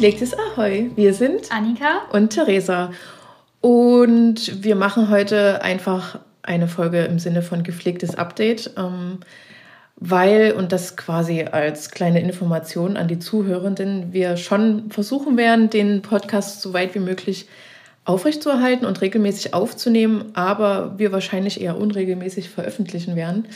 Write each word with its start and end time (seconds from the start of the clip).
Gepflegtes 0.00 0.32
Ahoi. 0.32 0.90
Wir 0.96 1.12
sind 1.12 1.52
Annika 1.52 2.00
und 2.10 2.30
Theresa. 2.30 2.90
Und 3.60 4.64
wir 4.64 4.74
machen 4.74 5.10
heute 5.10 5.60
einfach 5.60 6.20
eine 6.40 6.68
Folge 6.68 7.00
im 7.04 7.18
Sinne 7.18 7.42
von 7.42 7.62
gepflegtes 7.62 8.14
Update, 8.14 8.70
ähm, 8.78 9.18
weil, 9.96 10.52
und 10.52 10.72
das 10.72 10.96
quasi 10.96 11.42
als 11.42 11.90
kleine 11.90 12.22
Information 12.22 12.96
an 12.96 13.08
die 13.08 13.18
Zuhörenden, 13.18 14.14
wir 14.14 14.38
schon 14.38 14.90
versuchen 14.90 15.36
werden, 15.36 15.68
den 15.68 16.00
Podcast 16.00 16.62
so 16.62 16.72
weit 16.72 16.94
wie 16.94 17.00
möglich 17.00 17.46
aufrechtzuerhalten 18.06 18.86
und 18.86 19.02
regelmäßig 19.02 19.52
aufzunehmen, 19.52 20.30
aber 20.32 20.98
wir 20.98 21.12
wahrscheinlich 21.12 21.60
eher 21.60 21.76
unregelmäßig 21.76 22.48
veröffentlichen 22.48 23.16
werden. 23.16 23.48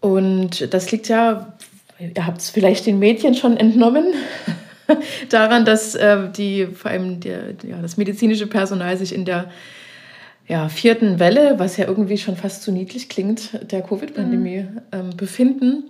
Und 0.00 0.74
das 0.74 0.90
liegt 0.90 1.06
ja, 1.06 1.54
ihr 2.00 2.26
habt 2.26 2.40
es 2.40 2.50
vielleicht 2.50 2.86
den 2.86 2.98
Medien 2.98 3.36
schon 3.36 3.56
entnommen, 3.56 4.14
daran, 5.28 5.64
dass 5.64 5.94
äh, 5.94 6.28
die, 6.30 6.66
vor 6.66 6.90
allem 6.90 7.20
der, 7.20 7.54
ja, 7.66 7.80
das 7.80 7.96
medizinische 7.96 8.46
Personal 8.46 8.96
sich 8.96 9.14
in 9.14 9.24
der 9.24 9.50
ja, 10.46 10.68
vierten 10.68 11.18
Welle, 11.18 11.58
was 11.58 11.76
ja 11.76 11.86
irgendwie 11.86 12.18
schon 12.18 12.36
fast 12.36 12.62
zu 12.62 12.70
niedlich 12.70 13.08
klingt, 13.08 13.50
der 13.70 13.82
Covid-Pandemie 13.82 14.62
mhm. 14.62 14.80
ähm, 14.92 15.10
befinden. 15.16 15.84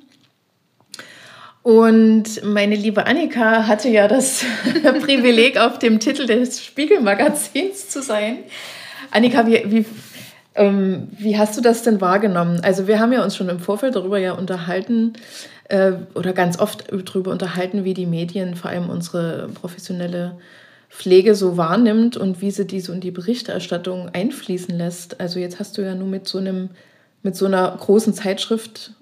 Und 1.63 2.45
meine 2.45 2.77
liebe 2.77 3.07
Annika 3.07 3.67
hatte 3.67 3.89
ja 3.89 4.07
das 4.07 4.45
Privileg, 5.01 5.59
auf 5.59 5.79
dem 5.79 5.99
Titel 5.99 6.27
des 6.27 6.63
Spiegelmagazins 6.63 7.89
zu 7.89 8.03
sein. 8.03 8.39
Annika, 9.11 9.47
wie, 9.47 9.63
wie, 9.67 9.87
ähm, 10.55 11.09
wie 11.19 11.37
hast 11.39 11.57
du 11.57 11.61
das 11.61 11.83
denn 11.83 12.01
wahrgenommen? 12.01 12.61
Also 12.63 12.87
wir 12.87 13.01
haben 13.01 13.13
ja 13.13 13.25
uns 13.25 13.37
schon 13.37 13.49
im 13.49 13.59
Vorfeld 13.59 13.97
darüber 13.97 14.19
ja 14.19 14.33
unterhalten, 14.33 15.15
äh, 15.69 15.93
oder 16.15 16.33
ganz 16.33 16.59
oft 16.59 16.85
darüber 16.91 17.31
unterhalten, 17.31 17.85
wie 17.85 17.95
die 17.95 18.07
Medien 18.07 18.55
vor 18.55 18.71
allem 18.71 18.91
unsere 18.91 19.49
professionelle 19.55 20.37
Pflege 20.91 21.35
so 21.35 21.57
wahrnimmt 21.57 22.17
und 22.17 22.41
wie 22.41 22.51
sie 22.51 22.67
die 22.67 22.81
so 22.81 22.93
in 22.93 23.01
die 23.01 23.11
Berichterstattung 23.11 24.11
einfließen 24.13 24.77
lässt. 24.77 25.21
Also 25.21 25.41
jetzt 25.41 25.59
hast 25.59 25.77
du 25.77 25.83
ja 25.83 25.95
nur 25.95 26.07
mit 26.07 26.29
so 26.29 26.39
einem, 26.39 26.71
mit 27.23 27.35
so 27.35 27.47
einer 27.47 27.77
großen 27.77 28.15
Zeitschrift 28.15 28.93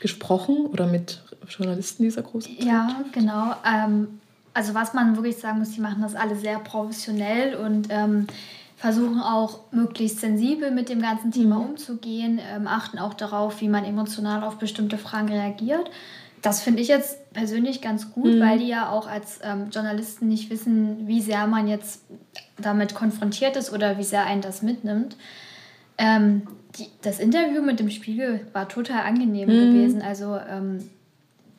gesprochen 0.00 0.66
oder 0.66 0.86
mit 0.86 1.22
Journalisten 1.48 2.02
dieser 2.02 2.22
großen 2.22 2.50
Zeitschrift. 2.50 2.68
Ja, 2.68 3.04
genau. 3.12 3.54
Ähm, 3.64 4.20
also 4.52 4.74
was 4.74 4.92
man 4.92 5.16
wirklich 5.16 5.36
sagen 5.36 5.60
muss, 5.60 5.70
die 5.70 5.80
machen 5.80 6.02
das 6.02 6.14
alle 6.14 6.36
sehr 6.36 6.58
professionell 6.58 7.54
und 7.54 7.88
ähm, 7.90 8.26
versuchen 8.78 9.20
auch 9.20 9.72
möglichst 9.72 10.20
sensibel 10.20 10.70
mit 10.70 10.88
dem 10.88 11.02
ganzen 11.02 11.32
Thema 11.32 11.56
mhm. 11.56 11.70
umzugehen, 11.70 12.40
ähm, 12.54 12.66
achten 12.68 12.98
auch 12.98 13.12
darauf, 13.12 13.60
wie 13.60 13.68
man 13.68 13.84
emotional 13.84 14.44
auf 14.44 14.58
bestimmte 14.58 14.98
Fragen 14.98 15.28
reagiert. 15.28 15.90
Das 16.42 16.62
finde 16.62 16.80
ich 16.80 16.86
jetzt 16.86 17.32
persönlich 17.32 17.82
ganz 17.82 18.12
gut, 18.12 18.34
mhm. 18.34 18.40
weil 18.40 18.60
die 18.60 18.68
ja 18.68 18.90
auch 18.90 19.08
als 19.08 19.40
ähm, 19.42 19.70
Journalisten 19.72 20.28
nicht 20.28 20.48
wissen, 20.50 21.08
wie 21.08 21.20
sehr 21.20 21.48
man 21.48 21.66
jetzt 21.66 22.04
damit 22.56 22.94
konfrontiert 22.94 23.56
ist 23.56 23.72
oder 23.72 23.98
wie 23.98 24.04
sehr 24.04 24.24
einen 24.24 24.42
das 24.42 24.62
mitnimmt. 24.62 25.16
Ähm, 25.98 26.42
die, 26.78 26.86
das 27.02 27.18
Interview 27.18 27.62
mit 27.62 27.80
dem 27.80 27.90
Spiegel 27.90 28.46
war 28.52 28.68
total 28.68 29.02
angenehm 29.02 29.48
mhm. 29.48 29.72
gewesen. 29.72 30.02
Also 30.02 30.38
ähm, 30.48 30.88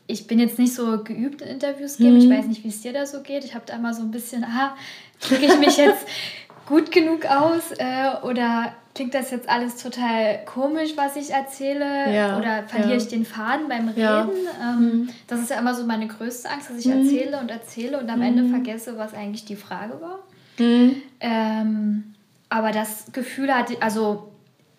ich 0.07 0.25
bin 0.27 0.39
jetzt 0.39 0.57
nicht 0.57 0.73
so 0.73 1.03
geübt 1.03 1.41
in 1.41 1.49
Interviews 1.49 1.97
geben. 1.97 2.17
Ich 2.17 2.27
mhm. 2.27 2.37
weiß 2.37 2.45
nicht, 2.45 2.63
wie 2.63 2.69
es 2.69 2.81
dir 2.81 2.93
da 2.93 3.05
so 3.05 3.21
geht. 3.21 3.43
Ich 3.43 3.55
habe 3.55 3.65
da 3.65 3.75
immer 3.75 3.93
so 3.93 4.03
ein 4.03 4.11
bisschen, 4.11 4.45
aha, 4.45 4.77
drücke 5.19 5.45
ich 5.45 5.59
mich 5.59 5.75
jetzt 5.75 6.07
gut 6.69 6.91
genug 6.91 7.25
aus 7.25 7.71
äh, 7.77 8.11
oder 8.21 8.73
klingt 8.93 9.15
das 9.15 9.31
jetzt 9.31 9.49
alles 9.49 9.81
total 9.81 10.45
komisch, 10.45 10.91
was 10.95 11.15
ich 11.15 11.31
erzähle 11.31 12.13
ja, 12.13 12.37
oder 12.37 12.63
verliere 12.67 12.91
ja. 12.91 12.97
ich 12.97 13.07
den 13.07 13.25
Faden 13.25 13.67
beim 13.67 13.87
Reden? 13.89 13.99
Ja. 14.01 14.27
Ähm, 14.61 14.79
mhm. 14.79 15.09
Das 15.27 15.39
ist 15.39 15.49
ja 15.49 15.57
immer 15.57 15.73
so 15.73 15.85
meine 15.85 16.07
größte 16.07 16.49
Angst, 16.49 16.69
dass 16.69 16.77
ich 16.77 16.85
mhm. 16.85 17.01
erzähle 17.01 17.39
und 17.39 17.49
erzähle 17.49 17.99
und 17.99 18.07
am 18.09 18.19
mhm. 18.19 18.25
Ende 18.25 18.45
vergesse, 18.49 18.97
was 18.97 19.15
eigentlich 19.15 19.45
die 19.45 19.55
Frage 19.55 19.99
war. 19.99 20.19
Mhm. 20.59 21.01
Ähm, 21.19 22.13
aber 22.49 22.71
das 22.71 23.11
Gefühl 23.13 23.53
hatte, 23.53 23.75
also 23.81 24.28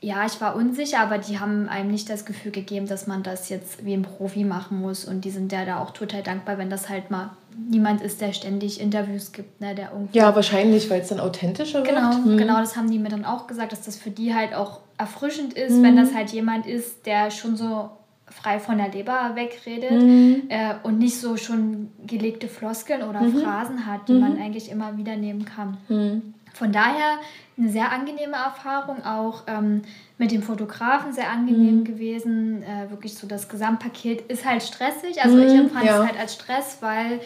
ja, 0.03 0.25
ich 0.25 0.41
war 0.41 0.57
unsicher, 0.57 1.01
aber 1.01 1.19
die 1.19 1.39
haben 1.39 1.69
einem 1.69 1.91
nicht 1.91 2.09
das 2.09 2.25
Gefühl 2.25 2.53
gegeben, 2.53 2.87
dass 2.87 3.07
man 3.07 3.23
das 3.23 3.51
jetzt 3.51 3.85
wie 3.85 3.93
ein 3.93 4.03
Profi 4.03 4.45
machen 4.45 4.81
muss. 4.81 5.05
Und 5.05 5.25
die 5.27 5.31
sind 5.31 5.53
ja 5.53 5.67
da 5.67 5.79
auch 5.79 5.91
total 5.91 6.23
dankbar, 6.23 6.57
wenn 6.57 6.71
das 6.71 6.89
halt 6.89 7.11
mal 7.11 7.31
niemand 7.69 8.01
ist, 8.01 8.21
der 8.23 8.33
ständig 8.33 8.81
Interviews 8.81 9.33
gibt, 9.33 9.61
ne, 9.61 9.75
der 9.75 9.91
irgendwie. 9.93 10.17
Ja, 10.17 10.35
wahrscheinlich, 10.35 10.89
weil 10.89 11.03
es 11.03 11.09
dann 11.09 11.21
authentischer 11.21 11.83
genau, 11.83 12.13
wird. 12.13 12.25
Genau, 12.25 12.37
genau, 12.37 12.61
das 12.61 12.77
haben 12.77 12.91
die 12.91 12.99
mir 12.99 13.11
dann 13.11 13.27
auch 13.27 13.47
gesagt, 13.47 13.73
dass 13.73 13.83
das 13.83 13.97
für 13.97 14.11
die 14.11 14.35
halt 14.35 14.55
auch 14.55 14.81
erfrischend 14.97 15.53
ist, 15.53 15.75
mhm. 15.75 15.83
wenn 15.83 15.97
das 15.97 16.15
halt 16.15 16.31
jemand 16.31 16.67
ist, 16.67 17.05
der 17.05 17.31
schon 17.31 17.57
so 17.57 17.91
frei 18.31 18.59
von 18.59 18.79
der 18.79 18.89
Leber 18.89 19.33
wegredet 19.35 19.91
mhm. 19.91 20.45
äh, 20.49 20.75
und 20.83 20.99
nicht 20.99 21.19
so 21.19 21.37
schon 21.37 21.91
gelegte 22.07 22.49
Floskeln 22.49 23.03
oder 23.03 23.21
mhm. 23.21 23.39
Phrasen 23.39 23.87
hat, 23.87 24.09
die 24.09 24.15
man 24.15 24.37
mhm. 24.37 24.43
eigentlich 24.43 24.71
immer 24.71 24.97
wieder 24.97 25.17
nehmen 25.17 25.45
kann. 25.45 25.77
Mhm. 25.89 26.35
Von 26.55 26.73
daher 26.73 27.19
eine 27.59 27.69
sehr 27.69 27.93
angenehme 27.93 28.37
Erfahrung, 28.37 29.05
auch 29.05 29.43
ähm, 29.47 29.83
mit 30.19 30.31
dem 30.33 30.43
Fotografen 30.43 31.13
sehr 31.13 31.31
angenehm 31.31 31.81
mhm. 31.81 31.85
gewesen. 31.85 32.63
Äh, 32.63 32.91
wirklich 32.91 33.15
so 33.15 33.27
das 33.27 33.49
Gesamtpaket 33.49 34.23
ist 34.31 34.45
halt 34.45 34.63
stressig. 34.63 35.23
Also 35.23 35.37
mhm, 35.37 35.43
ich 35.43 35.55
empfand 35.55 35.85
ja. 35.85 36.03
es 36.03 36.09
halt 36.09 36.19
als 36.19 36.35
Stress, 36.35 36.79
weil 36.81 37.21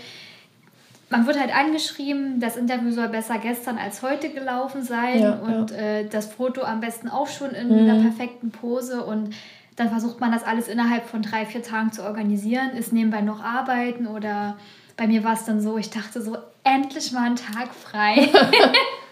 man 1.10 1.26
wird 1.26 1.38
halt 1.38 1.54
angeschrieben, 1.54 2.40
das 2.40 2.56
Interview 2.56 2.90
soll 2.90 3.08
besser 3.08 3.38
gestern 3.38 3.78
als 3.78 4.02
heute 4.02 4.30
gelaufen 4.30 4.82
sein 4.82 5.20
ja, 5.20 5.34
und 5.34 5.70
ja. 5.70 5.76
Äh, 5.76 6.08
das 6.08 6.26
Foto 6.32 6.62
am 6.62 6.80
besten 6.80 7.08
auch 7.08 7.28
schon 7.28 7.50
in 7.50 7.68
mhm. 7.68 7.88
einer 7.88 8.02
perfekten 8.02 8.50
Pose 8.50 9.04
und 9.04 9.34
dann 9.76 9.90
versucht 9.90 10.20
man 10.20 10.32
das 10.32 10.44
alles 10.44 10.68
innerhalb 10.68 11.06
von 11.06 11.22
drei, 11.22 11.46
vier 11.46 11.62
Tagen 11.62 11.92
zu 11.92 12.04
organisieren, 12.04 12.70
ist 12.70 12.92
nebenbei 12.92 13.20
noch 13.20 13.42
arbeiten 13.42 14.06
oder 14.06 14.56
bei 14.96 15.06
mir 15.06 15.24
war 15.24 15.34
es 15.34 15.44
dann 15.44 15.60
so, 15.60 15.76
ich 15.78 15.90
dachte 15.90 16.22
so, 16.22 16.36
endlich 16.62 17.12
mal 17.12 17.26
einen 17.26 17.36
Tag 17.36 17.74
frei. 17.74 18.28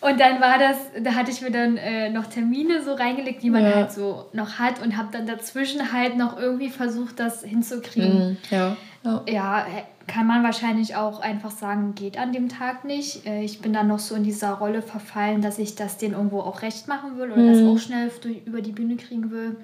Und 0.00 0.18
dann 0.18 0.40
war 0.40 0.58
das, 0.58 0.76
da 1.02 1.14
hatte 1.14 1.30
ich 1.30 1.42
mir 1.42 1.50
dann 1.50 1.76
äh, 1.76 2.08
noch 2.08 2.26
Termine 2.26 2.82
so 2.82 2.94
reingelegt, 2.94 3.42
die 3.42 3.50
man 3.50 3.62
ja. 3.62 3.74
halt 3.74 3.92
so 3.92 4.26
noch 4.32 4.58
hat 4.58 4.82
und 4.82 4.96
habe 4.96 5.08
dann 5.12 5.26
dazwischen 5.26 5.92
halt 5.92 6.16
noch 6.16 6.38
irgendwie 6.38 6.70
versucht, 6.70 7.20
das 7.20 7.42
hinzukriegen. 7.42 8.32
Mm, 8.32 8.38
ja. 8.50 8.76
ja. 9.04 9.24
ja. 9.28 9.66
kann 10.06 10.26
man 10.26 10.42
wahrscheinlich 10.42 10.96
auch 10.96 11.20
einfach 11.20 11.50
sagen, 11.50 11.94
geht 11.94 12.18
an 12.18 12.32
dem 12.32 12.48
Tag 12.48 12.84
nicht. 12.84 13.26
Äh, 13.26 13.42
ich 13.42 13.60
bin 13.60 13.74
dann 13.74 13.88
noch 13.88 13.98
so 13.98 14.14
in 14.14 14.24
dieser 14.24 14.52
Rolle 14.52 14.80
verfallen, 14.80 15.42
dass 15.42 15.58
ich 15.58 15.74
das 15.74 15.98
denen 15.98 16.14
irgendwo 16.14 16.40
auch 16.40 16.62
recht 16.62 16.88
machen 16.88 17.18
will 17.18 17.30
oder 17.30 17.42
mm. 17.42 17.52
das 17.52 17.60
mhm. 17.60 17.68
auch 17.68 17.78
schnell 17.78 18.10
durch, 18.22 18.46
über 18.46 18.62
die 18.62 18.72
Bühne 18.72 18.96
kriegen 18.96 19.30
will. 19.30 19.56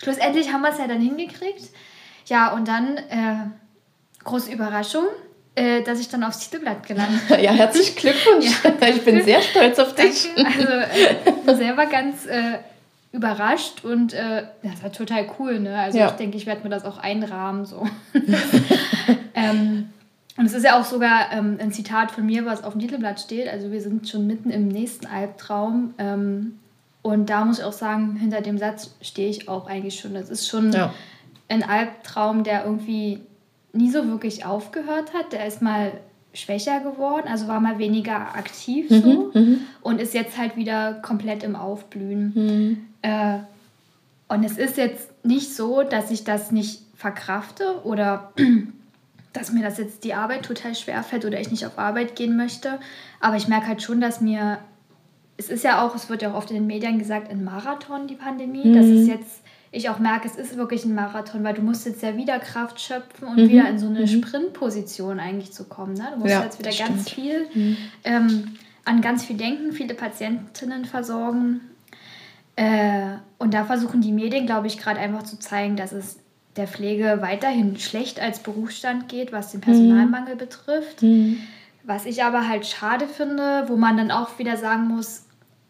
Schlussendlich 0.00 0.52
haben 0.52 0.62
wir 0.62 0.70
es 0.70 0.78
ja 0.78 0.86
dann 0.86 1.00
hingekriegt. 1.00 1.70
Ja, 2.26 2.52
und 2.52 2.68
dann, 2.68 2.96
äh, 2.96 3.36
große 4.22 4.52
Überraschung, 4.52 5.04
äh, 5.56 5.82
dass 5.82 6.00
ich 6.00 6.08
dann 6.08 6.24
aufs 6.24 6.40
Titelblatt 6.40 6.86
gelandet 6.86 7.20
bin. 7.28 7.40
Ja, 7.40 7.52
herzlichen 7.52 7.96
Glückwunsch. 7.96 8.46
Ja, 8.80 8.88
ich 8.88 9.04
bin 9.04 9.22
sehr 9.22 9.40
stolz 9.40 9.78
auf 9.78 9.94
dich. 9.94 10.28
Danke. 10.36 10.88
Also 11.46 11.50
äh, 11.50 11.56
selber 11.56 11.86
ganz 11.86 12.26
äh, 12.26 12.58
überrascht 13.12 13.84
und 13.84 14.12
äh, 14.12 14.44
das 14.62 14.82
war 14.82 14.90
total 14.90 15.26
cool. 15.38 15.60
Ne? 15.60 15.78
Also 15.78 15.98
ja. 15.98 16.08
ich 16.08 16.12
denke, 16.14 16.36
ich 16.36 16.46
werde 16.46 16.62
mir 16.64 16.70
das 16.70 16.84
auch 16.84 16.98
einrahmen. 16.98 17.64
So. 17.64 17.86
ähm, 19.34 19.90
und 20.36 20.46
es 20.46 20.52
ist 20.54 20.64
ja 20.64 20.80
auch 20.80 20.84
sogar 20.84 21.32
ähm, 21.32 21.58
ein 21.60 21.70
Zitat 21.70 22.10
von 22.10 22.26
mir, 22.26 22.44
was 22.44 22.64
auf 22.64 22.72
dem 22.72 22.80
Titelblatt 22.80 23.20
steht. 23.20 23.48
Also 23.48 23.70
wir 23.70 23.80
sind 23.80 24.08
schon 24.08 24.26
mitten 24.26 24.50
im 24.50 24.66
nächsten 24.66 25.06
Albtraum. 25.06 25.94
Ähm, 25.98 26.58
und 27.02 27.30
da 27.30 27.44
muss 27.44 27.58
ich 27.58 27.64
auch 27.64 27.72
sagen, 27.72 28.16
hinter 28.16 28.40
dem 28.40 28.58
Satz 28.58 28.94
stehe 29.00 29.28
ich 29.28 29.48
auch 29.48 29.68
eigentlich 29.68 30.00
schon. 30.00 30.14
Das 30.14 30.30
ist 30.30 30.48
schon 30.48 30.72
ja. 30.72 30.92
ein 31.48 31.62
Albtraum, 31.62 32.42
der 32.42 32.64
irgendwie 32.64 33.20
nie 33.74 33.90
so 33.90 34.06
wirklich 34.06 34.44
aufgehört 34.44 35.12
hat. 35.12 35.32
Der 35.32 35.46
ist 35.46 35.62
mal 35.62 35.92
schwächer 36.32 36.80
geworden, 36.80 37.28
also 37.28 37.46
war 37.48 37.60
mal 37.60 37.78
weniger 37.78 38.34
aktiv 38.34 38.90
mhm, 38.90 39.02
so 39.02 39.30
mhm, 39.34 39.60
und 39.82 40.00
ist 40.00 40.14
jetzt 40.14 40.36
halt 40.36 40.56
wieder 40.56 40.94
komplett 40.94 41.44
im 41.44 41.54
Aufblühen. 41.54 42.32
Mhm. 42.34 42.86
Äh, 43.02 43.38
und 44.28 44.44
es 44.44 44.58
ist 44.58 44.76
jetzt 44.76 45.24
nicht 45.24 45.54
so, 45.54 45.82
dass 45.82 46.10
ich 46.10 46.24
das 46.24 46.50
nicht 46.50 46.80
verkrafte 46.96 47.84
oder 47.84 48.32
dass 49.32 49.52
mir 49.52 49.62
das 49.62 49.78
jetzt 49.78 50.04
die 50.04 50.14
Arbeit 50.14 50.44
total 50.44 50.74
schwer 50.74 51.02
fällt 51.02 51.24
oder 51.24 51.40
ich 51.40 51.50
nicht 51.50 51.66
auf 51.66 51.78
Arbeit 51.78 52.16
gehen 52.16 52.36
möchte. 52.36 52.78
Aber 53.20 53.36
ich 53.36 53.48
merke 53.48 53.68
halt 53.68 53.82
schon, 53.82 54.00
dass 54.00 54.20
mir, 54.20 54.58
es 55.36 55.50
ist 55.50 55.64
ja 55.64 55.84
auch, 55.84 55.94
es 55.94 56.08
wird 56.08 56.22
ja 56.22 56.32
auch 56.32 56.36
oft 56.36 56.50
in 56.50 56.56
den 56.56 56.66
Medien 56.66 56.98
gesagt, 56.98 57.30
ein 57.30 57.44
Marathon, 57.44 58.06
die 58.06 58.14
Pandemie. 58.14 58.72
Das 58.72 58.86
ist 58.86 59.06
mhm. 59.06 59.08
jetzt 59.08 59.42
ich 59.74 59.90
auch 59.90 59.98
merke, 59.98 60.28
es 60.28 60.36
ist 60.36 60.56
wirklich 60.56 60.84
ein 60.84 60.94
Marathon, 60.94 61.42
weil 61.42 61.54
du 61.54 61.62
musst 61.62 61.84
jetzt 61.84 62.02
ja 62.02 62.16
wieder 62.16 62.38
Kraft 62.38 62.80
schöpfen 62.80 63.26
und 63.26 63.36
mhm. 63.36 63.48
wieder 63.48 63.68
in 63.68 63.78
so 63.78 63.86
eine 63.86 64.02
mhm. 64.02 64.06
Sprintposition 64.06 65.18
eigentlich 65.18 65.52
zu 65.52 65.64
kommen. 65.64 65.94
Ne? 65.94 66.08
Du 66.14 66.20
musst 66.20 66.30
ja, 66.30 66.44
jetzt 66.44 66.58
wieder 66.58 66.70
ganz 66.70 67.10
stimmt. 67.10 67.26
viel 67.26 67.46
mhm. 67.52 67.76
ähm, 68.04 68.56
an 68.84 69.00
ganz 69.00 69.24
viel 69.24 69.36
denken, 69.36 69.72
viele 69.72 69.94
Patientinnen 69.94 70.84
versorgen. 70.84 71.60
Äh, 72.56 73.16
und 73.38 73.52
da 73.52 73.64
versuchen 73.64 74.00
die 74.00 74.12
Medien, 74.12 74.46
glaube 74.46 74.68
ich, 74.68 74.78
gerade 74.78 75.00
einfach 75.00 75.24
zu 75.24 75.38
zeigen, 75.38 75.76
dass 75.76 75.92
es 75.92 76.18
der 76.56 76.68
Pflege 76.68 77.18
weiterhin 77.20 77.76
schlecht 77.78 78.20
als 78.20 78.38
Berufsstand 78.38 79.08
geht, 79.08 79.32
was 79.32 79.50
den 79.50 79.60
Personalmangel 79.60 80.34
mhm. 80.34 80.38
betrifft. 80.38 81.02
Mhm. 81.02 81.38
Was 81.82 82.06
ich 82.06 82.22
aber 82.22 82.48
halt 82.48 82.64
schade 82.64 83.08
finde, 83.08 83.64
wo 83.66 83.76
man 83.76 83.96
dann 83.96 84.10
auch 84.10 84.38
wieder 84.38 84.56
sagen 84.56 84.86
muss, 84.86 85.23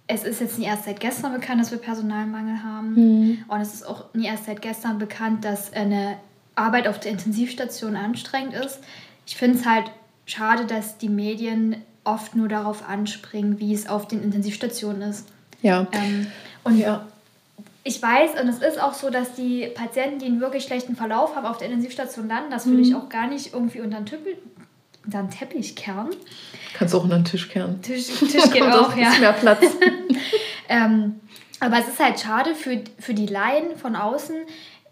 es 0.06 0.24
ist 0.24 0.40
jetzt 0.40 0.58
nicht 0.58 0.68
erst 0.68 0.84
seit 0.84 1.00
gestern 1.00 1.32
bekannt, 1.32 1.60
dass 1.60 1.70
wir 1.70 1.78
Personalmangel 1.78 2.62
haben. 2.62 2.94
Mhm. 2.94 3.44
Und 3.48 3.60
es 3.60 3.74
ist 3.74 3.86
auch 3.86 4.12
nie 4.12 4.26
erst 4.26 4.46
seit 4.46 4.60
gestern 4.60 4.98
bekannt, 4.98 5.44
dass 5.44 5.72
eine 5.72 6.16
Arbeit 6.54 6.88
auf 6.88 7.00
der 7.00 7.12
Intensivstation 7.12 7.96
anstrengend 7.96 8.54
ist. 8.54 8.80
Ich 9.26 9.36
finde 9.36 9.58
es 9.58 9.66
halt 9.66 9.90
schade, 10.26 10.66
dass 10.66 10.98
die 10.98 11.08
Medien 11.08 11.76
oft 12.04 12.36
nur 12.36 12.48
darauf 12.48 12.88
anspringen, 12.88 13.58
wie 13.58 13.72
es 13.72 13.88
auf 13.88 14.06
den 14.06 14.22
Intensivstationen 14.22 15.02
ist. 15.02 15.26
Ja. 15.62 15.86
Ähm, 15.92 16.26
und 16.64 16.78
ja. 16.78 17.06
ich 17.82 18.00
weiß, 18.00 18.40
und 18.40 18.48
es 18.48 18.58
ist 18.58 18.80
auch 18.80 18.92
so, 18.92 19.08
dass 19.08 19.34
die 19.34 19.68
Patienten, 19.74 20.18
die 20.18 20.26
einen 20.26 20.40
wirklich 20.40 20.64
schlechten 20.64 20.96
Verlauf 20.96 21.34
haben, 21.34 21.46
auf 21.46 21.56
der 21.56 21.68
Intensivstation 21.68 22.28
landen. 22.28 22.50
Das 22.50 22.66
will 22.66 22.74
mhm. 22.74 22.82
ich 22.82 22.94
auch 22.94 23.08
gar 23.08 23.26
nicht 23.26 23.54
irgendwie 23.54 23.80
unter 23.80 23.96
den, 23.96 24.06
Tüppel, 24.06 24.36
unter 25.04 25.22
den 25.22 25.30
Teppich 25.30 25.76
kehren. 25.76 26.10
Kannst 26.74 26.94
du 26.94 26.98
auch 26.98 27.04
unter 27.04 27.16
den 27.16 27.24
Tisch 27.24 27.48
kehren. 27.48 27.80
Tisch, 27.82 28.06
Tisch 28.06 28.50
geht 28.52 28.62
auch, 28.62 28.96
ja. 28.96 29.12
mehr 29.20 29.32
Platz. 29.32 29.64
ähm, 30.68 31.20
aber 31.60 31.78
es 31.78 31.88
ist 31.88 32.00
halt 32.00 32.20
schade 32.20 32.54
für, 32.54 32.82
für 32.98 33.14
die 33.14 33.26
Laien 33.26 33.76
von 33.76 33.96
außen, 33.96 34.36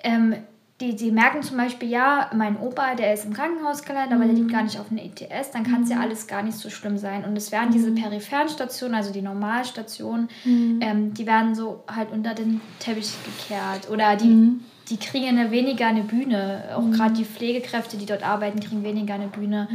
ähm, 0.04 0.36
die, 0.82 0.96
die 0.96 1.12
merken 1.12 1.42
zum 1.42 1.56
Beispiel, 1.56 1.88
ja, 1.88 2.28
mein 2.34 2.58
Opa, 2.58 2.96
der 2.96 3.14
ist 3.14 3.24
im 3.24 3.32
Krankenhaus 3.32 3.84
gelandet, 3.84 4.12
aber 4.14 4.24
der 4.24 4.34
liegt 4.34 4.48
mhm. 4.48 4.52
gar 4.52 4.62
nicht 4.64 4.80
auf 4.80 4.90
einer 4.90 5.02
ETS, 5.02 5.52
dann 5.52 5.62
kann 5.62 5.84
es 5.84 5.90
ja 5.90 5.96
mhm. 5.96 6.02
alles 6.02 6.26
gar 6.26 6.42
nicht 6.42 6.58
so 6.58 6.70
schlimm 6.70 6.98
sein. 6.98 7.24
Und 7.24 7.36
es 7.36 7.52
werden 7.52 7.70
diese 7.70 7.90
mhm. 7.90 7.96
peripheren 7.96 8.48
Stationen, 8.48 8.96
also 8.96 9.12
die 9.12 9.22
Normalstationen, 9.22 10.28
mhm. 10.44 10.80
ähm, 10.82 11.14
die 11.14 11.26
werden 11.26 11.54
so 11.54 11.84
halt 11.86 12.10
unter 12.10 12.34
den 12.34 12.60
Teppich 12.80 13.12
gekehrt. 13.24 13.90
Oder 13.90 14.16
die, 14.16 14.26
mhm. 14.26 14.64
Die 14.92 14.98
kriegen 14.98 15.26
eine 15.26 15.50
weniger 15.50 15.86
eine 15.86 16.02
Bühne. 16.02 16.64
Auch 16.76 16.82
mhm. 16.82 16.92
gerade 16.92 17.14
die 17.14 17.24
Pflegekräfte, 17.24 17.96
die 17.96 18.06
dort 18.06 18.22
arbeiten, 18.22 18.60
kriegen 18.60 18.84
weniger 18.84 19.14
eine 19.14 19.28
Bühne. 19.28 19.68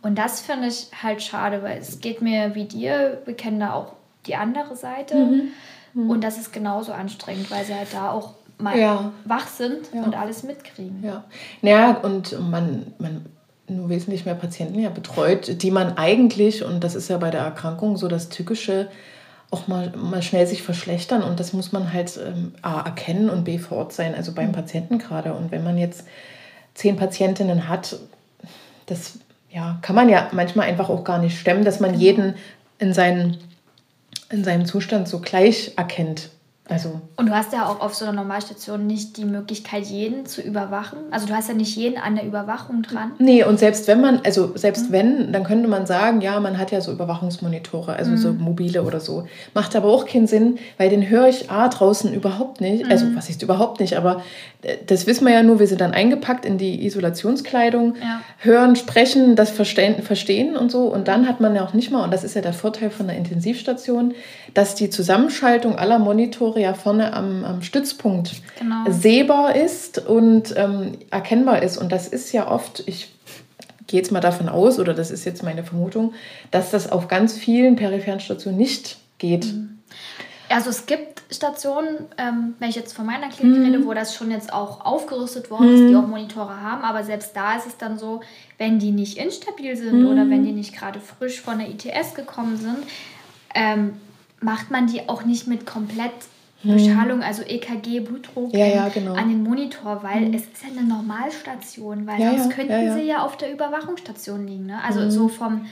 Und 0.00 0.16
das 0.16 0.40
finde 0.40 0.68
ich 0.68 0.88
halt 1.02 1.22
schade, 1.22 1.62
weil 1.62 1.78
es 1.78 2.00
geht 2.00 2.22
mir 2.22 2.54
wie 2.54 2.64
dir, 2.64 3.20
wir 3.26 3.34
kennen 3.34 3.60
da 3.60 3.74
auch 3.74 3.92
die 4.26 4.34
andere 4.34 4.74
Seite. 4.74 5.42
Und 5.94 6.24
das 6.24 6.38
ist 6.38 6.52
genauso 6.52 6.92
anstrengend, 6.92 7.50
weil 7.50 7.64
sie 7.64 7.74
halt 7.74 7.92
da 7.92 8.10
auch 8.10 8.34
mal 8.58 8.78
ja. 8.78 9.12
wach 9.24 9.46
sind 9.46 9.90
ja. 9.92 10.02
und 10.02 10.16
alles 10.16 10.42
mitkriegen. 10.42 11.02
Ja, 11.02 11.24
naja, 11.60 11.98
und 12.02 12.38
man, 12.50 12.86
man 12.98 13.26
nur 13.68 13.88
wesentlich 13.88 14.24
mehr 14.24 14.34
Patienten 14.34 14.78
ja 14.78 14.90
betreut, 14.90 15.62
die 15.62 15.70
man 15.70 15.96
eigentlich, 15.98 16.64
und 16.64 16.82
das 16.82 16.94
ist 16.94 17.08
ja 17.08 17.18
bei 17.18 17.30
der 17.30 17.42
Erkrankung 17.42 17.96
so 17.96 18.08
das 18.08 18.28
Tückische, 18.28 18.88
auch 19.52 19.68
mal, 19.68 19.92
mal 19.94 20.22
schnell 20.22 20.46
sich 20.46 20.62
verschlechtern 20.62 21.22
und 21.22 21.38
das 21.38 21.52
muss 21.52 21.72
man 21.72 21.92
halt 21.92 22.18
ähm, 22.26 22.54
A 22.62 22.80
erkennen 22.80 23.28
und 23.28 23.44
B 23.44 23.58
vor 23.58 23.78
Ort 23.78 23.92
sein, 23.92 24.14
also 24.14 24.32
beim 24.32 24.48
mhm. 24.48 24.52
Patienten 24.52 24.98
gerade. 24.98 25.34
Und 25.34 25.52
wenn 25.52 25.62
man 25.62 25.76
jetzt 25.76 26.04
zehn 26.74 26.96
Patientinnen 26.96 27.68
hat, 27.68 27.98
das 28.86 29.18
ja, 29.50 29.78
kann 29.82 29.94
man 29.94 30.08
ja 30.08 30.30
manchmal 30.32 30.68
einfach 30.68 30.88
auch 30.88 31.04
gar 31.04 31.18
nicht 31.18 31.38
stemmen, 31.38 31.64
dass 31.64 31.80
man 31.80 31.92
jeden 31.92 32.34
in, 32.78 32.94
seinen, 32.94 33.36
in 34.30 34.42
seinem 34.42 34.64
Zustand 34.64 35.06
so 35.06 35.20
gleich 35.20 35.72
erkennt. 35.76 36.30
Also. 36.68 37.00
Und 37.16 37.26
du 37.26 37.34
hast 37.34 37.52
ja 37.52 37.66
auch 37.66 37.80
auf 37.80 37.94
so 37.94 38.04
einer 38.04 38.14
Normalstation 38.14 38.86
nicht 38.86 39.16
die 39.16 39.24
Möglichkeit, 39.24 39.84
jeden 39.84 40.26
zu 40.26 40.40
überwachen. 40.40 40.98
Also 41.10 41.26
du 41.26 41.34
hast 41.34 41.48
ja 41.48 41.54
nicht 41.54 41.76
jeden 41.76 41.98
an 41.98 42.14
der 42.14 42.24
Überwachung 42.24 42.82
dran. 42.82 43.12
Nee, 43.18 43.42
und 43.42 43.58
selbst 43.58 43.88
wenn 43.88 44.00
man, 44.00 44.20
also 44.24 44.52
selbst 44.56 44.88
mhm. 44.88 44.92
wenn, 44.92 45.32
dann 45.32 45.42
könnte 45.42 45.66
man 45.68 45.86
sagen, 45.86 46.20
ja, 46.20 46.38
man 46.38 46.58
hat 46.58 46.70
ja 46.70 46.80
so 46.80 46.92
Überwachungsmonitore, 46.92 47.94
also 47.94 48.12
mhm. 48.12 48.16
so 48.16 48.32
mobile 48.32 48.84
oder 48.84 49.00
so. 49.00 49.26
Macht 49.54 49.74
aber 49.74 49.88
auch 49.88 50.06
keinen 50.06 50.28
Sinn, 50.28 50.58
weil 50.78 50.88
den 50.88 51.08
höre 51.08 51.26
ich 51.26 51.50
A 51.50 51.68
draußen 51.68 52.14
überhaupt 52.14 52.60
nicht. 52.60 52.88
Also, 52.88 53.06
mhm. 53.06 53.16
Was 53.16 53.28
ist 53.28 53.42
überhaupt 53.42 53.80
nicht, 53.80 53.96
aber 53.96 54.22
äh, 54.62 54.76
das 54.86 55.08
wissen 55.08 55.26
wir 55.26 55.34
ja 55.34 55.42
nur, 55.42 55.58
wir 55.58 55.66
sind 55.66 55.80
dann 55.80 55.92
eingepackt 55.92 56.46
in 56.46 56.58
die 56.58 56.86
Isolationskleidung, 56.86 57.96
ja. 58.00 58.20
hören, 58.38 58.76
sprechen, 58.76 59.34
das 59.34 59.50
verstehen, 59.50 60.00
verstehen 60.02 60.56
und 60.56 60.70
so. 60.70 60.84
Und 60.84 61.08
dann 61.08 61.26
hat 61.26 61.40
man 61.40 61.56
ja 61.56 61.64
auch 61.64 61.74
nicht 61.74 61.90
mal, 61.90 62.04
und 62.04 62.12
das 62.12 62.22
ist 62.22 62.36
ja 62.36 62.40
der 62.40 62.52
Vorteil 62.52 62.90
von 62.90 63.08
der 63.08 63.16
Intensivstation, 63.16 64.14
dass 64.54 64.76
die 64.76 64.90
Zusammenschaltung 64.90 65.76
aller 65.76 65.98
Monitore 65.98 66.51
ja 66.60 66.74
vorne 66.74 67.12
am, 67.12 67.44
am 67.44 67.62
Stützpunkt 67.62 68.32
genau. 68.58 68.84
sehbar 68.90 69.56
ist 69.56 69.98
und 69.98 70.54
ähm, 70.56 70.98
erkennbar 71.10 71.62
ist. 71.62 71.78
Und 71.78 71.92
das 71.92 72.08
ist 72.08 72.32
ja 72.32 72.50
oft, 72.50 72.82
ich 72.86 73.12
gehe 73.86 74.00
jetzt 74.00 74.12
mal 74.12 74.20
davon 74.20 74.48
aus, 74.48 74.78
oder 74.78 74.94
das 74.94 75.10
ist 75.10 75.24
jetzt 75.24 75.42
meine 75.42 75.64
Vermutung, 75.64 76.14
dass 76.50 76.70
das 76.70 76.90
auf 76.90 77.08
ganz 77.08 77.34
vielen 77.34 77.76
peripheren 77.76 78.20
Stationen 78.20 78.56
nicht 78.56 78.98
geht. 79.18 79.46
Mhm. 79.46 79.78
Also 80.48 80.70
es 80.70 80.86
gibt 80.86 81.22
Stationen, 81.30 82.06
ähm, 82.18 82.54
wenn 82.58 82.68
ich 82.68 82.76
jetzt 82.76 82.92
von 82.92 83.06
meiner 83.06 83.28
Klinik 83.28 83.58
mhm. 83.58 83.64
rede, 83.64 83.86
wo 83.86 83.94
das 83.94 84.14
schon 84.14 84.30
jetzt 84.30 84.52
auch 84.52 84.84
aufgerüstet 84.84 85.50
worden 85.50 85.74
ist, 85.74 85.80
die 85.88 85.94
mhm. 85.94 85.96
auch 85.96 86.06
Monitore 86.06 86.60
haben, 86.60 86.82
aber 86.82 87.04
selbst 87.04 87.34
da 87.34 87.56
ist 87.56 87.66
es 87.66 87.78
dann 87.78 87.98
so, 87.98 88.20
wenn 88.58 88.78
die 88.78 88.90
nicht 88.90 89.16
instabil 89.16 89.76
sind 89.76 90.02
mhm. 90.02 90.08
oder 90.08 90.28
wenn 90.28 90.44
die 90.44 90.52
nicht 90.52 90.74
gerade 90.74 91.00
frisch 91.00 91.40
von 91.40 91.58
der 91.58 91.68
ITS 91.70 92.14
gekommen 92.14 92.58
sind, 92.58 92.78
ähm, 93.54 93.94
macht 94.40 94.70
man 94.70 94.86
die 94.86 95.08
auch 95.08 95.24
nicht 95.24 95.46
mit 95.46 95.66
komplett 95.66 96.12
hm. 96.62 96.74
Bestrahlung, 96.74 97.22
also 97.22 97.42
EKG, 97.42 98.00
Blutdruck 98.00 98.52
ja, 98.54 98.66
ja, 98.66 98.88
genau. 98.88 99.14
an 99.14 99.28
den 99.28 99.42
Monitor, 99.42 100.02
weil 100.02 100.26
hm. 100.26 100.34
es 100.34 100.42
ist 100.42 100.62
ja 100.62 100.70
eine 100.76 100.86
Normalstation, 100.86 102.06
weil 102.06 102.20
ja, 102.20 102.36
sonst 102.36 102.54
könnten 102.54 102.94
sie 102.94 103.02
ja 103.02 103.24
auf 103.24 103.36
der 103.36 103.52
Überwachungsstation 103.52 104.46
liegen. 104.46 104.66
Ne? 104.66 104.82
Also 104.84 105.00
hm. 105.00 105.10
so 105.10 105.28
vom 105.28 105.66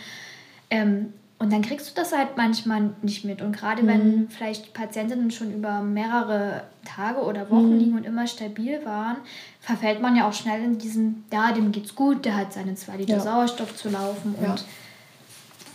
ähm, 0.71 1.13
und 1.41 1.51
dann 1.55 1.63
kriegst 1.63 1.89
du 1.89 1.95
das 1.95 2.13
halt 2.13 2.37
manchmal 2.37 2.91
nicht 3.01 3.25
mit. 3.25 3.41
Und 3.41 3.57
gerade 3.57 3.87
wenn 3.87 4.03
hm. 4.03 4.29
vielleicht 4.29 4.75
Patientinnen 4.75 5.31
schon 5.31 5.55
über 5.55 5.81
mehrere 5.81 6.65
Tage 6.85 7.21
oder 7.21 7.49
Wochen 7.49 7.71
hm. 7.71 7.79
liegen 7.79 7.97
und 7.97 8.05
immer 8.05 8.27
stabil 8.27 8.85
waren, 8.85 9.17
verfällt 9.59 10.03
man 10.03 10.17
ja 10.17 10.29
auch 10.29 10.35
schnell 10.35 10.63
in 10.63 10.77
diesen, 10.77 11.25
ja, 11.33 11.53
dem 11.53 11.73
geht's 11.73 11.95
gut, 11.95 12.27
der 12.27 12.37
hat 12.37 12.53
seine 12.53 12.75
zwei 12.75 12.99
Liter 12.99 13.21
Sauerstoff 13.21 13.75
zu 13.75 13.89
laufen 13.89 14.35
und 14.35 14.65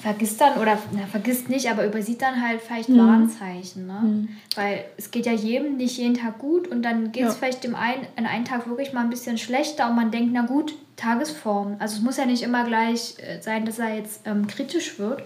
vergisst 0.06 0.40
dann, 0.40 0.60
oder 0.60 0.78
na, 0.92 1.07
vergisst 1.07 1.50
nicht, 1.50 1.68
aber 1.68 1.84
übersieht 1.84 2.22
dann 2.22 2.40
halt 2.40 2.62
vielleicht 2.62 2.90
mhm. 2.90 3.00
Warnzeichen. 3.00 3.88
Ne? 3.88 4.00
Mhm. 4.04 4.30
Weil 4.54 4.86
es 4.98 5.10
geht 5.10 5.25
ja 5.25 5.31
jedem 5.31 5.78
nicht 5.78 5.98
jeden 5.98 6.13
Tag 6.13 6.38
gut 6.38 6.68
und 6.68 6.84
dann 6.84 7.12
geht 7.12 7.24
es 7.24 7.30
ja. 7.30 7.36
vielleicht 7.40 7.63
dem 7.63 7.74
einen 7.74 8.06
an 8.16 8.28
einem 8.28 8.46
Tag 8.46 8.68
wirklich 8.68 8.94
mal 8.94 9.02
ein 9.02 9.10
bisschen 9.10 9.40
schlechter 9.40 9.90
und 9.90 9.96
man 9.96 10.12
denkt, 10.12 10.30
na 10.31 10.44
gut, 10.44 10.75
Tagesform. 10.96 11.78
Also 11.80 11.98
es 11.98 12.04
muss 12.04 12.18
ja 12.18 12.28
nicht 12.28 12.44
immer 12.44 12.66
gleich 12.66 13.16
äh, 13.18 13.42
sein, 13.42 13.66
dass 13.66 13.80
er 13.80 13.96
jetzt 13.96 14.22
ähm, 14.25 14.46
kritisch 14.46 15.00
wird. 15.00 15.24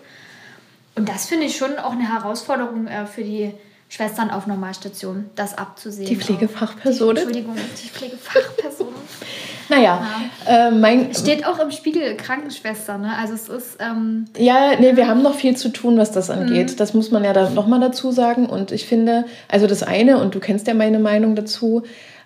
Und 0.95 1.09
das 1.09 1.25
finde 1.25 1.47
ich 1.47 1.57
schon 1.57 1.77
auch 1.77 1.91
eine 1.91 2.07
Herausforderung 2.07 2.87
äh, 2.87 3.05
für 3.05 3.25
die 3.25 3.51
Schwestern 3.91 4.29
auf 4.29 4.45
Normalstation, 4.45 5.31
das 5.35 5.57
abzusehen. 5.57 6.07
Die 6.07 6.15
Pflegefachperson. 6.15 7.17
Entschuldigung, 7.17 7.55
die 7.55 7.87
Pflegefachperson. 7.87 8.87
naja, 9.69 10.05
ja. 10.45 10.67
äh, 10.67 10.71
mein. 10.71 11.11
Steht 11.15 11.43
auch 11.43 11.57
im 11.57 11.71
Spiegel 11.71 12.15
Krankenschwester, 12.15 12.99
ne? 12.99 13.17
Also 13.17 13.33
es 13.33 13.49
ist. 13.49 13.77
Ähm, 13.79 14.25
ja, 14.37 14.79
nee, 14.79 14.95
wir 14.95 15.07
haben 15.07 15.23
noch 15.23 15.33
viel 15.33 15.57
zu 15.57 15.69
tun, 15.69 15.97
was 15.97 16.11
das 16.11 16.29
angeht. 16.29 16.71
Mhm. 16.71 16.75
Das 16.77 16.93
muss 16.93 17.09
man 17.09 17.23
ja 17.23 17.33
da 17.33 17.49
nochmal 17.49 17.79
dazu 17.79 18.11
sagen. 18.11 18.45
Und 18.45 18.71
ich 18.71 18.85
finde, 18.85 19.25
also 19.47 19.65
das 19.65 19.81
eine, 19.81 20.19
und 20.19 20.35
du 20.35 20.39
kennst 20.39 20.67
ja 20.67 20.75
meine 20.75 20.99
Meinung 20.99 21.35
dazu, 21.35 21.81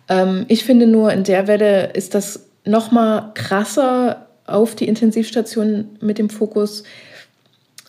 ähm, 0.09 0.43
ich 0.49 0.65
finde 0.65 0.85
nur, 0.85 1.13
in 1.13 1.23
der 1.23 1.47
Welle 1.47 1.93
ist 1.93 2.13
das 2.13 2.47
nochmal 2.65 3.31
krasser 3.35 4.27
auf 4.45 4.75
die 4.75 4.89
Intensivstation 4.89 5.97
mit 6.01 6.17
dem 6.17 6.29
Fokus 6.29 6.83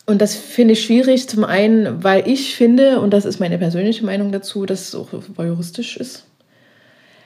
und 0.05 0.21
das 0.21 0.35
finde 0.35 0.73
ich 0.73 0.83
schwierig, 0.83 1.27
zum 1.27 1.43
einen, 1.43 2.03
weil 2.03 2.27
ich 2.27 2.55
finde, 2.55 2.99
und 2.99 3.11
das 3.11 3.25
ist 3.25 3.39
meine 3.39 3.57
persönliche 3.57 4.05
Meinung 4.05 4.31
dazu, 4.31 4.65
dass 4.65 4.89
es 4.89 4.95
auch 4.95 5.09
voyeuristisch 5.35 5.97
ist. 5.97 6.25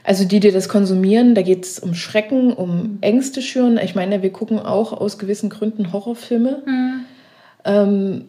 Also 0.04 0.24
die, 0.24 0.40
die 0.40 0.52
das 0.52 0.70
konsumieren, 0.70 1.36
da 1.36 1.42
geht 1.42 1.66
es 1.66 1.80
um 1.80 1.94
Schrecken, 1.94 2.54
um 2.54 2.98
Ängste 3.02 3.42
schüren. 3.42 3.78
Ich 3.78 3.96
meine, 3.96 4.24
wir 4.24 4.32
gucken 4.32 4.60
auch 4.60 4.94
aus 4.94 5.18
gewissen 5.18 5.50
Gründen 5.50 5.92
Horrorfilme. 5.92 6.64
Mhm. 6.66 7.06
Ähm, 7.66 8.26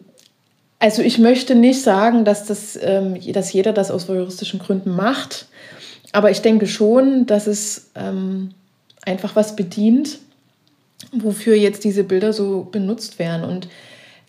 also 0.79 1.01
ich 1.01 1.17
möchte 1.17 1.55
nicht 1.55 1.81
sagen, 1.81 2.25
dass, 2.25 2.45
das, 2.45 2.77
ähm, 2.81 3.15
dass 3.31 3.53
jeder 3.53 3.71
das 3.71 3.89
aus 3.89 4.09
voyeuristischen 4.09 4.59
Gründen 4.59 4.95
macht. 4.95 5.45
Aber 6.11 6.29
ich 6.29 6.41
denke 6.41 6.67
schon, 6.67 7.25
dass 7.25 7.47
es 7.47 7.91
ähm, 7.95 8.51
einfach 9.03 9.35
was 9.35 9.55
bedient, 9.55 10.19
wofür 11.13 11.55
jetzt 11.55 11.85
diese 11.85 12.03
Bilder 12.03 12.33
so 12.33 12.67
benutzt 12.69 13.17
werden. 13.17 13.49
Und 13.49 13.69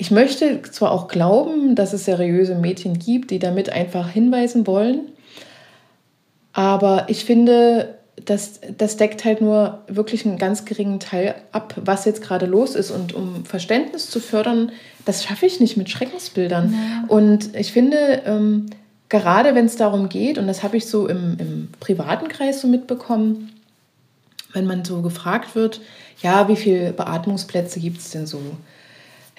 ich 0.02 0.10
möchte 0.10 0.60
zwar 0.62 0.90
auch 0.90 1.06
glauben, 1.06 1.76
dass 1.76 1.92
es 1.92 2.06
seriöse 2.06 2.56
Mädchen 2.56 2.98
gibt, 2.98 3.30
die 3.30 3.38
damit 3.38 3.70
einfach 3.70 4.08
hinweisen 4.08 4.66
wollen, 4.66 5.02
aber 6.52 7.04
ich 7.06 7.24
finde, 7.24 7.98
das, 8.24 8.58
das 8.76 8.96
deckt 8.96 9.24
halt 9.24 9.40
nur 9.40 9.84
wirklich 9.86 10.26
einen 10.26 10.38
ganz 10.38 10.64
geringen 10.64 10.98
Teil 10.98 11.36
ab, 11.52 11.74
was 11.76 12.04
jetzt 12.04 12.20
gerade 12.20 12.46
los 12.46 12.74
ist. 12.74 12.90
Und 12.90 13.14
um 13.14 13.44
Verständnis 13.44 14.10
zu 14.10 14.18
fördern, 14.18 14.72
das 15.04 15.22
schaffe 15.22 15.46
ich 15.46 15.60
nicht 15.60 15.76
mit 15.76 15.88
Schreckensbildern. 15.88 16.74
Ja. 16.74 17.04
Und 17.06 17.54
ich 17.54 17.70
finde, 17.70 18.22
ähm, 18.26 18.66
gerade 19.08 19.54
wenn 19.54 19.66
es 19.66 19.76
darum 19.76 20.08
geht, 20.08 20.36
und 20.36 20.48
das 20.48 20.64
habe 20.64 20.78
ich 20.78 20.86
so 20.86 21.06
im, 21.06 21.36
im 21.38 21.68
privaten 21.78 22.26
Kreis 22.26 22.60
so 22.60 22.66
mitbekommen, 22.66 23.52
wenn 24.52 24.66
man 24.66 24.84
so 24.84 25.00
gefragt 25.00 25.54
wird, 25.54 25.80
ja, 26.20 26.48
wie 26.48 26.56
viele 26.56 26.92
Beatmungsplätze 26.92 27.78
gibt 27.78 27.98
es 27.98 28.10
denn 28.10 28.26
so? 28.26 28.40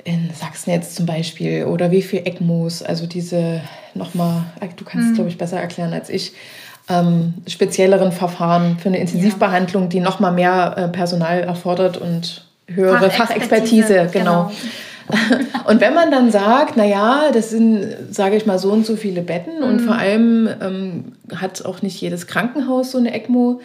In 0.03 0.31
Sachsen 0.33 0.71
jetzt 0.71 0.95
zum 0.95 1.05
Beispiel 1.05 1.65
oder 1.65 1.91
wie 1.91 2.01
viel 2.01 2.21
ECMOs, 2.25 2.83
also 2.83 3.07
diese 3.07 3.61
nochmal, 3.93 4.43
du 4.75 4.83
kannst 4.83 5.05
es 5.05 5.11
mhm. 5.11 5.15
glaube 5.15 5.29
ich 5.29 5.37
besser 5.37 5.59
erklären 5.59 5.93
als 5.93 6.09
ich, 6.09 6.33
ähm, 6.89 7.35
spezielleren 7.47 8.11
Verfahren 8.11 8.77
für 8.79 8.89
eine 8.89 8.97
Intensivbehandlung, 8.97 9.89
die 9.89 10.01
nochmal 10.01 10.33
mehr 10.33 10.75
äh, 10.77 10.87
Personal 10.89 11.41
erfordert 11.41 11.97
und 11.97 12.45
höhere 12.67 13.09
Fachexpertise, 13.09 13.87
Fachexpertise 13.87 14.09
genau. 14.11 14.51
genau. 14.51 14.51
und 15.67 15.81
wenn 15.81 15.93
man 15.93 16.11
dann 16.11 16.31
sagt, 16.31 16.77
naja, 16.77 17.25
das 17.33 17.49
sind, 17.49 17.85
sage 18.09 18.35
ich 18.35 18.45
mal, 18.45 18.57
so 18.57 18.71
und 18.71 18.85
so 18.85 18.95
viele 18.95 19.21
Betten 19.21 19.59
mhm. 19.59 19.63
und 19.63 19.79
vor 19.81 19.95
allem 19.95 20.49
ähm, 20.61 21.13
hat 21.35 21.65
auch 21.65 21.81
nicht 21.81 21.99
jedes 22.01 22.27
Krankenhaus 22.27 22.91
so 22.91 22.97
eine 22.97 23.13
ECMO, 23.13 23.61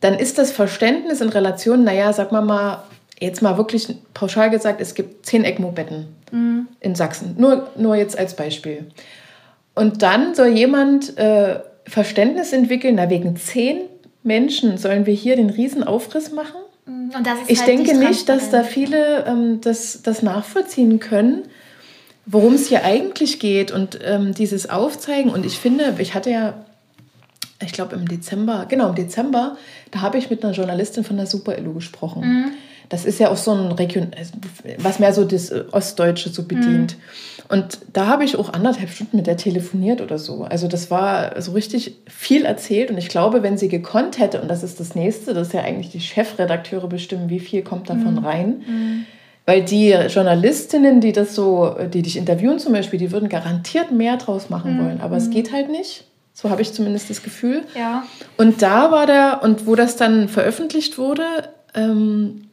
dann 0.00 0.14
ist 0.14 0.38
das 0.38 0.50
Verständnis 0.50 1.20
in 1.20 1.28
Relation, 1.28 1.84
naja, 1.84 2.12
sag 2.12 2.32
mal 2.32 2.40
mal, 2.40 2.82
jetzt 3.20 3.42
mal 3.42 3.56
wirklich 3.56 3.94
pauschal 4.14 4.50
gesagt, 4.50 4.80
es 4.80 4.94
gibt 4.94 5.26
zehn 5.26 5.44
ECMO-Betten 5.44 6.08
mhm. 6.32 6.68
in 6.80 6.94
Sachsen. 6.94 7.36
Nur, 7.38 7.68
nur 7.76 7.94
jetzt 7.94 8.18
als 8.18 8.34
Beispiel. 8.34 8.86
Und 9.74 10.02
dann 10.02 10.34
soll 10.34 10.48
jemand 10.48 11.16
äh, 11.18 11.60
Verständnis 11.86 12.52
entwickeln, 12.52 12.96
na 12.96 13.10
wegen 13.10 13.36
zehn 13.36 13.82
Menschen 14.22 14.78
sollen 14.78 15.06
wir 15.06 15.14
hier 15.14 15.36
den 15.36 15.50
Riesenaufriss 15.50 16.32
machen? 16.32 16.60
Mhm. 16.86 17.10
ich 17.46 17.58
halt 17.58 17.68
denke 17.68 17.96
nicht, 17.96 18.28
dass 18.28 18.50
da 18.50 18.62
viele 18.62 19.24
ähm, 19.26 19.60
das, 19.60 20.02
das 20.02 20.22
nachvollziehen 20.22 20.98
können, 20.98 21.42
worum 22.26 22.54
es 22.54 22.68
hier 22.68 22.84
eigentlich 22.84 23.38
geht 23.38 23.70
und 23.70 23.98
ähm, 24.04 24.34
dieses 24.34 24.68
Aufzeigen. 24.68 25.30
Und 25.30 25.44
ich 25.44 25.58
finde, 25.58 25.94
ich 25.98 26.14
hatte 26.14 26.30
ja, 26.30 26.54
ich 27.62 27.72
glaube 27.72 27.96
im 27.96 28.08
Dezember, 28.08 28.66
genau 28.68 28.88
im 28.88 28.94
Dezember, 28.94 29.56
da 29.90 30.00
habe 30.00 30.18
ich 30.18 30.30
mit 30.30 30.42
einer 30.42 30.54
Journalistin 30.54 31.04
von 31.04 31.16
der 31.16 31.26
Super 31.26 31.58
Illu 31.58 31.74
gesprochen. 31.74 32.22
Mhm. 32.22 32.52
Das 32.90 33.04
ist 33.04 33.20
ja 33.20 33.30
auch 33.30 33.36
so 33.36 33.52
ein 33.52 33.72
Region, 33.72 34.08
was 34.78 34.98
mehr 34.98 35.14
so 35.14 35.24
das 35.24 35.52
Ostdeutsche 35.72 36.28
so 36.28 36.42
bedient. 36.42 36.96
Mhm. 36.96 37.54
Und 37.56 37.78
da 37.92 38.06
habe 38.06 38.24
ich 38.24 38.36
auch 38.36 38.52
anderthalb 38.52 38.90
Stunden 38.90 39.16
mit 39.16 39.26
der 39.26 39.36
telefoniert 39.36 40.00
oder 40.00 40.18
so. 40.18 40.42
Also 40.42 40.68
das 40.68 40.90
war 40.90 41.40
so 41.40 41.52
richtig 41.52 41.96
viel 42.08 42.44
erzählt. 42.44 42.90
Und 42.90 42.98
ich 42.98 43.08
glaube, 43.08 43.42
wenn 43.44 43.56
sie 43.56 43.68
gekonnt 43.68 44.18
hätte, 44.18 44.40
und 44.40 44.48
das 44.48 44.64
ist 44.64 44.80
das 44.80 44.94
Nächste, 44.94 45.34
das 45.34 45.48
ist 45.48 45.54
ja 45.54 45.62
eigentlich 45.62 45.90
die 45.90 46.00
Chefredakteure 46.00 46.88
bestimmen, 46.88 47.30
wie 47.30 47.40
viel 47.40 47.62
kommt 47.62 47.88
davon 47.90 48.14
mhm. 48.14 48.24
rein. 48.24 48.48
Mhm. 48.66 49.06
Weil 49.46 49.62
die 49.62 49.90
Journalistinnen, 49.90 51.00
die 51.00 51.12
das 51.12 51.34
so, 51.34 51.76
die 51.92 52.02
dich 52.02 52.16
interviewen 52.16 52.58
zum 52.58 52.72
Beispiel, 52.72 52.98
die 52.98 53.12
würden 53.12 53.28
garantiert 53.28 53.92
mehr 53.92 54.16
draus 54.16 54.50
machen 54.50 54.76
mhm. 54.76 54.84
wollen. 54.84 55.00
Aber 55.00 55.16
es 55.16 55.28
mhm. 55.28 55.32
geht 55.32 55.52
halt 55.52 55.70
nicht. 55.70 56.04
So 56.32 56.50
habe 56.50 56.62
ich 56.62 56.72
zumindest 56.72 57.08
das 57.10 57.22
Gefühl. 57.22 57.62
Ja. 57.76 58.04
Und 58.36 58.62
da 58.62 58.90
war 58.90 59.06
der, 59.06 59.40
und 59.42 59.66
wo 59.66 59.76
das 59.76 59.96
dann 59.96 60.28
veröffentlicht 60.28 60.98
wurde, 60.98 61.24
ähm, 61.74 62.49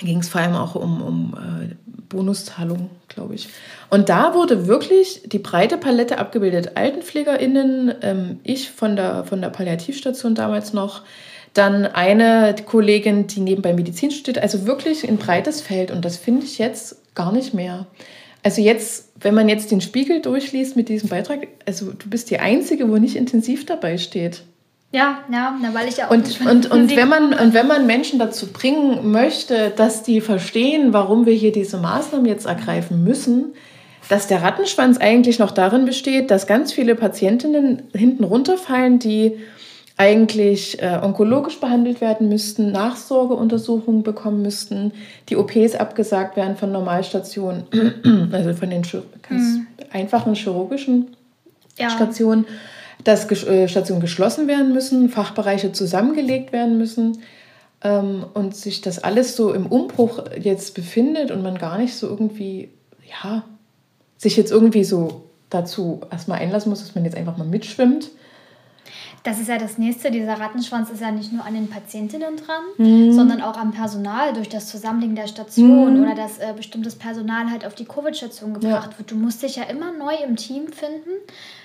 ging 0.00 0.18
es 0.18 0.28
vor 0.28 0.40
allem 0.40 0.54
auch 0.54 0.74
um, 0.74 1.02
um 1.02 1.34
äh, 1.36 1.74
Bonuszahlungen, 2.08 2.90
glaube 3.08 3.34
ich. 3.34 3.48
Und 3.90 4.08
da 4.08 4.34
wurde 4.34 4.66
wirklich 4.66 5.22
die 5.26 5.38
breite 5.38 5.76
Palette 5.76 6.18
abgebildet. 6.18 6.76
AltenpflegerInnen, 6.76 7.94
ähm, 8.02 8.40
ich 8.44 8.70
von 8.70 8.96
der, 8.96 9.24
von 9.24 9.40
der 9.40 9.50
Palliativstation 9.50 10.34
damals 10.34 10.72
noch, 10.72 11.02
dann 11.54 11.86
eine 11.86 12.54
Kollegin, 12.66 13.26
die 13.26 13.40
nebenbei 13.40 13.72
Medizin 13.72 14.10
studiert, 14.10 14.38
also 14.38 14.66
wirklich 14.66 15.08
ein 15.08 15.16
breites 15.16 15.60
Feld. 15.60 15.90
Und 15.90 16.04
das 16.04 16.16
finde 16.16 16.44
ich 16.44 16.58
jetzt 16.58 17.14
gar 17.14 17.32
nicht 17.32 17.54
mehr. 17.54 17.86
Also 18.42 18.62
jetzt, 18.62 19.10
wenn 19.20 19.34
man 19.34 19.48
jetzt 19.48 19.70
den 19.70 19.80
Spiegel 19.80 20.22
durchliest 20.22 20.76
mit 20.76 20.88
diesem 20.88 21.08
Beitrag, 21.08 21.48
also 21.66 21.92
du 21.92 22.08
bist 22.08 22.30
die 22.30 22.38
Einzige, 22.38 22.88
wo 22.88 22.96
nicht 22.96 23.16
intensiv 23.16 23.66
dabei 23.66 23.98
steht. 23.98 24.42
Ja, 24.90 25.18
ja, 25.30 25.54
weil 25.74 25.88
ich 25.88 25.98
ja 25.98 26.06
auch. 26.06 26.10
Und, 26.10 26.40
und, 26.40 26.70
und, 26.70 26.96
wenn 26.96 27.08
man, 27.08 27.34
und 27.34 27.52
wenn 27.52 27.66
man 27.66 27.86
Menschen 27.86 28.18
dazu 28.18 28.46
bringen 28.46 29.10
möchte, 29.10 29.70
dass 29.76 30.02
die 30.02 30.22
verstehen, 30.22 30.94
warum 30.94 31.26
wir 31.26 31.34
hier 31.34 31.52
diese 31.52 31.76
Maßnahmen 31.76 32.26
jetzt 32.26 32.46
ergreifen 32.46 33.04
müssen, 33.04 33.52
dass 34.08 34.26
der 34.26 34.42
Rattenschwanz 34.42 34.96
eigentlich 34.96 35.38
noch 35.38 35.50
darin 35.50 35.84
besteht, 35.84 36.30
dass 36.30 36.46
ganz 36.46 36.72
viele 36.72 36.94
Patientinnen 36.94 37.82
hinten 37.94 38.24
runterfallen, 38.24 38.98
die 38.98 39.38
eigentlich 39.98 40.80
äh, 40.80 41.00
onkologisch 41.02 41.60
behandelt 41.60 42.00
werden 42.00 42.28
müssten, 42.28 42.70
Nachsorgeuntersuchungen 42.70 44.04
bekommen 44.04 44.40
müssten, 44.40 44.92
die 45.28 45.36
OPs 45.36 45.74
abgesagt 45.74 46.36
werden 46.36 46.56
von 46.56 46.72
Normalstationen, 46.72 47.64
also 48.32 48.54
von 48.54 48.70
den 48.70 48.82
ganz 48.82 49.02
mhm. 49.30 49.66
einfachen 49.92 50.34
chirurgischen 50.34 51.16
ja. 51.76 51.90
Stationen 51.90 52.46
dass 53.04 53.30
äh, 53.30 53.68
Stationen 53.68 54.00
geschlossen 54.00 54.48
werden 54.48 54.72
müssen, 54.72 55.08
Fachbereiche 55.08 55.72
zusammengelegt 55.72 56.52
werden 56.52 56.78
müssen 56.78 57.18
ähm, 57.82 58.24
und 58.34 58.56
sich 58.56 58.80
das 58.80 58.98
alles 59.02 59.36
so 59.36 59.52
im 59.52 59.66
Umbruch 59.66 60.24
jetzt 60.38 60.74
befindet 60.74 61.30
und 61.30 61.42
man 61.42 61.58
gar 61.58 61.78
nicht 61.78 61.94
so 61.94 62.08
irgendwie, 62.08 62.70
ja, 63.08 63.44
sich 64.16 64.36
jetzt 64.36 64.50
irgendwie 64.50 64.84
so 64.84 65.22
dazu 65.50 66.00
erstmal 66.10 66.40
einlassen 66.40 66.70
muss, 66.70 66.80
dass 66.80 66.94
man 66.94 67.04
jetzt 67.04 67.16
einfach 67.16 67.36
mal 67.36 67.46
mitschwimmt. 67.46 68.10
Das 69.22 69.40
ist 69.40 69.48
ja 69.48 69.58
das 69.58 69.78
nächste. 69.78 70.10
Dieser 70.10 70.40
Rattenschwanz 70.40 70.90
ist 70.90 71.00
ja 71.00 71.10
nicht 71.10 71.32
nur 71.32 71.44
an 71.44 71.54
den 71.54 71.68
Patientinnen 71.68 72.36
dran, 72.36 72.62
mhm. 72.78 73.12
sondern 73.12 73.42
auch 73.42 73.56
am 73.56 73.72
Personal 73.72 74.32
durch 74.32 74.48
das 74.48 74.68
Zusammenlegen 74.68 75.16
der 75.16 75.26
Station 75.26 75.96
mhm. 75.96 76.02
oder 76.02 76.14
dass 76.14 76.38
äh, 76.38 76.52
bestimmtes 76.56 76.96
Personal 76.96 77.50
halt 77.50 77.66
auf 77.66 77.74
die 77.74 77.84
Covid-Station 77.84 78.54
gebracht 78.54 78.92
ja. 78.92 78.98
wird. 78.98 79.10
Du 79.10 79.16
musst 79.16 79.42
dich 79.42 79.56
ja 79.56 79.64
immer 79.64 79.92
neu 79.92 80.14
im 80.24 80.36
Team 80.36 80.68
finden. 80.68 81.10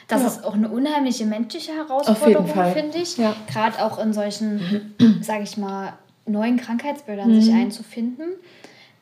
Das 0.08 0.22
ja. 0.22 0.28
ist 0.28 0.44
auch 0.44 0.54
eine 0.54 0.70
unheimliche 0.70 1.26
menschliche 1.26 1.74
Herausforderung, 1.74 2.48
finde 2.74 2.98
ich. 2.98 3.18
Ja. 3.18 3.36
Gerade 3.52 3.84
auch 3.84 4.00
in 4.00 4.14
solchen, 4.14 4.94
sage 5.22 5.44
ich 5.44 5.58
mal, 5.58 5.94
neuen 6.26 6.58
Krankheitsbildern 6.58 7.30
mhm. 7.30 7.42
sich 7.42 7.54
einzufinden. 7.54 8.26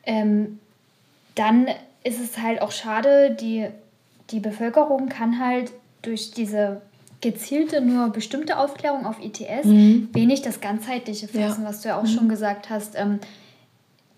Ähm, 0.04 0.58
dann 1.34 1.68
ist 2.04 2.20
es 2.20 2.38
halt 2.38 2.62
auch 2.62 2.72
schade, 2.72 3.36
die, 3.40 3.68
die 4.30 4.40
Bevölkerung 4.40 5.08
kann 5.08 5.38
halt 5.38 5.70
durch 6.02 6.32
diese 6.32 6.82
gezielte 7.20 7.80
nur 7.80 8.08
bestimmte 8.08 8.58
Aufklärung 8.58 9.06
auf 9.06 9.16
ITS 9.22 9.64
mhm. 9.64 10.08
wenig 10.12 10.42
das 10.42 10.60
ganzheitliche 10.60 11.28
fassen, 11.28 11.62
ja. 11.62 11.68
was 11.68 11.80
du 11.80 11.88
ja 11.88 11.98
auch 11.98 12.02
mhm. 12.02 12.08
schon 12.08 12.28
gesagt 12.28 12.68
hast. 12.68 12.94
Ähm, 12.96 13.20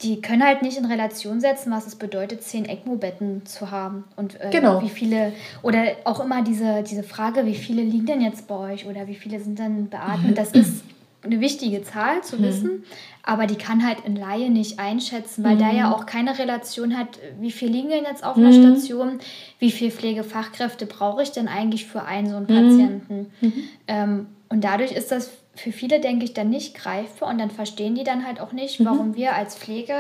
die 0.02 0.20
können 0.20 0.42
halt 0.44 0.62
nicht 0.62 0.76
in 0.76 0.84
Relation 0.84 1.40
setzen, 1.40 1.70
was 1.70 1.86
es 1.86 1.96
bedeutet, 1.96 2.42
zehn 2.42 2.64
ECMO-Betten 2.64 3.46
zu 3.46 3.70
haben. 3.70 4.04
Und 4.16 4.40
äh, 4.40 4.50
genau. 4.50 4.82
wie 4.82 4.88
viele, 4.88 5.32
oder 5.62 5.84
auch 6.04 6.20
immer 6.20 6.42
diese, 6.42 6.82
diese 6.82 7.02
Frage, 7.02 7.46
wie 7.46 7.54
viele 7.54 7.82
liegen 7.82 8.06
denn 8.06 8.20
jetzt 8.20 8.48
bei 8.48 8.72
euch 8.72 8.86
oder 8.86 9.06
wie 9.06 9.14
viele 9.14 9.40
sind 9.40 9.58
dann 9.58 9.88
beatmet, 9.88 10.36
das 10.36 10.50
ist 10.52 10.84
eine 11.24 11.40
wichtige 11.40 11.82
Zahl 11.82 12.22
zu 12.22 12.36
mhm. 12.36 12.42
wissen, 12.42 12.84
aber 13.22 13.46
die 13.46 13.56
kann 13.56 13.86
halt 13.86 14.04
ein 14.04 14.16
Laie 14.16 14.50
nicht 14.50 14.78
einschätzen, 14.78 15.42
weil 15.42 15.54
mhm. 15.54 15.60
da 15.60 15.72
ja 15.72 15.92
auch 15.92 16.06
keine 16.06 16.38
Relation 16.38 16.98
hat, 16.98 17.18
wie 17.40 17.50
viel 17.50 17.70
liegen 17.70 17.88
denn 17.88 18.04
jetzt 18.04 18.24
auf 18.24 18.36
mhm. 18.36 18.46
einer 18.46 18.52
Station, 18.52 19.18
wie 19.58 19.70
viele 19.70 19.90
Pflegefachkräfte 19.90 20.86
brauche 20.86 21.22
ich 21.22 21.30
denn 21.30 21.48
eigentlich 21.48 21.86
für 21.86 22.02
einen 22.02 22.28
so 22.28 22.36
einen 22.36 22.46
mhm. 22.46 22.68
Patienten. 22.68 23.26
Mhm. 23.40 23.52
Ähm, 23.88 24.26
und 24.50 24.64
dadurch 24.64 24.92
ist 24.92 25.10
das 25.10 25.30
für 25.56 25.72
viele, 25.72 26.00
denke 26.00 26.24
ich, 26.24 26.34
dann 26.34 26.50
nicht 26.50 26.74
greifbar 26.74 27.28
und 27.28 27.38
dann 27.38 27.50
verstehen 27.50 27.94
die 27.94 28.04
dann 28.04 28.26
halt 28.26 28.40
auch 28.40 28.52
nicht, 28.52 28.80
mhm. 28.80 28.86
warum 28.86 29.14
wir 29.14 29.34
als 29.34 29.56
Pflege 29.56 29.94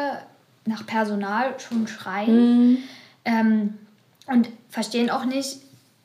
nach 0.66 0.86
Personal 0.86 1.54
schon 1.58 1.86
schreien 1.86 2.70
mhm. 2.70 2.78
ähm, 3.24 3.74
und 4.26 4.48
verstehen 4.70 5.10
auch 5.10 5.24
nicht, 5.24 5.58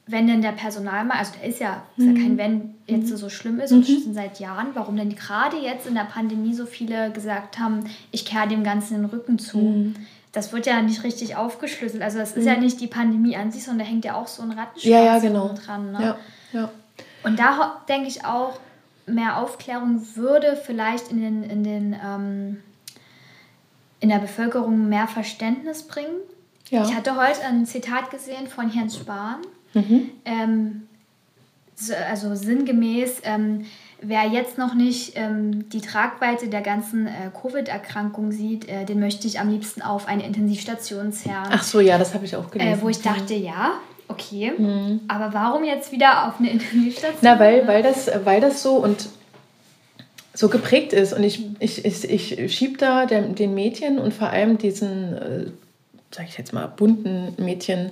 wenn 0.06 0.28
denn 0.28 0.42
der 0.42 0.52
Personalmangel, 0.52 1.20
also 1.20 1.34
der 1.40 1.50
ist 1.50 1.60
ja, 1.60 1.84
ist 1.96 2.06
ja 2.06 2.14
kein 2.14 2.34
mhm. 2.34 2.38
Wenn 2.38 2.76
jetzt 2.88 3.12
mhm. 3.12 3.18
so 3.18 3.30
schlimm 3.30 3.60
ist 3.60 3.72
und 3.72 3.88
mhm. 3.88 4.04
schon 4.04 4.14
seit 4.14 4.40
Jahren, 4.40 4.70
warum 4.74 4.98
denn 4.98 5.16
gerade 5.16 5.58
jetzt 5.58 5.86
in 5.86 5.94
der 5.94 6.06
Pandemie 6.06 6.54
so 6.54 6.66
viele 6.66 7.12
gesagt 7.12 7.60
haben, 7.60 7.86
ich 8.12 8.26
kehre 8.26 8.48
dem 8.48 8.64
Ganzen 8.64 8.96
den 8.96 9.06
Rücken 9.06 9.38
zu. 9.38 9.94
Das 10.32 10.52
wird 10.52 10.66
ja 10.66 10.82
nicht 10.82 11.04
richtig 11.04 11.36
aufgeschlüsselt. 11.36 12.02
Also 12.02 12.20
das 12.20 12.34
ist 12.34 12.46
ja 12.46 12.58
nicht 12.58 12.82
die 12.82 12.88
Pandemie 12.88 13.36
an 13.36 13.52
sich, 13.52 13.64
sondern 13.64 13.86
da 13.86 13.92
hängt 13.92 14.06
ja 14.06 14.16
auch 14.16 14.28
so 14.28 14.42
ein 14.42 14.52
Rattenschwanz 14.52 14.86
ja, 14.86 15.04
ja, 15.04 15.20
genau. 15.20 15.54
dran. 15.54 15.92
Ne? 15.92 16.00
Ja, 16.02 16.60
ja. 16.60 16.72
Und 17.24 17.40
da 17.40 17.82
denke 17.88 18.08
ich 18.08 18.26
auch, 18.26 18.60
mehr 19.10 19.38
Aufklärung 19.38 20.02
würde 20.16 20.60
vielleicht 20.64 21.12
in, 21.12 21.22
den, 21.22 21.44
in, 21.44 21.64
den, 21.64 21.96
ähm, 22.04 22.58
in 24.00 24.10
der 24.10 24.20
Bevölkerung 24.20 24.90
mehr 24.90 25.08
Verständnis 25.08 25.84
bringen. 25.84 26.16
Ja. 26.70 26.84
Ich 26.84 26.96
hatte 26.96 27.16
heute 27.16 27.44
ein 27.46 27.66
Zitat 27.66 28.12
gesehen 28.12 28.48
von 28.48 28.72
Jens 28.72 28.98
Spahn. 28.98 29.38
Mhm. 29.74 30.10
Ähm, 30.26 30.88
so, 31.76 31.94
also 31.94 32.36
sinngemäß, 32.36 33.22
ähm, 33.24 33.66
wer 34.02 34.28
jetzt 34.28 34.58
noch 34.58 34.74
nicht 34.74 35.14
ähm, 35.16 35.70
die 35.70 35.82
Tragweite 35.82 36.48
der 36.50 36.62
ganzen 36.62 37.08
äh, 37.08 37.32
Covid-Erkrankung 37.42 38.32
sieht, 38.32 38.68
äh, 38.68 38.86
den 38.86 39.00
möchte 39.00 39.28
ich 39.28 39.40
am 39.40 39.50
liebsten 39.50 39.82
auf 39.82 40.08
eine 40.08 40.26
Intensivstation 40.26 41.14
zerren. 41.14 41.48
Ach 41.52 41.64
so, 41.64 41.80
ja, 41.80 41.98
das 41.98 42.14
habe 42.14 42.26
ich 42.26 42.36
auch 42.36 42.52
gelesen. 42.52 42.80
Äh, 42.80 42.82
wo 42.82 42.90
ich 42.90 43.02
dachte, 43.02 43.34
ja, 43.34 43.74
Okay, 44.10 44.52
mhm. 44.58 45.02
aber 45.08 45.34
warum 45.34 45.64
jetzt 45.64 45.92
wieder 45.92 46.28
auf 46.28 46.40
eine 46.40 46.50
Intensivstation? 46.50 47.20
Na, 47.22 47.40
weil, 47.40 47.68
weil, 47.68 47.84
das, 47.84 48.10
weil 48.26 48.42
das 48.42 48.62
so 48.62 48.76
und 48.76 49.08
so 50.34 50.50
geprägt 50.50 50.94
ist. 50.94 51.14
Und 51.14 51.24
ich, 51.24 51.46
ich, 51.60 51.86
ich, 51.86 52.40
ich 52.40 52.54
schiebe 52.56 52.78
da 52.78 53.06
den, 53.06 53.36
den 53.36 53.54
Mädchen 53.54 54.00
und 54.00 54.14
vor 54.14 54.30
allem 54.30 54.58
diesen, 54.58 55.14
äh, 55.14 55.46
sag 56.12 56.28
ich 56.28 56.38
jetzt 56.38 56.54
mal, 56.54 56.66
bunten 56.68 57.36
Mädchen 57.38 57.92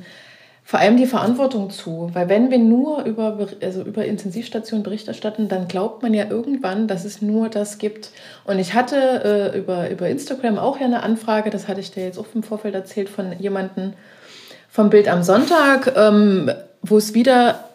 vor 0.64 0.80
allem 0.80 0.98
die 0.98 1.06
Verantwortung 1.06 1.70
zu. 1.70 2.10
Weil 2.14 2.28
wenn 2.28 2.52
wir 2.52 2.58
nur 2.58 3.04
über, 3.04 3.48
also 3.62 3.84
über 3.84 4.04
Intensivstationen 4.04 4.84
Bericht 4.84 5.08
erstatten, 5.08 5.48
dann 5.48 5.70
glaubt 5.70 6.04
man 6.04 6.14
ja 6.14 6.30
irgendwann, 6.30 6.90
dass 6.90 7.06
es 7.06 7.22
nur 7.22 7.48
das 7.48 7.78
gibt. 7.78 8.10
Und 8.44 8.60
ich 8.60 8.74
hatte 8.74 9.54
äh, 9.54 9.58
über, 9.58 9.90
über 9.90 10.10
Instagram 10.10 10.58
auch 10.58 10.80
ja 10.80 10.88
eine 10.88 11.04
Anfrage, 11.04 11.52
das 11.52 11.68
hatte 11.68 11.80
ich 11.80 11.92
dir 11.92 12.04
jetzt 12.04 12.18
auch 12.18 12.28
im 12.34 12.44
Vorfeld 12.44 12.76
erzählt, 12.76 13.08
von 13.08 13.40
jemandem, 13.40 13.94
vom 14.70 14.90
Bild 14.90 15.08
am 15.08 15.24
Sonntag, 15.24 15.94
ähm, 15.96 16.52
wo 16.82 16.98
es 16.98 17.14
wieder 17.14 17.68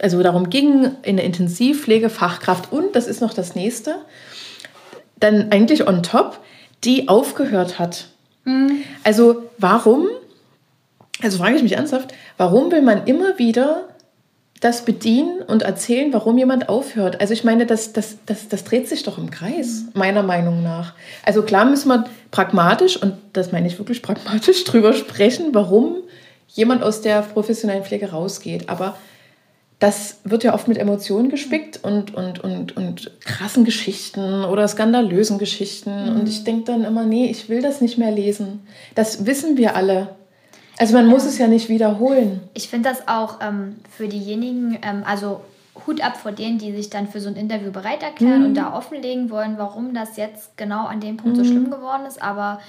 also 0.00 0.22
darum 0.22 0.50
ging, 0.50 0.90
in 1.02 1.16
der 1.16 1.24
Intensivpflegefachkraft 1.24 2.72
und, 2.72 2.96
das 2.96 3.06
ist 3.06 3.20
noch 3.20 3.34
das 3.34 3.54
nächste, 3.54 3.96
dann 5.20 5.52
eigentlich 5.52 5.86
on 5.86 6.02
top, 6.02 6.40
die 6.84 7.08
aufgehört 7.08 7.78
hat. 7.78 8.08
Mhm. 8.44 8.82
Also 9.02 9.44
warum, 9.58 10.08
also 11.22 11.38
frage 11.38 11.56
ich 11.56 11.62
mich 11.62 11.72
ernsthaft, 11.72 12.12
warum 12.36 12.70
will 12.72 12.82
man 12.82 13.06
immer 13.06 13.38
wieder 13.38 13.88
das 14.60 14.86
bedienen 14.86 15.42
und 15.42 15.62
erzählen, 15.62 16.10
warum 16.14 16.38
jemand 16.38 16.70
aufhört. 16.70 17.20
Also 17.20 17.34
ich 17.34 17.44
meine, 17.44 17.66
das, 17.66 17.92
das, 17.92 18.16
das, 18.24 18.48
das 18.48 18.64
dreht 18.64 18.88
sich 18.88 19.02
doch 19.02 19.18
im 19.18 19.30
Kreis, 19.30 19.84
meiner 19.92 20.22
Meinung 20.22 20.62
nach. 20.62 20.94
Also 21.22 21.42
klar 21.42 21.66
müssen 21.66 21.88
wir 21.88 22.04
pragmatisch, 22.30 22.96
und 22.96 23.14
das 23.34 23.52
meine 23.52 23.66
ich 23.66 23.78
wirklich 23.78 24.00
pragmatisch, 24.00 24.64
drüber 24.64 24.94
sprechen, 24.94 25.48
warum 25.52 25.98
jemand 26.54 26.82
aus 26.82 27.02
der 27.02 27.22
professionellen 27.22 27.84
Pflege 27.84 28.10
rausgeht. 28.10 28.68
Aber 28.68 28.96
das 29.80 30.20
wird 30.24 30.44
ja 30.44 30.54
oft 30.54 30.68
mit 30.68 30.78
Emotionen 30.78 31.28
gespickt 31.28 31.80
und, 31.82 32.14
und, 32.14 32.42
und, 32.42 32.76
und 32.76 33.10
krassen 33.20 33.64
Geschichten 33.64 34.44
oder 34.44 34.66
skandalösen 34.66 35.38
Geschichten. 35.38 36.12
Mhm. 36.12 36.20
Und 36.20 36.28
ich 36.28 36.44
denke 36.44 36.64
dann 36.72 36.84
immer, 36.84 37.04
nee, 37.04 37.26
ich 37.26 37.48
will 37.48 37.60
das 37.60 37.80
nicht 37.80 37.98
mehr 37.98 38.12
lesen. 38.12 38.66
Das 38.94 39.26
wissen 39.26 39.56
wir 39.56 39.76
alle. 39.76 40.14
Also 40.78 40.94
man 40.94 41.06
muss 41.06 41.24
es 41.24 41.38
ja 41.38 41.48
nicht 41.48 41.68
wiederholen. 41.68 42.40
Ich 42.54 42.68
finde 42.68 42.88
das 42.88 43.06
auch 43.08 43.40
ähm, 43.40 43.76
für 43.90 44.08
diejenigen, 44.08 44.78
ähm, 44.82 45.02
also 45.04 45.40
Hut 45.86 46.00
ab 46.02 46.16
vor 46.16 46.32
denen, 46.32 46.58
die 46.58 46.72
sich 46.72 46.88
dann 46.88 47.08
für 47.08 47.20
so 47.20 47.28
ein 47.28 47.36
Interview 47.36 47.72
bereit 47.72 48.02
erklären 48.02 48.40
mhm. 48.40 48.46
und 48.46 48.54
da 48.54 48.76
offenlegen 48.76 49.28
wollen, 49.28 49.54
warum 49.58 49.92
das 49.92 50.16
jetzt 50.16 50.56
genau 50.56 50.86
an 50.86 51.00
dem 51.00 51.16
Punkt 51.16 51.36
mhm. 51.36 51.44
so 51.44 51.50
schlimm 51.50 51.70
geworden 51.70 52.06
ist. 52.06 52.22
Aber 52.22 52.60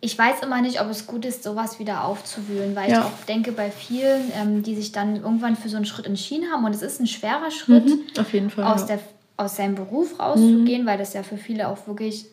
ich 0.00 0.16
weiß 0.16 0.40
immer 0.42 0.62
nicht, 0.62 0.80
ob 0.80 0.88
es 0.90 1.06
gut 1.06 1.24
ist, 1.24 1.42
sowas 1.42 1.80
wieder 1.80 2.04
aufzuwühlen, 2.04 2.76
weil 2.76 2.90
ja. 2.90 3.00
ich 3.00 3.04
auch 3.04 3.26
denke, 3.26 3.50
bei 3.52 3.70
vielen, 3.70 4.30
ähm, 4.40 4.62
die 4.62 4.76
sich 4.76 4.92
dann 4.92 5.16
irgendwann 5.16 5.56
für 5.56 5.68
so 5.68 5.76
einen 5.76 5.86
Schritt 5.86 6.06
entschieden 6.06 6.52
haben, 6.52 6.64
und 6.64 6.74
es 6.74 6.82
ist 6.82 7.00
ein 7.00 7.06
schwerer 7.06 7.50
Schritt, 7.50 7.86
mhm, 7.86 8.00
auf 8.18 8.32
jeden 8.32 8.50
Fall, 8.50 8.64
aus, 8.64 8.82
ja. 8.82 8.96
der, 8.96 9.00
aus 9.36 9.56
seinem 9.56 9.74
Beruf 9.74 10.20
rauszugehen, 10.20 10.82
mhm. 10.82 10.86
weil 10.86 10.98
das 10.98 11.14
ja 11.14 11.22
für 11.24 11.36
viele 11.36 11.68
auch 11.68 11.86
wirklich, 11.88 12.26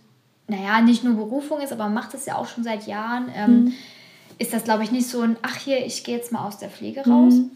naja, 0.48 0.82
nicht 0.82 1.04
nur 1.04 1.16
Berufung 1.16 1.60
ist, 1.60 1.74
aber 1.74 1.90
macht 1.90 2.14
es 2.14 2.28
ja 2.28 2.38
auch 2.38 2.48
schon 2.48 2.64
seit 2.64 2.86
Jahren, 2.86 3.32
ähm, 3.36 3.52
mhm. 3.52 3.74
ist 4.38 4.54
das, 4.54 4.64
glaube 4.64 4.84
ich, 4.84 4.92
nicht 4.92 5.08
so 5.08 5.22
ein, 5.22 5.36
ach 5.42 5.56
hier, 5.56 5.84
ich 5.84 6.04
gehe 6.04 6.16
jetzt 6.16 6.32
mal 6.32 6.46
aus 6.46 6.60
der 6.60 6.70
Pflege 6.70 7.02
raus. 7.02 7.34
Mhm. 7.34 7.52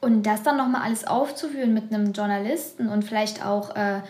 Und 0.00 0.22
das 0.22 0.42
dann 0.42 0.56
nochmal 0.56 0.82
alles 0.82 1.06
aufzuwühlen 1.06 1.74
mit 1.74 1.92
einem 1.92 2.12
Journalisten 2.12 2.88
und 2.88 3.04
vielleicht 3.04 3.44
auch 3.44 3.76
äh, 3.76 4.00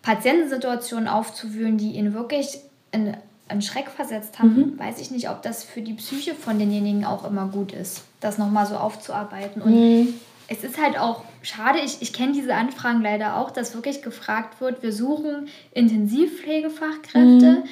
Patientensituationen 0.00 1.08
aufzuwühlen, 1.08 1.76
die 1.76 1.92
ihn 1.92 2.14
wirklich 2.14 2.58
in 2.92 3.14
einen 3.48 3.62
Schreck 3.62 3.88
versetzt 3.88 4.38
haben, 4.38 4.74
mhm. 4.74 4.78
weiß 4.78 5.00
ich 5.00 5.10
nicht, 5.10 5.30
ob 5.30 5.42
das 5.42 5.64
für 5.64 5.80
die 5.80 5.94
Psyche 5.94 6.34
von 6.34 6.58
denjenigen 6.58 7.04
auch 7.04 7.24
immer 7.24 7.46
gut 7.48 7.72
ist, 7.72 8.02
das 8.20 8.38
nochmal 8.38 8.66
so 8.66 8.76
aufzuarbeiten. 8.76 9.62
Und 9.62 9.74
mhm. 9.74 10.14
es 10.48 10.64
ist 10.64 10.80
halt 10.82 10.98
auch 10.98 11.24
schade, 11.42 11.78
ich, 11.84 12.02
ich 12.02 12.12
kenne 12.12 12.32
diese 12.32 12.54
Anfragen 12.54 13.02
leider 13.02 13.36
auch, 13.36 13.50
dass 13.50 13.74
wirklich 13.74 14.02
gefragt 14.02 14.60
wird, 14.60 14.82
wir 14.82 14.92
suchen 14.92 15.48
Intensivpflegefachkräfte, 15.72 17.18
mhm. 17.20 17.62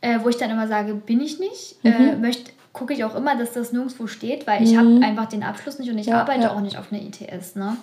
äh, 0.00 0.18
wo 0.22 0.28
ich 0.28 0.36
dann 0.36 0.50
immer 0.50 0.68
sage, 0.68 0.94
bin 0.94 1.20
ich 1.20 1.38
nicht. 1.38 1.76
Äh, 1.84 2.14
mhm. 2.14 2.20
möchte 2.20 2.52
gucke 2.72 2.94
ich 2.94 3.04
auch 3.04 3.14
immer, 3.14 3.36
dass 3.36 3.52
das 3.52 3.72
nirgendwo 3.72 4.06
steht, 4.06 4.46
weil 4.46 4.62
ich 4.62 4.72
mhm. 4.72 4.78
habe 4.78 5.04
einfach 5.04 5.26
den 5.26 5.42
Abschluss 5.42 5.78
nicht 5.78 5.90
und 5.90 5.98
ich 5.98 6.06
ja, 6.06 6.20
arbeite 6.20 6.44
ja. 6.44 6.54
auch 6.54 6.60
nicht 6.60 6.78
auf 6.78 6.92
einer 6.92 7.02
ITS. 7.02 7.56
Ne? 7.56 7.76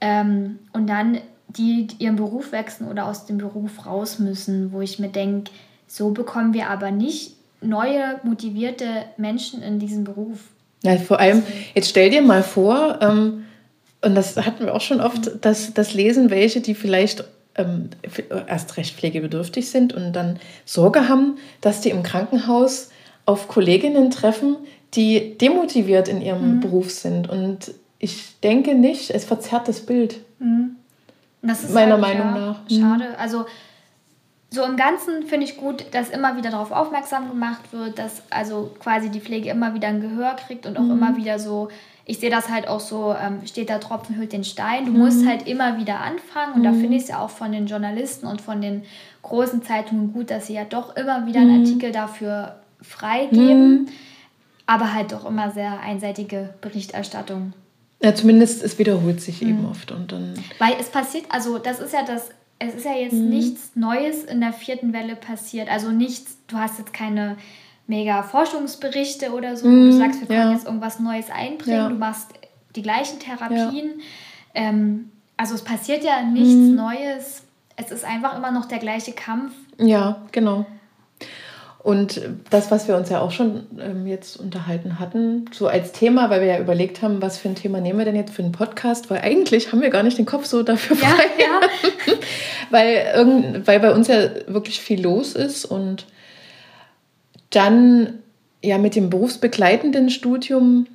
Ähm, 0.00 0.58
und 0.72 0.86
dann 0.88 1.18
die, 1.48 1.86
die 1.86 2.04
ihren 2.04 2.16
Beruf 2.16 2.52
wechseln 2.52 2.88
oder 2.88 3.06
aus 3.06 3.26
dem 3.26 3.38
Beruf 3.38 3.86
raus 3.86 4.18
müssen, 4.18 4.72
wo 4.72 4.80
ich 4.80 4.98
mir 4.98 5.08
denke, 5.08 5.50
so 5.90 6.10
bekommen 6.10 6.54
wir 6.54 6.70
aber 6.70 6.92
nicht 6.92 7.32
neue, 7.60 8.20
motivierte 8.22 8.86
Menschen 9.16 9.60
in 9.60 9.80
diesen 9.80 10.04
Beruf. 10.04 10.38
Ja, 10.84 10.96
vor 10.96 11.18
allem, 11.18 11.42
jetzt 11.74 11.90
stell 11.90 12.10
dir 12.10 12.22
mal 12.22 12.44
vor, 12.44 12.98
ähm, 13.02 13.44
und 14.02 14.14
das 14.14 14.36
hatten 14.36 14.64
wir 14.64 14.74
auch 14.74 14.80
schon 14.80 15.00
oft, 15.00 15.44
dass 15.44 15.74
das 15.74 15.92
lesen 15.92 16.30
welche, 16.30 16.60
die 16.60 16.74
vielleicht 16.74 17.24
ähm, 17.56 17.90
erst 18.46 18.76
recht 18.76 18.96
pflegebedürftig 18.96 19.68
sind 19.68 19.92
und 19.92 20.12
dann 20.12 20.38
Sorge 20.64 21.08
haben, 21.08 21.38
dass 21.60 21.80
die 21.80 21.90
im 21.90 22.04
Krankenhaus 22.04 22.90
auf 23.26 23.48
Kolleginnen 23.48 24.12
treffen, 24.12 24.56
die 24.94 25.36
demotiviert 25.38 26.06
in 26.06 26.22
ihrem 26.22 26.56
mhm. 26.56 26.60
Beruf 26.60 26.90
sind. 26.90 27.28
Und 27.28 27.72
ich 27.98 28.38
denke 28.40 28.76
nicht, 28.76 29.10
es 29.10 29.24
verzerrt 29.24 29.66
das 29.66 29.80
Bild. 29.80 30.20
Mhm. 30.38 30.76
Das 31.42 31.64
ist 31.64 31.74
meiner 31.74 31.92
halt, 31.92 32.00
Meinung 32.00 32.28
ja, 32.28 32.38
nach. 32.38 32.70
Mhm. 32.70 32.80
Schade. 32.80 33.18
Also 33.18 33.44
so 34.52 34.64
im 34.64 34.76
Ganzen 34.76 35.24
finde 35.26 35.46
ich 35.46 35.56
gut, 35.56 35.84
dass 35.92 36.10
immer 36.10 36.36
wieder 36.36 36.50
darauf 36.50 36.72
aufmerksam 36.72 37.28
gemacht 37.28 37.72
wird, 37.72 37.98
dass 37.98 38.22
also 38.30 38.70
quasi 38.80 39.08
die 39.08 39.20
Pflege 39.20 39.48
immer 39.48 39.74
wieder 39.74 39.88
ein 39.88 40.00
Gehör 40.00 40.34
kriegt 40.34 40.66
und 40.66 40.76
auch 40.76 40.82
mhm. 40.82 40.90
immer 40.90 41.16
wieder 41.16 41.38
so, 41.38 41.68
ich 42.04 42.18
sehe 42.18 42.30
das 42.30 42.48
halt 42.48 42.66
auch 42.66 42.80
so, 42.80 43.14
ähm, 43.14 43.46
steht 43.46 43.68
der 43.68 43.78
Tropfen 43.78 44.16
hüllt 44.16 44.32
den 44.32 44.42
Stein. 44.42 44.86
Du 44.86 44.90
mhm. 44.90 44.98
musst 44.98 45.24
halt 45.24 45.46
immer 45.46 45.78
wieder 45.78 46.00
anfangen 46.00 46.54
und 46.54 46.60
mhm. 46.60 46.64
da 46.64 46.72
finde 46.72 46.96
ich 46.96 47.04
es 47.04 47.08
ja 47.08 47.20
auch 47.20 47.30
von 47.30 47.52
den 47.52 47.66
Journalisten 47.66 48.26
und 48.26 48.40
von 48.40 48.60
den 48.60 48.82
großen 49.22 49.62
Zeitungen 49.62 50.12
gut, 50.12 50.32
dass 50.32 50.48
sie 50.48 50.54
ja 50.54 50.64
doch 50.64 50.96
immer 50.96 51.26
wieder 51.26 51.40
einen 51.40 51.60
mhm. 51.60 51.64
Artikel 51.66 51.92
dafür 51.92 52.56
freigeben, 52.82 53.82
mhm. 53.82 53.88
aber 54.66 54.92
halt 54.92 55.12
doch 55.12 55.24
immer 55.24 55.52
sehr 55.52 55.78
einseitige 55.80 56.54
Berichterstattung. 56.60 57.52
Ja, 58.02 58.14
zumindest 58.14 58.64
es 58.64 58.78
wiederholt 58.78 59.20
sich 59.20 59.42
eben 59.42 59.62
mhm. 59.62 59.68
oft 59.70 59.92
und 59.92 60.10
dann. 60.10 60.34
Weil 60.58 60.74
es 60.80 60.88
passiert, 60.88 61.26
also 61.28 61.58
das 61.58 61.78
ist 61.78 61.92
ja 61.92 62.02
das 62.02 62.30
es 62.60 62.74
ist 62.74 62.84
ja 62.84 62.94
jetzt 62.94 63.14
mhm. 63.14 63.30
nichts 63.30 63.72
Neues 63.74 64.24
in 64.24 64.40
der 64.40 64.52
vierten 64.52 64.92
Welle 64.92 65.16
passiert. 65.16 65.68
Also 65.68 65.90
nichts, 65.90 66.36
du 66.46 66.58
hast 66.58 66.78
jetzt 66.78 66.92
keine 66.92 67.36
mega 67.86 68.22
Forschungsberichte 68.22 69.32
oder 69.32 69.56
so. 69.56 69.66
Mhm. 69.66 69.90
Du 69.90 69.96
sagst, 69.96 70.20
wir 70.20 70.28
können 70.28 70.50
ja. 70.50 70.52
jetzt 70.52 70.66
irgendwas 70.66 71.00
Neues 71.00 71.30
einbringen. 71.30 71.78
Ja. 71.78 71.88
Du 71.88 71.96
machst 71.96 72.28
die 72.76 72.82
gleichen 72.82 73.18
Therapien. 73.18 73.98
Ja. 74.54 74.62
Ähm, 74.62 75.10
also 75.38 75.54
es 75.54 75.64
passiert 75.64 76.04
ja 76.04 76.22
nichts 76.22 76.54
mhm. 76.54 76.74
Neues. 76.74 77.42
Es 77.76 77.90
ist 77.90 78.04
einfach 78.04 78.36
immer 78.36 78.50
noch 78.50 78.66
der 78.66 78.78
gleiche 78.78 79.12
Kampf. 79.12 79.54
Ja, 79.78 80.22
genau. 80.30 80.66
Und 81.82 82.20
das, 82.50 82.70
was 82.70 82.88
wir 82.88 82.96
uns 82.96 83.08
ja 83.08 83.20
auch 83.20 83.30
schon 83.30 83.66
ähm, 83.80 84.06
jetzt 84.06 84.38
unterhalten 84.38 84.98
hatten, 84.98 85.46
so 85.52 85.66
als 85.66 85.92
Thema, 85.92 86.28
weil 86.28 86.42
wir 86.42 86.48
ja 86.48 86.58
überlegt 86.58 87.00
haben, 87.00 87.22
was 87.22 87.38
für 87.38 87.48
ein 87.48 87.54
Thema 87.54 87.80
nehmen 87.80 87.98
wir 87.98 88.04
denn 88.04 88.16
jetzt 88.16 88.34
für 88.34 88.42
einen 88.42 88.52
Podcast, 88.52 89.08
weil 89.08 89.22
eigentlich 89.22 89.72
haben 89.72 89.80
wir 89.80 89.88
gar 89.88 90.02
nicht 90.02 90.18
den 90.18 90.26
Kopf 90.26 90.44
so 90.44 90.62
dafür 90.62 90.96
frei. 90.96 91.24
Ja, 91.38 91.46
ja. 91.46 92.18
weil, 92.70 93.12
irgend, 93.14 93.66
weil 93.66 93.80
bei 93.80 93.92
uns 93.92 94.08
ja 94.08 94.28
wirklich 94.46 94.80
viel 94.80 95.00
los 95.02 95.34
ist 95.34 95.64
und 95.64 96.04
dann 97.48 98.18
ja 98.62 98.76
mit 98.76 98.94
dem 98.94 99.08
berufsbegleitenden 99.08 100.10
Studium 100.10 100.86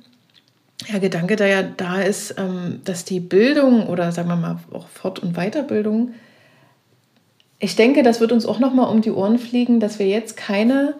ja 0.86 1.00
Gedanke 1.00 1.34
da 1.34 1.46
ja 1.46 1.62
da 1.62 2.00
ist, 2.00 2.36
ähm, 2.38 2.80
dass 2.84 3.04
die 3.04 3.18
Bildung 3.18 3.88
oder 3.88 4.12
sagen 4.12 4.28
wir 4.28 4.36
mal 4.36 4.58
auch 4.72 4.86
Fort- 4.88 5.18
und 5.18 5.36
Weiterbildung 5.36 6.14
ich 7.66 7.74
denke, 7.74 8.04
das 8.04 8.20
wird 8.20 8.30
uns 8.30 8.46
auch 8.46 8.60
noch 8.60 8.72
mal 8.72 8.84
um 8.84 9.00
die 9.00 9.10
Ohren 9.10 9.40
fliegen, 9.40 9.80
dass 9.80 9.98
wir 9.98 10.06
jetzt 10.06 10.36
keine, 10.36 10.94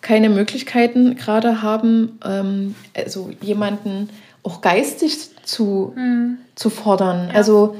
keine 0.00 0.28
Möglichkeiten 0.28 1.16
gerade 1.16 1.60
haben, 1.60 2.20
ähm, 2.24 2.76
also 2.96 3.30
jemanden 3.40 4.08
auch 4.44 4.60
geistig 4.60 5.30
zu, 5.42 5.92
mhm. 5.96 6.38
zu 6.54 6.70
fordern. 6.70 7.30
Ja. 7.30 7.34
Also 7.34 7.74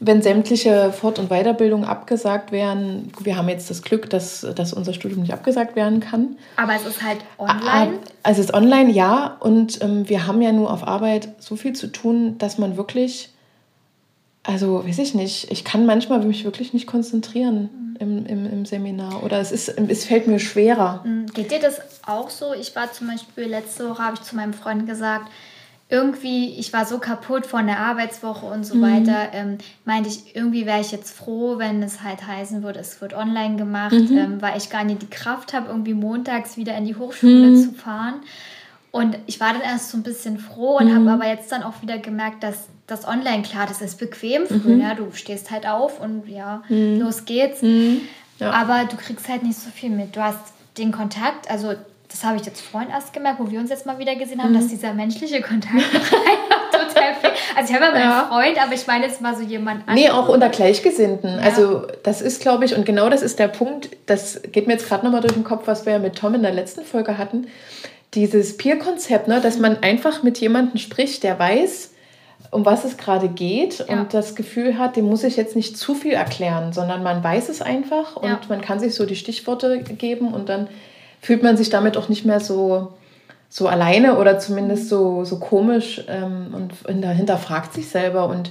wenn 0.00 0.20
sämtliche 0.20 0.92
Fort- 0.92 1.20
und 1.20 1.28
Weiterbildung 1.28 1.84
abgesagt 1.84 2.50
werden, 2.50 3.12
wir 3.20 3.36
haben 3.36 3.48
jetzt 3.48 3.70
das 3.70 3.82
Glück, 3.82 4.10
dass, 4.10 4.44
dass 4.56 4.72
unser 4.72 4.92
Studium 4.92 5.20
nicht 5.20 5.32
abgesagt 5.32 5.76
werden 5.76 6.00
kann. 6.00 6.36
Aber 6.56 6.74
es 6.74 6.84
ist 6.84 7.04
halt 7.04 7.18
online. 7.38 8.00
Also 8.24 8.40
es 8.40 8.48
ist 8.48 8.54
online, 8.54 8.90
ja. 8.90 9.36
Und 9.38 9.80
ähm, 9.80 10.08
wir 10.08 10.26
haben 10.26 10.42
ja 10.42 10.50
nur 10.50 10.72
auf 10.72 10.86
Arbeit 10.86 11.28
so 11.38 11.54
viel 11.54 11.74
zu 11.74 11.86
tun, 11.86 12.36
dass 12.38 12.58
man 12.58 12.76
wirklich 12.76 13.30
also 14.46 14.86
weiß 14.86 14.98
ich 14.98 15.14
nicht, 15.14 15.50
ich 15.50 15.64
kann 15.64 15.86
manchmal 15.86 16.24
mich 16.24 16.44
wirklich 16.44 16.72
nicht 16.72 16.86
konzentrieren 16.86 17.96
im, 17.98 18.26
im, 18.26 18.46
im 18.46 18.64
Seminar 18.64 19.22
oder 19.24 19.40
es, 19.40 19.50
ist, 19.50 19.68
es 19.68 20.04
fällt 20.04 20.26
mir 20.28 20.38
schwerer. 20.38 21.02
Mhm. 21.04 21.26
Geht 21.26 21.50
dir 21.50 21.58
das 21.58 21.80
auch 22.06 22.30
so? 22.30 22.52
Ich 22.52 22.76
war 22.76 22.92
zum 22.92 23.08
Beispiel 23.08 23.44
letzte 23.44 23.88
Woche, 23.88 24.02
habe 24.02 24.14
ich 24.14 24.22
zu 24.22 24.36
meinem 24.36 24.52
Freund 24.52 24.86
gesagt, 24.86 25.28
irgendwie, 25.88 26.58
ich 26.58 26.72
war 26.72 26.84
so 26.84 26.98
kaputt 26.98 27.46
von 27.46 27.66
der 27.66 27.78
Arbeitswoche 27.78 28.46
und 28.46 28.64
so 28.64 28.74
mhm. 28.74 28.82
weiter, 28.82 29.28
ähm, 29.32 29.58
meinte 29.84 30.08
ich, 30.08 30.34
irgendwie 30.34 30.66
wäre 30.66 30.80
ich 30.80 30.90
jetzt 30.90 31.16
froh, 31.16 31.58
wenn 31.58 31.82
es 31.82 32.02
halt 32.02 32.26
heißen 32.26 32.62
würde, 32.64 32.80
es 32.80 33.00
wird 33.00 33.14
online 33.14 33.56
gemacht, 33.56 33.92
mhm. 33.92 34.18
ähm, 34.18 34.42
weil 34.42 34.56
ich 34.56 34.68
gar 34.68 34.82
nicht 34.82 35.02
die 35.02 35.10
Kraft 35.10 35.52
habe, 35.54 35.68
irgendwie 35.68 35.94
montags 35.94 36.56
wieder 36.56 36.76
in 36.76 36.86
die 36.86 36.96
Hochschule 36.96 37.50
mhm. 37.50 37.56
zu 37.56 37.72
fahren. 37.72 38.14
Und 38.90 39.18
ich 39.26 39.38
war 39.38 39.52
dann 39.52 39.62
erst 39.62 39.90
so 39.90 39.98
ein 39.98 40.02
bisschen 40.02 40.38
froh 40.38 40.78
und 40.78 40.90
habe 40.90 41.00
mhm. 41.00 41.08
aber 41.08 41.26
jetzt 41.26 41.52
dann 41.52 41.62
auch 41.62 41.82
wieder 41.82 41.98
gemerkt, 41.98 42.42
dass 42.42 42.68
das 42.86 43.06
online, 43.06 43.42
klar, 43.42 43.66
das 43.66 43.80
ist 43.80 43.98
bequem 43.98 44.46
früher. 44.46 44.76
Mhm. 44.76 44.80
Ja, 44.80 44.94
du 44.94 45.10
stehst 45.12 45.50
halt 45.50 45.66
auf 45.66 46.00
und 46.00 46.28
ja, 46.28 46.62
mhm. 46.68 47.00
los 47.00 47.24
geht's. 47.24 47.62
Mhm. 47.62 48.02
Ja. 48.38 48.50
Aber 48.50 48.84
du 48.88 48.96
kriegst 48.96 49.28
halt 49.28 49.42
nicht 49.42 49.58
so 49.58 49.70
viel 49.70 49.90
mit. 49.90 50.14
Du 50.14 50.22
hast 50.22 50.52
den 50.78 50.92
Kontakt, 50.92 51.50
also 51.50 51.74
das 52.08 52.22
habe 52.22 52.36
ich 52.36 52.46
jetzt 52.46 52.60
vorhin 52.60 52.90
erst 52.90 53.12
gemerkt, 53.12 53.40
wo 53.40 53.50
wir 53.50 53.58
uns 53.58 53.70
jetzt 53.70 53.86
mal 53.86 53.98
wieder 53.98 54.14
gesehen 54.14 54.42
haben, 54.42 54.52
mhm. 54.52 54.58
dass 54.58 54.68
dieser 54.68 54.92
menschliche 54.94 55.40
Kontakt 55.40 55.74
total 56.70 57.14
fehlt. 57.14 57.32
Also 57.56 57.70
ich 57.70 57.74
habe 57.74 57.86
ja 57.86 57.92
meinen 57.92 58.10
ja. 58.10 58.26
Freund, 58.30 58.62
aber 58.62 58.74
ich 58.74 58.86
meine 58.86 59.06
jetzt 59.06 59.20
mal 59.20 59.34
so 59.34 59.42
jemand 59.42 59.88
anderes. 59.88 60.08
Nee, 60.08 60.10
auch 60.10 60.28
unter 60.28 60.48
Gleichgesinnten. 60.48 61.30
Ja. 61.30 61.38
Also 61.38 61.86
das 62.04 62.22
ist, 62.22 62.40
glaube 62.40 62.64
ich, 62.64 62.76
und 62.76 62.86
genau 62.86 63.10
das 63.10 63.22
ist 63.22 63.38
der 63.38 63.48
Punkt, 63.48 63.90
das 64.06 64.40
geht 64.52 64.66
mir 64.66 64.74
jetzt 64.74 64.88
gerade 64.88 65.04
nochmal 65.04 65.22
durch 65.22 65.32
den 65.32 65.44
Kopf, 65.44 65.66
was 65.66 65.86
wir 65.86 65.94
ja 65.94 65.98
mit 65.98 66.16
Tom 66.16 66.34
in 66.34 66.42
der 66.42 66.52
letzten 66.52 66.84
Folge 66.84 67.18
hatten. 67.18 67.48
Dieses 68.14 68.56
Peer-Konzept, 68.56 69.26
ne, 69.26 69.40
dass 69.40 69.58
man 69.58 69.82
einfach 69.82 70.22
mit 70.22 70.38
jemandem 70.38 70.78
spricht, 70.78 71.22
der 71.24 71.38
weiß, 71.38 71.90
um 72.50 72.64
was 72.64 72.84
es 72.84 72.96
gerade 72.96 73.28
geht 73.28 73.84
ja. 73.88 74.00
und 74.00 74.14
das 74.14 74.34
Gefühl 74.34 74.78
hat, 74.78 74.96
dem 74.96 75.06
muss 75.06 75.24
ich 75.24 75.36
jetzt 75.36 75.56
nicht 75.56 75.76
zu 75.76 75.94
viel 75.94 76.12
erklären, 76.12 76.72
sondern 76.72 77.02
man 77.02 77.22
weiß 77.22 77.48
es 77.48 77.62
einfach 77.62 78.16
und 78.16 78.28
ja. 78.28 78.40
man 78.48 78.60
kann 78.60 78.78
sich 78.78 78.94
so 78.94 79.06
die 79.06 79.16
Stichworte 79.16 79.80
geben 79.80 80.32
und 80.32 80.48
dann 80.48 80.68
fühlt 81.20 81.42
man 81.42 81.56
sich 81.56 81.70
damit 81.70 81.96
auch 81.96 82.08
nicht 82.08 82.24
mehr 82.24 82.40
so 82.40 82.92
so 83.48 83.68
alleine 83.68 84.18
oder 84.18 84.38
zumindest 84.38 84.88
so, 84.88 85.24
so 85.24 85.38
komisch 85.38 86.02
ähm, 86.08 86.52
und 86.52 87.06
hinterfragt 87.06 87.72
sich 87.72 87.88
selber 87.88 88.28
und 88.28 88.50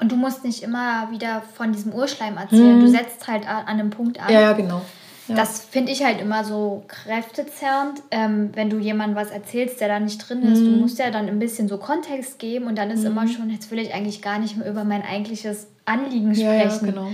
und 0.00 0.12
du 0.12 0.16
musst 0.16 0.44
nicht 0.44 0.62
immer 0.62 1.08
wieder 1.10 1.42
von 1.54 1.72
diesem 1.72 1.92
Urschleim 1.92 2.36
erzählen. 2.36 2.78
Mhm. 2.78 2.82
Du 2.82 2.88
setzt 2.88 3.26
halt 3.26 3.48
an 3.48 3.66
einem 3.66 3.90
Punkt 3.90 4.20
an. 4.20 4.32
Ja, 4.32 4.40
ja 4.40 4.52
genau. 4.52 4.82
Ja. 5.28 5.34
Das 5.34 5.64
finde 5.64 5.92
ich 5.92 6.02
halt 6.02 6.20
immer 6.20 6.42
so 6.42 6.84
kräftezerrend, 6.88 8.02
ähm, 8.10 8.50
wenn 8.54 8.70
du 8.70 8.78
jemandem 8.78 9.16
was 9.16 9.30
erzählst, 9.30 9.80
der 9.80 9.88
da 9.88 10.00
nicht 10.00 10.26
drin 10.26 10.42
ist. 10.42 10.60
Mhm. 10.60 10.64
Du 10.64 10.70
musst 10.80 10.98
ja 10.98 11.10
dann 11.10 11.28
ein 11.28 11.38
bisschen 11.38 11.68
so 11.68 11.76
Kontext 11.76 12.38
geben 12.38 12.66
und 12.66 12.76
dann 12.76 12.90
ist 12.90 13.00
mhm. 13.00 13.08
immer 13.08 13.28
schon, 13.28 13.50
jetzt 13.50 13.70
will 13.70 13.78
ich 13.78 13.92
eigentlich 13.92 14.22
gar 14.22 14.38
nicht 14.38 14.56
mehr 14.56 14.68
über 14.68 14.84
mein 14.84 15.02
eigentliches 15.02 15.68
Anliegen 15.84 16.34
sprechen. 16.34 16.46
Ja, 16.50 16.64
ja 16.64 16.78
genau. 16.78 17.12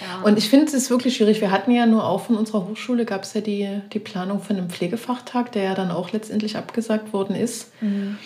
Ja. 0.00 0.22
Und 0.22 0.38
ich 0.38 0.48
finde 0.48 0.66
es 0.76 0.90
wirklich 0.90 1.16
schwierig. 1.16 1.40
Wir 1.40 1.50
hatten 1.50 1.72
ja 1.72 1.86
nur 1.86 2.06
auch 2.06 2.20
von 2.20 2.36
unserer 2.36 2.68
Hochschule 2.68 3.04
gab 3.04 3.24
es 3.24 3.34
ja 3.34 3.40
die, 3.40 3.80
die 3.92 3.98
Planung 3.98 4.40
von 4.40 4.56
einem 4.56 4.70
Pflegefachtag, 4.70 5.50
der 5.52 5.64
ja 5.64 5.74
dann 5.74 5.90
auch 5.90 6.12
letztendlich 6.12 6.56
abgesagt 6.56 7.12
worden 7.12 7.34
ist. 7.34 7.72
Mhm. 7.80 8.16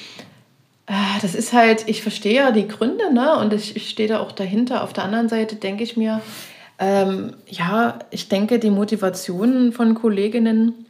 Äh, 0.86 0.92
das 1.22 1.34
ist 1.34 1.52
halt, 1.54 1.88
ich 1.88 2.02
verstehe 2.02 2.34
ja 2.34 2.50
die 2.50 2.68
Gründe, 2.68 3.12
ne? 3.12 3.38
Und 3.38 3.54
ich, 3.54 3.74
ich 3.76 3.88
stehe 3.88 4.08
da 4.08 4.20
auch 4.20 4.32
dahinter. 4.32 4.82
Auf 4.82 4.92
der 4.92 5.04
anderen 5.04 5.28
Seite 5.28 5.56
denke 5.56 5.82
ich 5.82 5.96
mir, 5.96 6.20
ähm, 6.78 7.34
ja, 7.46 7.98
ich 8.10 8.28
denke, 8.28 8.58
die 8.58 8.70
Motivation 8.70 9.72
von 9.72 9.94
Kolleginnen, 9.94 10.86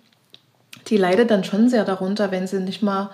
die 0.89 0.97
leidet 0.97 1.31
dann 1.31 1.45
schon 1.45 1.69
sehr 1.69 1.85
darunter, 1.85 2.31
wenn 2.31 2.47
sie 2.47 2.61
nicht 2.61 2.83
mal 2.83 3.11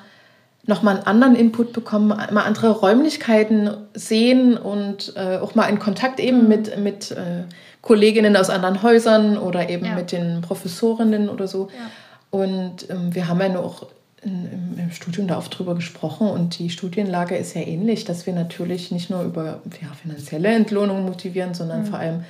nochmal 0.68 0.96
einen 0.96 1.06
anderen 1.06 1.34
Input 1.34 1.72
bekommen, 1.72 2.08
mal 2.08 2.42
andere 2.44 2.70
Räumlichkeiten 2.70 3.70
sehen 3.94 4.56
und 4.56 5.14
äh, 5.16 5.38
auch 5.38 5.54
mal 5.54 5.66
in 5.68 5.78
Kontakt 5.78 6.20
eben 6.20 6.42
mhm. 6.42 6.48
mit, 6.48 6.78
mit 6.78 7.10
äh, 7.10 7.44
Kolleginnen 7.80 8.36
aus 8.36 8.50
anderen 8.50 8.82
Häusern 8.82 9.38
oder 9.38 9.70
eben 9.70 9.86
ja. 9.86 9.94
mit 9.94 10.12
den 10.12 10.42
Professorinnen 10.42 11.30
oder 11.30 11.48
so. 11.48 11.68
Ja. 11.72 11.90
Und 12.30 12.90
ähm, 12.90 13.14
wir 13.14 13.28
haben 13.28 13.40
ja 13.40 13.48
nur 13.48 13.64
auch 13.64 13.86
in, 14.22 14.76
im, 14.78 14.90
Studium 14.90 15.26
da 15.26 15.38
oft 15.38 15.56
drüber 15.58 15.74
gesprochen 15.74 16.28
und 16.28 16.58
die 16.58 16.70
Studienlage 16.70 17.36
ist 17.36 17.54
ja 17.54 17.62
ähnlich, 17.62 18.04
dass 18.04 18.26
wir 18.26 18.34
natürlich 18.34 18.90
nicht 18.90 19.10
nur 19.10 19.22
über 19.22 19.62
ja, 19.80 19.88
finanzielle 20.00 20.48
Entlohnung 20.48 21.04
motivieren, 21.04 21.54
sondern 21.54 21.82
mhm. 21.82 21.86
vor 21.86 21.98
allem, 21.98 22.24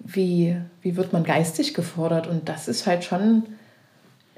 wie, 0.00 0.56
wie 0.82 0.96
wird 0.96 1.12
man 1.12 1.24
geistig 1.24 1.74
gefordert 1.74 2.26
und 2.26 2.48
das 2.48 2.68
ist 2.68 2.86
halt 2.86 3.04
schon 3.04 3.44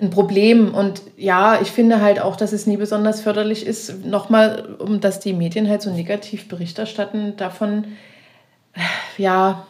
ein 0.00 0.10
Problem. 0.10 0.74
Und 0.74 1.02
ja, 1.16 1.60
ich 1.60 1.70
finde 1.70 2.00
halt 2.00 2.20
auch, 2.20 2.36
dass 2.36 2.52
es 2.52 2.66
nie 2.66 2.76
besonders 2.76 3.20
förderlich 3.20 3.66
ist, 3.66 4.04
nochmal, 4.04 4.76
um 4.78 5.00
dass 5.00 5.20
die 5.20 5.32
Medien 5.32 5.68
halt 5.68 5.82
so 5.82 5.90
negativ 5.90 6.48
Bericht 6.48 6.78
erstatten, 6.78 7.34
davon, 7.36 7.84
ja, 9.18 9.66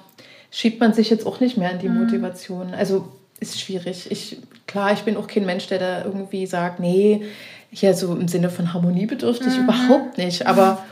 schiebt 0.50 0.80
man 0.80 0.92
sich 0.92 1.10
jetzt 1.10 1.26
auch 1.26 1.40
nicht 1.40 1.56
mehr 1.56 1.72
in 1.72 1.78
die 1.78 1.88
mhm. 1.88 2.04
Motivation. 2.04 2.74
Also 2.74 3.08
ist 3.40 3.60
schwierig. 3.60 4.10
Ich, 4.10 4.38
klar, 4.66 4.92
ich 4.92 5.00
bin 5.00 5.16
auch 5.16 5.26
kein 5.26 5.46
Mensch, 5.46 5.66
der 5.66 5.78
da 5.78 6.04
irgendwie 6.04 6.46
sagt, 6.46 6.80
nee, 6.80 7.22
hier 7.70 7.94
so 7.94 8.14
im 8.14 8.28
Sinne 8.28 8.50
von 8.50 8.74
harmoniebedürftig 8.74 9.56
mhm. 9.56 9.64
überhaupt 9.64 10.18
nicht. 10.18 10.46
Aber 10.46 10.84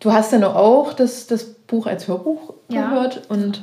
du 0.00 0.12
hast 0.12 0.32
ja 0.32 0.38
nur 0.38 0.56
auch 0.56 0.92
das, 0.92 1.26
das 1.26 1.44
Buch 1.44 1.86
als 1.86 2.08
Hörbuch 2.08 2.54
ja. 2.68 2.88
gehört 2.88 3.22
und 3.28 3.62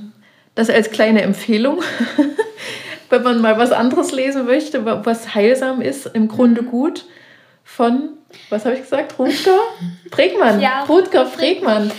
das 0.56 0.70
als 0.70 0.92
kleine 0.92 1.22
Empfehlung. 1.22 1.82
wenn 3.13 3.24
man 3.24 3.42
mal 3.42 3.58
was 3.60 3.72
anderes 3.72 4.12
lesen 4.12 4.46
möchte, 4.46 4.86
was 4.86 5.36
heilsam 5.36 5.82
ist, 5.82 6.08
im 6.08 6.28
Grunde 6.28 6.63
mhm. 6.63 6.68
gut, 6.72 7.06
von, 7.63 8.10
was 8.50 8.66
habe 8.66 8.76
ich 8.76 8.82
gesagt, 8.82 9.18
Rutger 9.20 9.60
Bregmann. 10.10 10.60
Ja, 10.60 10.84
Rutger 10.84 11.26
Bregmann. 11.26 11.92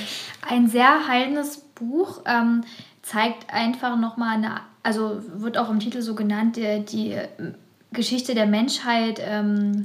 Ein 0.47 0.69
sehr 0.69 1.07
heilendes 1.07 1.59
Buch, 1.59 2.23
ähm, 2.27 2.65
zeigt 3.03 3.53
einfach 3.53 3.97
nochmal 3.97 4.37
eine, 4.37 4.61
also 4.83 5.23
wird 5.37 5.57
auch 5.57 5.71
im 5.71 5.79
Titel 5.79 6.03
so 6.03 6.15
genannt, 6.15 6.57
die, 6.57 6.85
die 6.85 7.13
äh, 7.13 7.29
Geschichte 7.93 8.35
der 8.35 8.47
Menschheit 8.47 9.21
ähm, 9.25 9.85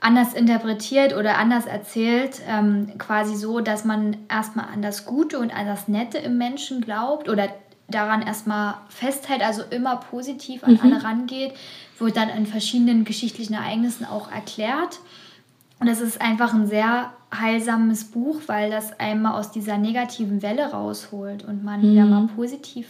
anders 0.00 0.34
interpretiert 0.34 1.14
oder 1.14 1.38
anders 1.38 1.66
erzählt, 1.66 2.40
ähm, 2.48 2.98
quasi 2.98 3.36
so, 3.36 3.60
dass 3.60 3.84
man 3.84 4.16
erstmal 4.28 4.66
an 4.66 4.82
das 4.82 5.06
Gute 5.06 5.38
und 5.38 5.54
an 5.54 5.66
das 5.66 5.86
Nette 5.86 6.18
im 6.18 6.36
Menschen 6.36 6.80
glaubt 6.80 7.28
oder 7.28 7.48
daran 7.92 8.22
erstmal 8.22 8.74
festhält, 8.88 9.42
also 9.42 9.62
immer 9.70 9.96
positiv 9.96 10.64
an 10.64 10.74
mhm. 10.74 10.80
alle 10.82 11.04
rangeht, 11.04 11.52
wird 11.98 12.16
dann 12.16 12.28
in 12.28 12.46
verschiedenen 12.46 13.04
geschichtlichen 13.04 13.54
Ereignissen 13.54 14.04
auch 14.04 14.30
erklärt. 14.30 14.98
Und 15.78 15.88
es 15.88 16.00
ist 16.00 16.20
einfach 16.20 16.54
ein 16.54 16.66
sehr 16.66 17.12
heilsames 17.34 18.04
Buch, 18.04 18.42
weil 18.46 18.70
das 18.70 18.98
einmal 19.00 19.38
aus 19.38 19.50
dieser 19.50 19.78
negativen 19.78 20.42
Welle 20.42 20.70
rausholt 20.70 21.44
und 21.44 21.64
man 21.64 21.80
mhm. 21.80 21.92
wieder 21.92 22.04
mal 22.04 22.28
positiv 22.36 22.86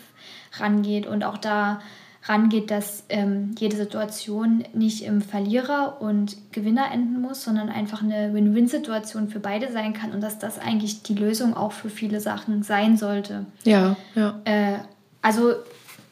rangeht 0.59 1.07
und 1.07 1.25
auch 1.25 1.39
da 1.39 1.81
rangeht, 2.25 2.71
dass 2.71 3.05
ähm, 3.09 3.55
jede 3.59 3.77
Situation 3.77 4.65
nicht 4.73 5.05
im 5.05 5.23
Verlierer 5.23 6.01
und 6.01 6.37
Gewinner 6.53 6.93
enden 6.93 7.21
muss, 7.21 7.43
sondern 7.43 7.69
einfach 7.69 8.03
eine 8.03 8.33
Win-Win-Situation 8.33 9.29
für 9.29 9.41
beide 9.41 9.73
sein 9.73 9.93
kann 9.93 10.13
und 10.13 10.21
dass 10.21 10.39
das 10.39 10.59
eigentlich 10.59 11.03
die 11.03 11.15
Lösung 11.15 11.57
auch 11.57 11.73
für 11.73 11.91
viele 11.91 12.21
Sachen 12.21 12.63
sein 12.63 12.97
sollte. 12.97 13.47
Ja, 13.65 13.97
ja. 14.15 14.41
Äh, 14.45 14.79
also 15.21 15.55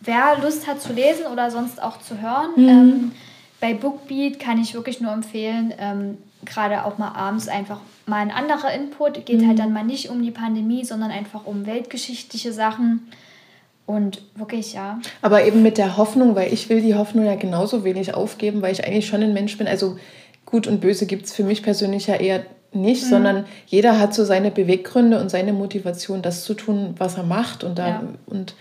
wer 0.01 0.39
Lust 0.43 0.67
hat 0.67 0.81
zu 0.81 0.93
lesen 0.93 1.27
oder 1.27 1.51
sonst 1.51 1.81
auch 1.81 2.01
zu 2.01 2.21
hören, 2.21 2.51
mhm. 2.57 2.69
ähm, 2.69 3.13
bei 3.61 3.75
Bookbeat 3.75 4.41
kann 4.41 4.61
ich 4.61 4.75
wirklich 4.75 5.01
nur 5.01 5.13
empfehlen, 5.13 5.73
ähm, 5.79 6.19
gerade 6.45 6.85
auch 6.85 6.99
mal 6.99 7.13
abends 7.13 7.47
einfach 7.47 7.81
mal 8.07 8.17
ein 8.17 8.31
anderer 8.31 8.73
Input. 8.73 9.27
Geht 9.27 9.43
mhm. 9.43 9.49
halt 9.49 9.59
dann 9.59 9.73
mal 9.73 9.85
nicht 9.85 10.09
um 10.11 10.23
die 10.23 10.31
Pandemie, 10.31 10.85
sondern 10.85 11.11
einfach 11.11 11.47
um 11.47 11.67
weltgeschichtliche 11.67 12.53
Sachen. 12.53 13.07
Und 13.91 14.23
wirklich, 14.37 14.75
ja. 14.75 15.01
Aber 15.21 15.45
eben 15.45 15.63
mit 15.63 15.77
der 15.77 15.97
Hoffnung, 15.97 16.37
weil 16.37 16.53
ich 16.53 16.69
will 16.69 16.81
die 16.81 16.95
Hoffnung 16.95 17.25
ja 17.25 17.35
genauso 17.35 17.83
wenig 17.83 18.15
aufgeben, 18.15 18.63
weil 18.63 18.71
ich 18.71 18.87
eigentlich 18.87 19.09
schon 19.09 19.21
ein 19.21 19.35
Mensch 19.35 19.59
bin. 19.59 19.67
Also 19.67 19.97
gut 20.47 20.69
und 20.69 20.81
böse 20.81 21.07
gibt 21.07 21.27
es 21.27 21.33
für 21.33 21.43
mich 21.43 21.65
persönlich 21.65 22.07
ja 22.07 22.15
eher 22.15 22.45
nicht, 22.73 23.05
mhm. 23.05 23.09
sondern 23.09 23.45
jeder 23.67 23.99
hat 23.99 24.15
so 24.15 24.25
seine 24.25 24.53
Beweggründe 24.53 25.21
und 25.21 25.29
seine 25.29 25.53
Motivation, 25.53 26.23
das 26.23 26.45
zu 26.45 26.55
tun, 26.55 26.95
was 26.99 27.17
er 27.17 27.25
macht. 27.25 27.65
Und 27.65 27.81
da 27.81 27.89
ja. 27.89 28.03
und 28.27 28.55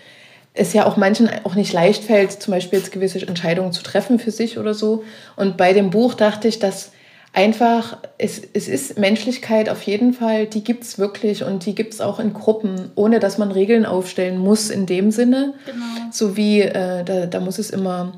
es 0.55 0.73
ja 0.73 0.87
auch 0.87 0.97
manchen 0.97 1.29
auch 1.43 1.53
nicht 1.53 1.73
leicht 1.73 2.05
fällt, 2.05 2.31
zum 2.31 2.55
Beispiel 2.55 2.79
jetzt 2.79 2.91
gewisse 2.91 3.25
Entscheidungen 3.27 3.71
zu 3.71 3.83
treffen 3.83 4.17
für 4.17 4.31
sich 4.31 4.57
oder 4.57 4.73
so. 4.73 5.03
Und 5.35 5.57
bei 5.57 5.73
dem 5.73 5.91
Buch 5.91 6.15
dachte 6.15 6.47
ich, 6.47 6.57
dass 6.57 6.91
einfach, 7.33 7.97
es, 8.17 8.41
es 8.53 8.67
ist 8.67 8.97
Menschlichkeit 8.97 9.69
auf 9.69 9.83
jeden 9.83 10.13
Fall, 10.13 10.45
die 10.45 10.63
gibt 10.63 10.83
es 10.83 10.97
wirklich 10.97 11.43
und 11.43 11.65
die 11.65 11.75
gibt 11.75 11.93
es 11.93 12.01
auch 12.01 12.19
in 12.19 12.33
Gruppen, 12.33 12.91
ohne 12.95 13.19
dass 13.19 13.37
man 13.37 13.51
Regeln 13.51 13.85
aufstellen 13.85 14.37
muss 14.37 14.69
in 14.69 14.85
dem 14.85 15.11
Sinne. 15.11 15.53
Genau. 15.65 15.85
So 16.11 16.35
wie, 16.35 16.61
äh, 16.61 17.03
da, 17.03 17.25
da 17.25 17.39
muss 17.39 17.59
es 17.59 17.69
immer 17.69 18.13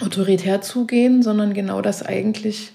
autoritär 0.00 0.60
zugehen, 0.60 1.22
sondern 1.22 1.54
genau 1.54 1.80
das 1.80 2.02
eigentlich 2.02 2.72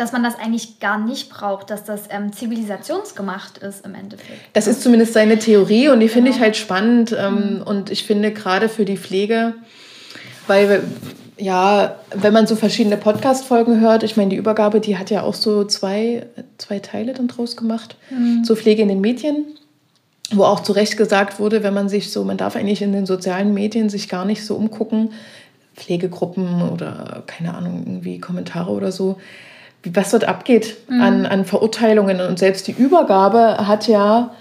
dass 0.00 0.12
man 0.12 0.22
das 0.22 0.38
eigentlich 0.38 0.80
gar 0.80 0.98
nicht 0.98 1.28
braucht, 1.28 1.68
dass 1.68 1.84
das 1.84 2.04
ähm, 2.08 2.32
zivilisationsgemacht 2.32 3.58
ist 3.58 3.84
im 3.84 3.94
Endeffekt. 3.94 4.40
Das 4.54 4.66
ist 4.66 4.82
zumindest 4.82 5.12
seine 5.12 5.38
Theorie 5.38 5.90
und 5.90 6.00
die 6.00 6.06
genau. 6.06 6.14
finde 6.14 6.30
ich 6.30 6.40
halt 6.40 6.56
spannend. 6.56 7.14
Ähm, 7.16 7.56
mhm. 7.56 7.62
Und 7.62 7.90
ich 7.90 8.04
finde 8.04 8.32
gerade 8.32 8.70
für 8.70 8.86
die 8.86 8.96
Pflege, 8.96 9.52
weil 10.46 10.82
ja, 11.40 11.96
wenn 12.14 12.32
man 12.32 12.46
so 12.46 12.56
verschiedene 12.56 12.96
Podcast-Folgen 12.96 13.80
hört, 13.80 14.02
ich 14.02 14.16
meine, 14.16 14.30
die 14.30 14.36
Übergabe, 14.36 14.80
die 14.80 14.98
hat 14.98 15.10
ja 15.10 15.22
auch 15.22 15.34
so 15.34 15.64
zwei, 15.64 16.26
zwei 16.58 16.78
Teile 16.78 17.14
dann 17.14 17.28
draus 17.28 17.56
gemacht. 17.56 17.96
Mhm. 18.10 18.44
So 18.44 18.54
Pflege 18.54 18.82
in 18.82 18.88
den 18.88 19.00
Medien, 19.00 19.46
wo 20.32 20.44
auch 20.44 20.60
zu 20.60 20.72
Recht 20.72 20.96
gesagt 20.96 21.40
wurde, 21.40 21.62
wenn 21.62 21.74
man 21.74 21.88
sich 21.88 22.12
so, 22.12 22.24
man 22.24 22.36
darf 22.36 22.56
eigentlich 22.56 22.82
in 22.82 22.92
den 22.92 23.06
sozialen 23.06 23.54
Medien 23.54 23.88
sich 23.88 24.08
gar 24.08 24.24
nicht 24.24 24.44
so 24.44 24.54
umgucken, 24.54 25.12
Pflegegruppen 25.74 26.70
oder 26.70 27.22
keine 27.26 27.54
Ahnung, 27.54 27.84
irgendwie 27.86 28.20
Kommentare 28.20 28.70
oder 28.70 28.92
so 28.92 29.16
was 29.84 30.10
dort 30.10 30.24
abgeht 30.24 30.76
mhm. 30.88 31.00
an, 31.00 31.26
an 31.26 31.44
Verurteilungen. 31.44 32.20
Und 32.20 32.38
selbst 32.38 32.68
die 32.68 32.72
Übergabe 32.72 33.66
hat 33.66 33.88
ja, 33.88 34.34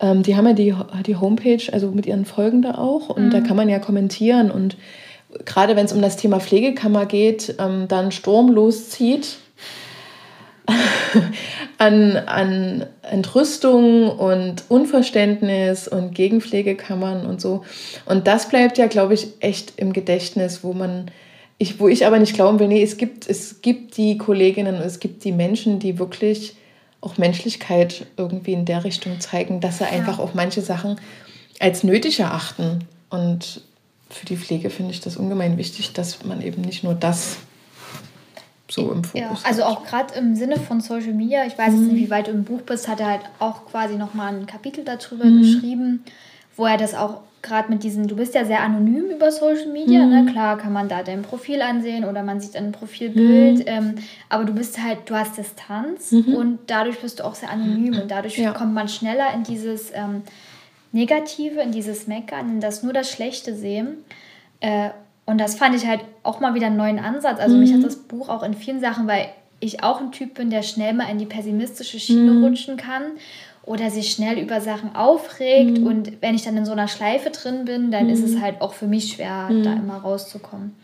ähm, 0.00 0.22
die 0.22 0.36
haben 0.36 0.46
ja 0.46 0.52
die, 0.54 0.74
die 1.06 1.16
Homepage, 1.16 1.62
also 1.72 1.90
mit 1.90 2.06
ihren 2.06 2.24
Folgen 2.24 2.62
da 2.62 2.76
auch. 2.76 3.10
Und 3.10 3.26
mhm. 3.26 3.30
da 3.30 3.40
kann 3.40 3.56
man 3.56 3.68
ja 3.68 3.78
kommentieren. 3.78 4.50
Und 4.50 4.76
gerade 5.44 5.76
wenn 5.76 5.86
es 5.86 5.92
um 5.92 6.02
das 6.02 6.16
Thema 6.16 6.40
Pflegekammer 6.40 7.06
geht, 7.06 7.54
ähm, 7.58 7.86
dann 7.88 8.12
Sturm 8.12 8.50
loszieht 8.50 9.38
an, 11.78 12.16
an 12.16 12.86
Entrüstung 13.02 14.10
und 14.10 14.64
Unverständnis 14.68 15.88
und 15.88 16.14
Gegenpflegekammern 16.14 17.26
und 17.26 17.40
so. 17.40 17.64
Und 18.04 18.26
das 18.26 18.48
bleibt 18.48 18.78
ja, 18.78 18.86
glaube 18.86 19.14
ich, 19.14 19.28
echt 19.40 19.74
im 19.76 19.92
Gedächtnis, 19.92 20.62
wo 20.62 20.72
man 20.72 21.10
ich, 21.58 21.80
wo 21.80 21.88
ich 21.88 22.06
aber 22.06 22.20
nicht 22.20 22.34
glauben 22.34 22.60
will, 22.60 22.68
nee, 22.68 22.82
es 22.82 22.96
gibt, 22.96 23.28
es 23.28 23.62
gibt 23.62 23.96
die 23.96 24.16
Kolleginnen 24.16 24.76
und 24.76 24.82
es 24.82 25.00
gibt 25.00 25.24
die 25.24 25.32
Menschen, 25.32 25.80
die 25.80 25.98
wirklich 25.98 26.54
auch 27.00 27.18
Menschlichkeit 27.18 28.06
irgendwie 28.16 28.52
in 28.52 28.64
der 28.64 28.84
Richtung 28.84 29.20
zeigen, 29.20 29.60
dass 29.60 29.78
sie 29.78 29.84
ja. 29.84 29.90
einfach 29.90 30.20
auch 30.20 30.34
manche 30.34 30.62
Sachen 30.62 31.00
als 31.58 31.82
nötig 31.82 32.20
erachten. 32.20 32.84
Und 33.10 33.62
für 34.10 34.26
die 34.26 34.36
Pflege 34.36 34.70
finde 34.70 34.92
ich 34.92 35.00
das 35.00 35.16
ungemein 35.16 35.58
wichtig, 35.58 35.92
dass 35.92 36.24
man 36.24 36.40
eben 36.40 36.62
nicht 36.62 36.84
nur 36.84 36.94
das 36.94 37.38
so 38.70 38.92
im 38.92 39.04
Fokus 39.04 39.20
ja, 39.20 39.48
Also 39.48 39.64
auch 39.64 39.84
gerade 39.84 40.14
im 40.14 40.34
Sinne 40.34 40.56
von 40.56 40.80
Social 40.80 41.14
Media, 41.14 41.44
ich 41.46 41.56
weiß 41.56 41.72
mhm. 41.72 41.80
jetzt 41.80 41.92
nicht, 41.92 42.06
wie 42.06 42.10
weit 42.10 42.26
du 42.28 42.32
im 42.32 42.44
Buch 42.44 42.62
bist, 42.62 42.88
hat 42.88 43.00
er 43.00 43.06
halt 43.06 43.22
auch 43.38 43.66
quasi 43.66 43.96
nochmal 43.96 44.34
ein 44.34 44.46
Kapitel 44.46 44.84
darüber 44.84 45.24
mhm. 45.24 45.40
geschrieben, 45.40 46.04
wo 46.56 46.66
er 46.66 46.76
das 46.76 46.94
auch 46.94 47.20
gerade 47.40 47.70
mit 47.70 47.82
diesen, 47.82 48.08
du 48.08 48.16
bist 48.16 48.34
ja 48.34 48.44
sehr 48.44 48.62
anonym 48.62 49.10
über 49.10 49.30
Social 49.30 49.68
Media, 49.72 50.04
ne? 50.04 50.20
mhm. 50.20 50.24
ne? 50.26 50.32
Klar 50.32 50.58
kann 50.58 50.72
man 50.72 50.88
da 50.88 51.02
dein 51.02 51.22
Profil 51.22 51.62
ansehen 51.62 52.04
oder 52.04 52.22
man 52.22 52.40
sieht 52.40 52.56
ein 52.56 52.72
Profilbild, 52.72 53.60
mhm. 53.60 53.64
ähm, 53.66 53.94
aber 54.28 54.44
du 54.44 54.52
bist 54.52 54.82
halt, 54.82 54.98
du 55.06 55.14
hast 55.14 55.38
Distanz 55.38 56.12
mhm. 56.12 56.34
und 56.34 56.58
dadurch 56.66 56.98
bist 56.98 57.20
du 57.20 57.24
auch 57.24 57.34
sehr 57.34 57.50
anonym 57.50 57.98
und 58.00 58.10
dadurch 58.10 58.36
ja. 58.36 58.52
kommt 58.52 58.74
man 58.74 58.88
schneller 58.88 59.32
in 59.34 59.44
dieses 59.44 59.92
ähm, 59.94 60.22
Negative, 60.92 61.60
in 61.60 61.72
dieses 61.72 62.06
Meckern, 62.06 62.48
in 62.48 62.60
das 62.60 62.82
nur 62.82 62.92
das 62.92 63.10
Schlechte 63.10 63.54
sehen. 63.54 63.98
Äh, 64.60 64.90
und 65.26 65.38
das 65.38 65.56
fand 65.56 65.74
ich 65.74 65.86
halt 65.86 66.00
auch 66.22 66.40
mal 66.40 66.54
wieder 66.54 66.68
einen 66.68 66.76
neuen 66.76 66.98
Ansatz. 66.98 67.38
Also 67.38 67.56
mich 67.56 67.72
hat 67.72 67.80
mhm. 67.80 67.84
das 67.84 67.96
Buch 67.96 68.28
auch 68.28 68.42
in 68.42 68.54
vielen 68.54 68.80
Sachen, 68.80 69.06
weil 69.06 69.28
ich 69.60 69.82
auch 69.82 70.00
ein 70.00 70.12
Typ 70.12 70.34
bin, 70.34 70.50
der 70.50 70.62
schnell 70.62 70.94
mal 70.94 71.10
in 71.10 71.18
die 71.18 71.26
pessimistische 71.26 71.98
Schiene 71.98 72.32
mhm. 72.32 72.44
rutschen 72.44 72.76
kann 72.76 73.02
oder 73.68 73.90
sich 73.90 74.10
schnell 74.10 74.38
über 74.38 74.60
Sachen 74.60 74.96
aufregt. 74.96 75.78
Mhm. 75.78 75.86
Und 75.86 76.22
wenn 76.22 76.34
ich 76.34 76.44
dann 76.44 76.56
in 76.56 76.64
so 76.64 76.72
einer 76.72 76.88
Schleife 76.88 77.30
drin 77.30 77.66
bin, 77.66 77.90
dann 77.90 78.06
mhm. 78.06 78.12
ist 78.12 78.22
es 78.22 78.36
mhm. 78.36 78.42
halt 78.42 78.60
auch 78.62 78.72
für 78.72 78.86
mich 78.86 79.12
schwer, 79.12 79.48
mhm. 79.50 79.62
da 79.62 79.74
immer 79.74 79.98
rauszukommen. 79.98 80.74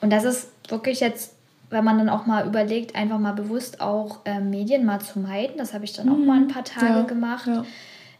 Und 0.00 0.10
das 0.10 0.24
ist 0.24 0.48
wirklich 0.68 1.00
jetzt, 1.00 1.34
wenn 1.68 1.84
man 1.84 1.98
dann 1.98 2.08
auch 2.08 2.24
mal 2.26 2.46
überlegt, 2.46 2.94
einfach 2.94 3.18
mal 3.18 3.32
bewusst 3.32 3.80
auch 3.80 4.20
äh, 4.24 4.40
Medien 4.40 4.86
mal 4.86 5.00
zu 5.00 5.18
meiden. 5.18 5.58
Das 5.58 5.74
habe 5.74 5.84
ich 5.84 5.92
dann 5.92 6.08
auch 6.08 6.16
mal 6.16 6.38
ein 6.38 6.44
mhm. 6.44 6.48
paar 6.48 6.64
Tage 6.64 7.00
ja. 7.00 7.02
gemacht. 7.02 7.46
Ja. 7.46 7.64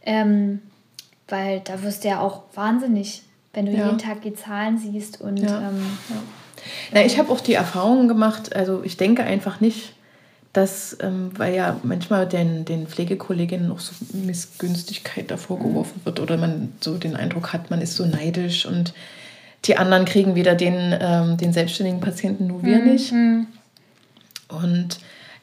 Ähm, 0.02 0.60
weil 1.28 1.60
da 1.60 1.82
wirst 1.82 2.04
du 2.04 2.08
ja 2.08 2.20
auch 2.20 2.42
wahnsinnig, 2.54 3.22
wenn 3.52 3.66
du 3.66 3.72
ja. 3.72 3.86
jeden 3.86 3.98
Tag 3.98 4.22
die 4.22 4.34
Zahlen 4.34 4.78
siehst 4.78 5.20
und 5.20 5.38
ja. 5.38 5.68
Ähm, 5.68 5.86
Na, 6.92 7.04
ich 7.04 7.18
habe 7.18 7.30
auch 7.32 7.40
die 7.40 7.54
Erfahrung 7.54 8.08
gemacht, 8.08 8.54
also 8.54 8.82
ich 8.84 8.96
denke 8.96 9.22
einfach 9.24 9.60
nicht, 9.60 9.92
dass, 10.52 10.96
ähm, 11.00 11.32
weil 11.36 11.54
ja 11.54 11.78
manchmal 11.82 12.26
den, 12.26 12.64
den 12.64 12.86
Pflegekolleginnen 12.86 13.70
auch 13.70 13.80
so 13.80 13.92
Missgünstigkeit 14.14 15.30
davor 15.30 15.58
geworfen 15.58 16.00
wird 16.04 16.18
oder 16.18 16.38
man 16.38 16.72
so 16.80 16.96
den 16.96 17.14
Eindruck 17.14 17.52
hat, 17.52 17.70
man 17.70 17.82
ist 17.82 17.96
so 17.96 18.06
neidisch 18.06 18.64
und 18.64 18.94
die 19.66 19.76
anderen 19.76 20.04
kriegen 20.04 20.34
wieder 20.34 20.54
den, 20.54 20.96
ähm, 20.98 21.36
den 21.36 21.52
selbstständigen 21.52 22.00
Patienten, 22.00 22.46
nur 22.46 22.62
wir 22.62 22.78
mhm. 22.78 22.84
nicht. 22.86 23.12
Und 24.48 24.98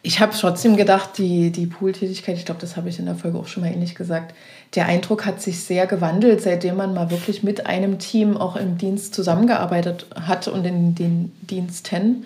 ich 0.06 0.20
habe 0.20 0.34
trotzdem 0.38 0.76
gedacht, 0.76 1.18
die, 1.18 1.50
die 1.50 1.66
Pooltätigkeit, 1.66 2.38
ich 2.38 2.46
glaube, 2.46 2.60
das 2.60 2.76
habe 2.76 2.90
ich 2.90 3.00
in 3.00 3.06
der 3.06 3.16
Folge 3.16 3.40
auch 3.40 3.48
schon 3.48 3.64
mal 3.64 3.72
ähnlich 3.72 3.96
gesagt, 3.96 4.36
der 4.76 4.86
Eindruck 4.86 5.26
hat 5.26 5.42
sich 5.42 5.62
sehr 5.62 5.88
gewandelt, 5.88 6.42
seitdem 6.42 6.76
man 6.76 6.94
mal 6.94 7.10
wirklich 7.10 7.42
mit 7.42 7.66
einem 7.68 8.00
Team 8.00 8.36
auch 8.36 8.58
im 8.58 8.78
Dienst 8.78 9.16
zusammengearbeitet 9.16 10.06
hat 10.16 10.50
und 10.50 10.66
in 10.66 10.94
den 10.94 11.32
Diensten. 11.42 12.26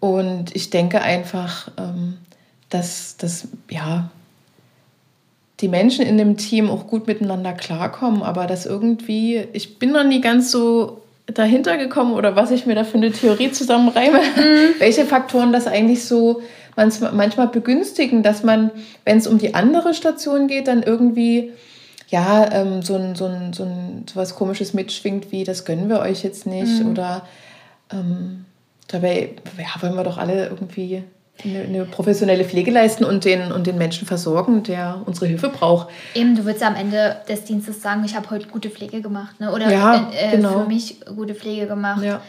Und 0.00 0.54
ich 0.56 0.70
denke 0.70 1.00
einfach, 1.00 1.70
ähm, 1.78 2.18
dass, 2.68 3.16
dass 3.16 3.46
ja, 3.70 4.10
die 5.60 5.68
Menschen 5.68 6.04
in 6.04 6.18
dem 6.18 6.36
Team 6.36 6.68
auch 6.68 6.88
gut 6.88 7.06
miteinander 7.06 7.52
klarkommen, 7.52 8.22
aber 8.22 8.46
dass 8.46 8.66
irgendwie, 8.66 9.46
ich 9.52 9.78
bin 9.78 9.92
noch 9.92 10.04
nie 10.04 10.20
ganz 10.20 10.50
so 10.50 11.02
dahinter 11.26 11.76
gekommen 11.76 12.14
oder 12.14 12.34
was 12.34 12.50
ich 12.50 12.66
mir 12.66 12.74
da 12.74 12.84
für 12.84 12.96
eine 12.96 13.12
Theorie 13.12 13.52
zusammenreime, 13.52 14.18
mhm. 14.18 14.74
welche 14.78 15.04
Faktoren 15.04 15.52
das 15.52 15.66
eigentlich 15.66 16.04
so 16.04 16.42
manchmal 16.78 17.48
begünstigen, 17.48 18.22
dass 18.22 18.42
man, 18.42 18.70
wenn 19.04 19.18
es 19.18 19.26
um 19.26 19.38
die 19.38 19.54
andere 19.54 19.94
Station 19.94 20.46
geht, 20.48 20.68
dann 20.68 20.82
irgendwie 20.82 21.52
ja 22.08 22.50
ähm, 22.52 22.82
so, 22.82 22.94
ein, 22.94 23.14
so, 23.14 23.26
ein, 23.26 23.52
so, 23.52 23.64
ein, 23.64 24.06
so 24.08 24.16
was 24.16 24.34
Komisches 24.34 24.72
mitschwingt, 24.72 25.30
wie 25.30 25.44
das 25.44 25.64
gönnen 25.64 25.88
wir 25.88 26.00
euch 26.00 26.24
jetzt 26.24 26.46
nicht 26.46 26.82
mhm. 26.82 26.92
oder 26.92 27.22
ähm, 27.92 28.46
Dabei 28.88 29.34
ja, 29.58 29.82
wollen 29.82 29.94
wir 29.94 30.02
doch 30.02 30.16
alle 30.16 30.46
irgendwie 30.46 31.04
eine, 31.44 31.60
eine, 31.60 31.84
professionelle 31.84 32.44
Pflege 32.44 32.70
leisten 32.70 33.04
und 33.04 33.24
den, 33.24 33.52
und 33.52 33.66
den 33.66 33.76
Menschen 33.76 34.08
versorgen, 34.08 34.62
der 34.62 35.02
unsere 35.04 35.26
Hilfe 35.26 35.50
braucht. 35.50 35.88
Eben, 36.14 36.34
du 36.34 36.46
würdest 36.46 36.64
am 36.64 36.74
Ende 36.74 37.16
des 37.28 37.44
Dienstes 37.44 37.82
sagen, 37.82 38.02
ich 38.04 38.16
habe 38.16 38.30
heute 38.30 38.48
gute 38.48 38.70
Pflege 38.70 39.02
gemacht. 39.02 39.38
Ne? 39.40 39.52
Oder 39.52 39.70
ja, 39.70 40.10
äh, 40.10 40.36
genau. 40.36 40.62
für 40.62 40.66
mich 40.66 41.00
gute 41.14 41.34
Pflege 41.34 41.66
gemacht. 41.66 42.02
Ja. 42.02 42.22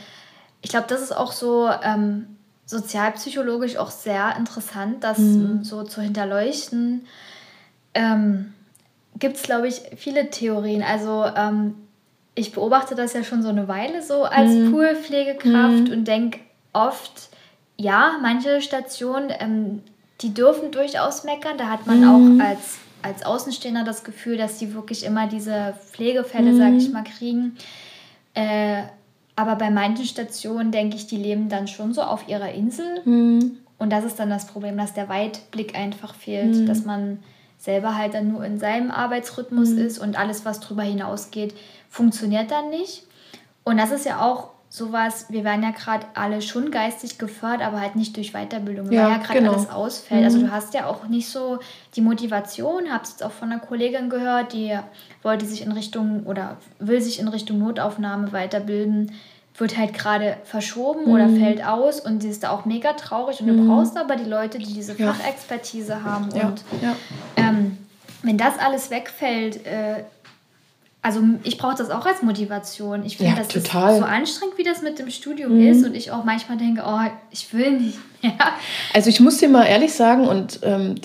Ich 0.62 0.70
glaube, 0.70 0.88
das 0.90 1.02
ist 1.02 1.16
auch 1.16 1.32
so 1.32 1.70
ähm, 1.82 2.26
sozialpsychologisch 2.70 3.78
auch 3.78 3.90
sehr 3.90 4.36
interessant, 4.38 5.04
das 5.04 5.18
mhm. 5.18 5.64
so 5.64 5.82
zu 5.82 6.02
hinterleuchten. 6.02 7.08
Ähm, 7.96 8.54
Gibt 9.18 9.38
es, 9.38 9.42
glaube 9.42 9.68
ich, 9.68 9.82
viele 9.98 10.30
Theorien. 10.30 10.84
Also 10.84 11.26
ähm, 11.36 11.74
ich 12.36 12.52
beobachte 12.52 12.94
das 12.94 13.14
ja 13.14 13.24
schon 13.24 13.42
so 13.42 13.50
eine 13.50 13.68
Weile 13.68 14.04
so 14.04 14.24
als 14.24 14.52
mhm. 14.52 14.72
Poolpflegekraft 14.72 15.88
mhm. 15.88 15.92
und 15.92 16.08
denke, 16.08 16.42
oft, 16.72 17.30
ja, 17.76 18.20
manche 18.22 18.62
Stationen, 18.62 19.34
ähm, 19.40 19.82
die 20.22 20.36
dürfen 20.36 20.70
durchaus 20.70 21.24
meckern. 21.24 21.58
Da 21.58 21.70
hat 21.70 21.88
man 21.88 22.02
mhm. 22.02 22.40
auch 22.40 22.46
als, 22.46 22.78
als 23.02 23.26
Außenstehender 23.26 23.84
das 23.84 24.04
Gefühl, 24.04 24.38
dass 24.38 24.60
die 24.60 24.76
wirklich 24.76 25.06
immer 25.06 25.26
diese 25.26 25.74
Pflegefälle, 25.92 26.52
mhm. 26.52 26.58
sage 26.60 26.76
ich 26.76 26.92
mal, 26.92 27.04
kriegen. 27.04 27.58
Äh, 28.36 28.84
aber 29.40 29.56
bei 29.56 29.70
manchen 29.70 30.04
Stationen 30.04 30.70
denke 30.70 30.98
ich, 30.98 31.08
die 31.08 31.16
leben 31.16 31.48
dann 31.48 31.70
schon 31.70 31.94
so 31.94 32.02
auf 32.02 32.28
ihrer 32.28 32.52
Insel. 32.52 33.00
Mhm. 33.06 33.60
Und 33.78 33.90
das 33.90 34.04
ist 34.04 34.20
dann 34.20 34.30
das 34.30 34.48
Problem, 34.48 34.76
dass 34.76 34.94
der 34.94 35.08
Weitblick 35.08 35.76
einfach 35.76 36.14
fehlt, 36.14 36.58
mhm. 36.58 36.66
dass 36.66 36.84
man 36.84 37.20
selber 37.58 37.98
halt 37.98 38.16
dann 38.16 38.34
nur 38.34 38.44
in 38.44 38.60
seinem 38.60 38.92
Arbeitsrhythmus 38.92 39.70
mhm. 39.70 39.78
ist 39.78 39.98
und 39.98 40.20
alles, 40.20 40.44
was 40.44 40.60
darüber 40.60 40.84
hinausgeht, 40.84 41.56
funktioniert 41.90 42.52
dann 42.52 42.70
nicht. 42.70 43.04
Und 43.64 43.78
das 43.78 43.92
ist 43.92 44.06
ja 44.06 44.20
auch 44.20 44.50
sowas, 44.70 45.26
wir 45.30 45.44
werden 45.44 45.64
ja 45.64 45.72
gerade 45.72 46.06
alle 46.14 46.44
schon 46.44 46.70
geistig 46.70 47.18
gefördert, 47.18 47.66
aber 47.66 47.82
halt 47.82 47.96
nicht 47.96 48.16
durch 48.16 48.34
Weiterbildung, 48.34 48.92
ja, 48.92 49.04
weil 49.04 49.12
ja 49.12 49.18
gerade 49.18 49.40
genau. 49.40 49.54
alles 49.54 49.70
ausfällt. 49.70 50.24
Also 50.24 50.38
mhm. 50.38 50.44
Also 50.44 50.48
du 50.48 50.52
hast 50.52 50.74
ja 50.76 50.86
auch 50.86 51.08
nicht 51.08 51.28
so 51.28 51.58
die 51.96 52.02
Motivation, 52.02 52.92
habe 52.92 53.04
es 53.04 53.12
jetzt 53.12 53.24
auch 53.24 53.32
von 53.32 53.52
einer 53.52 53.60
Kollegin 53.60 54.10
gehört, 54.10 54.54
die 54.54 54.78
wollte 55.24 55.46
sich 55.46 55.64
in 55.64 55.72
Richtung 55.72 56.24
oder 56.26 56.58
will 56.78 57.02
sich 57.02 57.20
in 57.20 57.28
Richtung 57.28 57.58
Notaufnahme 57.58 58.32
weiterbilden, 58.32 59.12
wird 59.58 59.76
halt 59.76 59.94
gerade 59.94 60.38
verschoben 60.44 61.06
mhm. 61.06 61.14
oder 61.14 61.30
fällt 61.30 61.66
aus 61.66 62.00
und 62.00 62.22
sie 62.22 62.30
ist 62.30 62.44
da 62.44 62.52
auch 62.52 62.66
mega 62.66 62.94
traurig 62.94 63.42
und 63.42 63.48
du 63.48 63.54
mhm. 63.54 63.68
brauchst 63.68 63.98
aber 63.98 64.16
die 64.18 64.30
Leute, 64.30 64.60
die 64.60 64.72
diese 64.72 64.96
ja. 64.96 65.12
Fachexpertise 65.12 66.04
haben 66.04 66.30
ja. 66.36 66.48
und 66.48 66.64
ähm, 67.36 67.78
wenn 68.22 68.38
das 68.38 68.60
alles 68.60 68.92
wegfällt, 68.92 69.66
äh, 69.66 70.04
also 71.02 71.22
ich 71.44 71.58
brauche 71.58 71.76
das 71.78 71.90
auch 71.90 72.06
als 72.06 72.22
Motivation. 72.22 73.06
Ich 73.06 73.18
finde, 73.18 73.34
ja, 73.34 73.38
das 73.38 73.48
total. 73.48 73.94
ist 73.94 74.00
so 74.00 74.06
anstrengend, 74.06 74.58
wie 74.58 74.64
das 74.64 74.82
mit 74.82 75.00
dem 75.00 75.10
Studium 75.10 75.56
mhm. 75.56 75.68
ist. 75.68 75.86
Und 75.86 75.96
ich 75.96 76.12
auch 76.12 76.26
manchmal 76.26 76.58
denke, 76.58 76.84
oh, 76.86 77.00
ich 77.32 77.54
will 77.54 77.80
nicht 77.80 78.00
mehr. 78.22 78.34
Also 78.94 79.10
ich 79.10 79.20
muss 79.20 79.38
dir 79.38 79.50
mal 79.50 79.66
ehrlich 79.66 79.94
sagen, 79.94 80.28
und 80.28 80.60
ähm, 80.64 80.96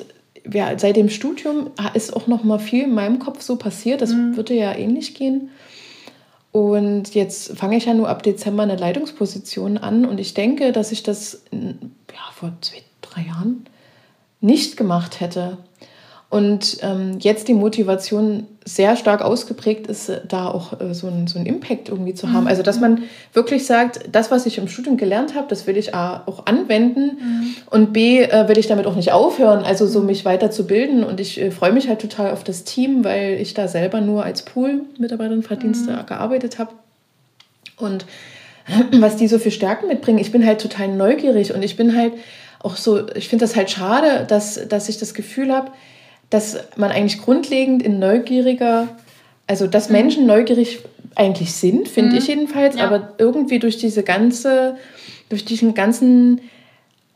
ja, 0.51 0.77
seit 0.79 0.97
dem 0.97 1.09
Studium 1.09 1.71
ist 1.95 2.15
auch 2.15 2.27
noch 2.27 2.43
mal 2.43 2.59
viel 2.59 2.85
in 2.85 2.95
meinem 2.95 3.21
Kopf 3.21 3.43
so 3.43 3.57
passiert. 3.57 4.01
Das 4.01 4.11
mhm. 4.11 4.37
würde 4.37 4.55
ja 4.55 4.75
ähnlich 4.75 5.15
gehen. 5.15 5.51
Und 6.51 7.15
jetzt 7.15 7.57
fange 7.57 7.77
ich 7.77 7.87
ja 7.87 7.95
nur 7.95 8.09
ab 8.09 8.23
Dezember 8.23 8.65
eine 8.65 8.77
Leitungsposition 8.77 9.79
an. 9.79 10.05
Und 10.05 10.19
ich 10.19 10.35
denke, 10.35 10.73
dass 10.73 10.93
ich 10.93 11.05
das 11.05 11.43
ja, 11.53 12.33
vor 12.33 12.53
zwei, 12.61 12.83
drei 13.01 13.23
Jahren 13.23 13.67
nicht 14.41 14.77
gemacht 14.77 15.21
hätte. 15.21 15.59
Und 16.35 16.79
ähm, 16.83 17.19
jetzt 17.21 17.47
die 17.47 17.55
Motivation 17.55 18.49
sehr 18.65 18.97
stark 18.97 19.23
ausgeprägt 19.23 19.87
ist, 19.87 20.09
äh, 20.09 20.21
da 20.27 20.49
auch 20.49 20.81
äh, 20.81 20.93
so, 20.93 21.07
ein, 21.07 21.29
so 21.29 21.39
einen 21.39 21.47
Impact 21.47 21.91
irgendwie 21.91 22.13
zu 22.13 22.33
haben. 22.33 22.43
Mhm. 22.43 22.49
Also, 22.49 22.65
dass 22.65 22.81
man 22.81 23.05
wirklich 23.33 23.67
sagt, 23.67 24.01
das, 24.11 24.33
was 24.33 24.45
ich 24.45 24.59
im 24.59 24.67
Studium 24.67 24.97
gelernt 24.97 25.37
habe, 25.37 25.47
das 25.49 25.69
will 25.69 25.77
ich 25.77 25.95
A, 25.95 26.25
auch 26.27 26.47
anwenden 26.47 27.19
mhm. 27.21 27.55
und 27.71 27.93
B, 27.93 28.21
äh, 28.23 28.49
will 28.49 28.59
ich 28.59 28.67
damit 28.67 28.87
auch 28.87 28.97
nicht 28.97 29.13
aufhören, 29.13 29.63
also 29.63 29.87
so 29.87 30.01
mich 30.01 30.25
weiterzubilden. 30.25 31.05
Und 31.05 31.21
ich 31.21 31.41
äh, 31.41 31.53
freue 31.53 31.71
mich 31.71 31.87
halt 31.87 32.01
total 32.01 32.33
auf 32.33 32.43
das 32.43 32.65
Team, 32.65 33.05
weil 33.05 33.35
ich 33.41 33.55
da 33.55 33.69
selber 33.69 34.01
nur 34.01 34.25
als 34.25 34.43
Pool-Mitarbeiterin 34.43 35.45
Verdienste 35.45 35.93
mhm. 35.93 36.07
gearbeitet 36.07 36.59
habe. 36.59 36.73
Und 37.77 38.07
was 38.91 39.15
die 39.15 39.29
so 39.29 39.39
für 39.39 39.53
Stärken 39.53 39.87
mitbringen, 39.87 40.19
ich 40.19 40.33
bin 40.33 40.45
halt 40.45 40.61
total 40.61 40.89
neugierig 40.89 41.55
und 41.55 41.63
ich 41.63 41.77
bin 41.77 41.97
halt 41.97 42.15
auch 42.59 42.75
so, 42.75 43.07
ich 43.15 43.29
finde 43.29 43.45
das 43.45 43.55
halt 43.55 43.71
schade, 43.71 44.25
dass, 44.27 44.67
dass 44.67 44.89
ich 44.89 44.99
das 44.99 45.15
Gefühl 45.15 45.53
habe, 45.53 45.71
dass 46.35 46.59
man 46.75 46.91
eigentlich 46.91 47.23
grundlegend 47.23 47.81
in 47.81 48.01
neugieriger, 48.01 48.89
also 49.47 49.69
dass 49.69 49.89
mhm. 49.89 49.93
Menschen 49.93 50.27
neugierig 50.27 50.81
eigentlich 51.15 51.53
sind, 51.53 51.87
finde 51.87 52.11
mhm. 52.11 52.19
ich 52.19 52.27
jedenfalls, 52.27 52.77
ja. 52.77 52.87
aber 52.87 53.13
irgendwie 53.19 53.61
durch 53.61 53.79
diese 53.79 54.03
ganze, 54.03 54.77
durch 55.29 55.45
diesen 55.45 55.75
ganzen 55.75 56.41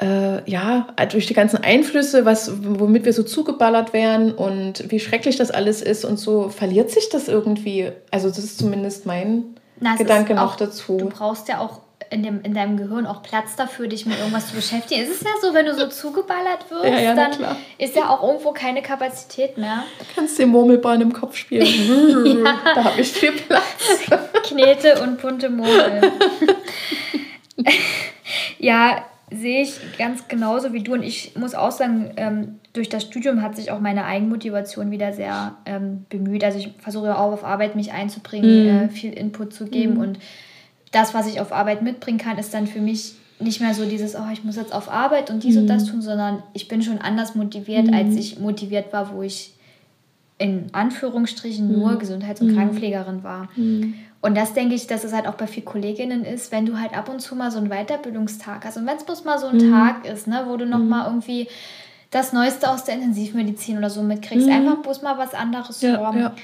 äh, 0.01 0.49
ja, 0.49 0.87
durch 1.11 1.27
die 1.27 1.35
ganzen 1.35 1.65
Einflüsse, 1.65 2.25
was, 2.25 2.53
womit 2.63 3.05
wir 3.05 3.13
so 3.13 3.25
zugeballert 3.25 3.93
werden 3.93 4.33
und 4.33 4.89
wie 4.93 5.01
schrecklich 5.01 5.35
das 5.35 5.51
alles 5.51 5.83
ist 5.83 6.05
und 6.05 6.17
so, 6.19 6.51
verliert 6.51 6.93
sich 6.93 7.09
das 7.09 7.27
irgendwie. 7.27 7.91
Also 8.13 8.29
das 8.29 8.39
ist 8.39 8.59
zumindest 8.59 9.07
mein 9.07 9.57
Na, 9.81 9.97
Gedanke 9.97 10.37
noch 10.37 10.55
dazu. 10.55 10.99
Du 10.99 11.09
brauchst 11.09 11.49
ja 11.49 11.59
auch 11.59 11.81
in, 12.11 12.23
dem, 12.23 12.43
in 12.43 12.55
deinem 12.55 12.77
Gehirn 12.77 13.07
auch 13.07 13.23
Platz 13.23 13.57
dafür, 13.57 13.89
dich 13.89 14.07
mit 14.07 14.19
irgendwas 14.19 14.49
zu 14.49 14.57
beschäftigen. 14.57 15.03
Es 15.03 15.11
ist 15.11 15.25
ja 15.25 15.31
so, 15.41 15.55
wenn 15.55 15.67
du 15.67 15.75
so 15.75 15.89
zugeballert 15.89 16.71
wirst, 16.71 16.85
ja, 16.85 16.99
ja, 16.99 17.15
dann 17.15 17.57
ist 17.79 17.97
ja 17.97 18.09
auch 18.09 18.23
irgendwo 18.23 18.53
keine 18.53 18.83
Kapazität 18.83 19.59
mehr. 19.59 19.85
Du 19.99 20.05
kannst 20.15 20.39
den 20.39 20.49
Murmelbahn 20.51 21.01
im 21.01 21.13
Kopf 21.13 21.37
spielen. 21.37 21.65
ja. 22.45 22.59
Da 22.75 22.85
habe 22.85 23.01
ich 23.01 23.13
viel 23.13 23.33
Platz. 23.49 23.65
Knete 24.45 25.03
und 25.03 25.21
bunte 25.21 25.51
Murmel. 25.51 26.13
ja, 28.59 29.05
sehe 29.31 29.63
ich 29.63 29.75
ganz 29.99 30.29
genauso 30.29 30.73
wie 30.73 30.83
du. 30.83 30.95
Und 30.95 31.03
ich 31.03 31.37
muss 31.37 31.55
auch 31.55 31.73
sagen, 31.73 32.13
ähm, 32.17 32.61
durch 32.73 32.89
das 32.89 33.03
Studium 33.03 33.43
hat 33.43 33.57
sich 33.57 33.71
auch 33.71 33.81
meine 33.81 34.05
Eigenmotivation 34.05 34.91
wieder 34.91 35.13
sehr 35.13 35.57
ähm, 35.67 36.07
bemüht. 36.09 36.45
Also 36.45 36.59
ich 36.59 36.71
versuche 36.79 37.17
auch 37.17 37.33
auf 37.33 37.45
Arbeit 37.45 37.77
mich 37.77 37.93
einzubringen, 37.93 38.85
äh, 38.85 38.89
viel 38.89 39.13
Input 39.13 39.53
zu 39.53 39.67
geben. 39.67 39.95
Mhm. 39.95 40.01
Und 40.01 40.19
das, 40.93 41.15
was 41.15 41.27
ich 41.27 41.41
auf 41.41 41.53
Arbeit 41.53 41.83
mitbringen 41.83 42.19
kann, 42.19 42.39
ist 42.39 42.55
dann 42.55 42.67
für 42.67 42.81
mich 42.81 43.15
nicht 43.41 43.61
mehr 43.61 43.75
so 43.75 43.85
dieses, 43.85 44.17
oh, 44.17 44.29
ich 44.33 44.43
muss 44.43 44.57
jetzt 44.57 44.73
auf 44.73 44.91
Arbeit 44.91 45.31
und 45.31 45.43
dies 45.45 45.55
mhm. 45.55 45.63
und 45.63 45.67
das 45.69 45.85
tun, 45.85 46.03
sondern 46.03 46.43
ich 46.55 46.69
bin 46.69 46.83
schon 46.83 46.99
anders 46.99 47.35
motiviert, 47.35 47.87
mhm. 47.87 47.95
als 47.95 48.17
ich 48.17 48.39
motiviert 48.39 48.93
war, 48.93 49.15
wo 49.15 49.23
ich 49.23 49.55
in 50.39 50.67
Anführungsstrichen 50.73 51.71
nur 51.71 51.93
mhm. 51.93 51.99
Gesundheits- 51.99 52.41
und 52.41 52.53
mhm. 52.53 52.57
Krankenpflegerin 52.57 53.23
war. 53.25 53.49
Und 54.21 54.37
das 54.37 54.53
denke 54.53 54.75
ich, 54.75 54.87
dass 54.87 55.05
es 55.05 55.13
halt 55.13 55.27
auch 55.27 55.35
bei 55.35 55.47
vielen 55.47 55.67
Kolleginnen 55.67 56.25
ist, 56.25 56.51
wenn 56.51 56.67
du 56.67 56.81
halt 56.81 56.97
ab 56.97 57.09
und 57.09 57.21
zu 57.21 57.37
mal 57.37 57.51
so 57.51 57.59
einen 57.59 57.69
Weiterbildungstag 57.69 58.65
hast. 58.65 58.77
Und 58.77 58.87
wenn 58.87 58.97
es 58.97 59.05
bloß 59.05 59.25
mal 59.25 59.39
so 59.39 59.47
ein 59.47 59.57
mhm. 59.57 59.71
Tag 59.71 60.07
ist, 60.07 60.27
ne, 60.27 60.45
wo 60.47 60.57
du 60.57 60.67
noch 60.67 60.79
mhm. 60.79 60.89
mal 60.89 61.07
irgendwie 61.07 61.49
das 62.11 62.33
Neueste 62.33 62.71
aus 62.71 62.85
der 62.85 62.95
Intensivmedizin 62.95 63.79
oder 63.79 63.91
so 63.91 64.03
mitkriegst, 64.03 64.47
mhm. 64.47 64.53
einfach 64.53 64.77
bloß 64.83 65.03
mal 65.03 65.19
was 65.19 65.35
anderes 65.35 65.81
ja. 65.83 66.13
Ja. 66.15 66.35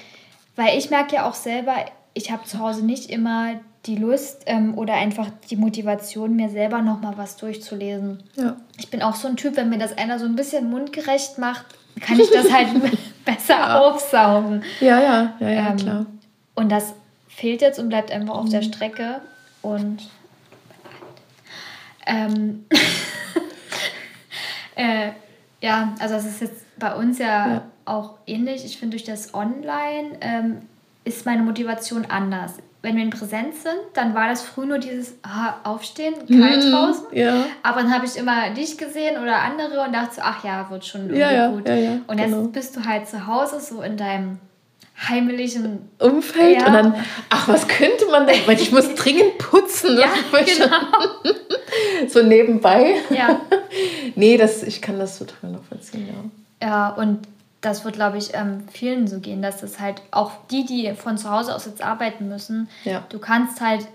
Weil 0.56 0.78
ich 0.78 0.90
merke 0.90 1.16
ja 1.16 1.28
auch 1.28 1.34
selber, 1.34 1.74
ich 2.12 2.30
habe 2.30 2.44
zu 2.44 2.60
Hause 2.60 2.84
nicht 2.84 3.10
immer 3.10 3.54
die 3.86 3.96
Lust 3.96 4.42
ähm, 4.46 4.78
oder 4.78 4.94
einfach 4.94 5.28
die 5.50 5.56
Motivation, 5.56 6.36
mir 6.36 6.48
selber 6.48 6.80
noch 6.80 7.00
mal 7.00 7.18
was 7.18 7.36
durchzulesen. 7.36 8.22
Ja. 8.36 8.56
Ich 8.78 8.88
bin 8.88 9.02
auch 9.02 9.14
so 9.14 9.28
ein 9.28 9.36
Typ, 9.36 9.56
wenn 9.56 9.68
mir 9.68 9.78
das 9.78 9.96
einer 9.98 10.18
so 10.18 10.24
ein 10.24 10.36
bisschen 10.36 10.70
mundgerecht 10.70 11.38
macht, 11.38 11.66
kann 12.00 12.18
ich 12.18 12.30
das 12.30 12.50
halt 12.50 12.68
besser 13.24 13.58
ja. 13.58 13.80
aufsaugen. 13.80 14.62
Ja, 14.80 15.00
ja, 15.00 15.32
ja, 15.38 15.50
ja, 15.50 15.70
ähm, 15.70 15.76
klar. 15.76 16.06
Und 16.54 16.72
das 16.72 16.94
fehlt 17.28 17.60
jetzt 17.60 17.78
und 17.78 17.88
bleibt 17.88 18.10
einfach 18.10 18.36
auf 18.36 18.48
der 18.48 18.62
mhm. 18.62 18.66
Strecke. 18.66 19.20
Und 19.60 20.08
ähm, 22.06 22.64
äh, 24.76 25.10
ja, 25.60 25.94
also 25.98 26.14
es 26.14 26.26
ist 26.26 26.40
jetzt 26.40 26.78
bei 26.78 26.94
uns 26.94 27.18
ja, 27.18 27.48
ja. 27.48 27.62
auch 27.84 28.14
ähnlich. 28.26 28.64
Ich 28.64 28.78
finde, 28.78 28.96
durch 28.96 29.04
das 29.04 29.34
Online 29.34 30.16
ähm, 30.20 30.62
ist 31.04 31.26
meine 31.26 31.42
Motivation 31.42 32.06
anders. 32.06 32.54
Wenn 32.84 32.96
wir 32.96 33.02
in 33.02 33.10
Präsenz 33.10 33.62
sind, 33.62 33.78
dann 33.94 34.14
war 34.14 34.28
das 34.28 34.42
früh 34.42 34.66
nur 34.66 34.78
dieses 34.78 35.14
aha, 35.22 35.58
Aufstehen, 35.64 36.14
kalt 36.14 36.64
mhm, 36.64 36.70
draußen. 36.70 37.06
Ja. 37.12 37.46
Aber 37.62 37.80
dann 37.80 37.94
habe 37.94 38.04
ich 38.04 38.16
immer 38.16 38.50
dich 38.50 38.76
gesehen 38.76 39.20
oder 39.22 39.38
andere 39.38 39.80
und 39.80 39.94
dachte 39.94 40.16
so, 40.16 40.20
ach 40.22 40.44
ja, 40.44 40.68
wird 40.68 40.84
schon 40.84 41.02
irgendwie 41.08 41.20
ja, 41.20 41.48
gut. 41.48 41.66
und 42.06 42.18
jetzt 42.18 42.30
genau. 42.30 42.48
bist 42.48 42.76
du 42.76 42.84
halt 42.84 43.08
zu 43.08 43.26
Hause 43.26 43.58
so 43.60 43.80
in 43.80 43.96
deinem 43.96 44.38
heimlichen 45.08 45.88
Umfeld 45.98 46.60
ja. 46.60 46.66
und 46.66 46.72
dann, 46.74 46.94
ach, 47.30 47.48
was 47.48 47.66
könnte 47.68 48.04
man 48.10 48.26
denn? 48.26 48.36
Weil 48.46 48.60
ich 48.60 48.70
muss 48.70 48.94
dringend 48.94 49.38
putzen. 49.38 49.98
Ja, 49.98 50.08
genau. 50.30 51.34
so 52.08 52.22
nebenbei. 52.22 52.96
Ja. 53.10 53.40
nee, 54.14 54.36
das, 54.36 54.62
ich 54.62 54.82
kann 54.82 54.98
das 54.98 55.18
total 55.18 55.52
nachvollziehen, 55.52 56.06
ja. 56.06 56.68
Ja, 56.68 56.88
und 56.90 57.26
das 57.64 57.84
wird, 57.84 57.94
glaube 57.94 58.18
ich, 58.18 58.34
ähm, 58.34 58.64
vielen 58.70 59.06
so 59.06 59.20
gehen, 59.20 59.42
dass 59.42 59.60
das 59.60 59.80
halt 59.80 60.02
auch 60.10 60.32
die, 60.50 60.64
die 60.64 60.92
von 60.94 61.18
zu 61.18 61.30
Hause 61.30 61.54
aus 61.54 61.66
jetzt 61.66 61.82
arbeiten 61.82 62.28
müssen, 62.28 62.68
ja. 62.84 63.04
du 63.08 63.18
kannst 63.18 63.60
halt 63.60 63.86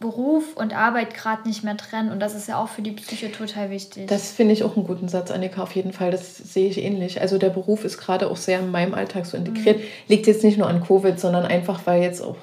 Beruf 0.00 0.56
und 0.56 0.74
Arbeit 0.74 1.12
gerade 1.12 1.46
nicht 1.46 1.62
mehr 1.62 1.76
trennen. 1.76 2.10
Und 2.10 2.20
das 2.20 2.34
ist 2.34 2.48
ja 2.48 2.58
auch 2.58 2.68
für 2.68 2.80
die 2.80 2.92
Psyche 2.92 3.30
total 3.30 3.68
wichtig. 3.68 4.06
Das 4.06 4.30
finde 4.30 4.54
ich 4.54 4.64
auch 4.64 4.74
einen 4.74 4.86
guten 4.86 5.08
Satz, 5.08 5.30
Annika, 5.30 5.62
auf 5.62 5.72
jeden 5.72 5.92
Fall. 5.92 6.10
Das 6.10 6.38
sehe 6.38 6.70
ich 6.70 6.82
ähnlich. 6.82 7.20
Also 7.20 7.36
der 7.36 7.50
Beruf 7.50 7.84
ist 7.84 7.98
gerade 7.98 8.30
auch 8.30 8.38
sehr 8.38 8.60
in 8.60 8.70
meinem 8.70 8.94
Alltag 8.94 9.26
so 9.26 9.36
integriert. 9.36 9.76
Mhm. 9.76 9.84
Liegt 10.08 10.26
jetzt 10.26 10.42
nicht 10.42 10.56
nur 10.56 10.68
an 10.68 10.82
Covid, 10.82 11.20
sondern 11.20 11.44
einfach, 11.44 11.82
weil 11.84 12.02
jetzt 12.02 12.22
auch 12.22 12.38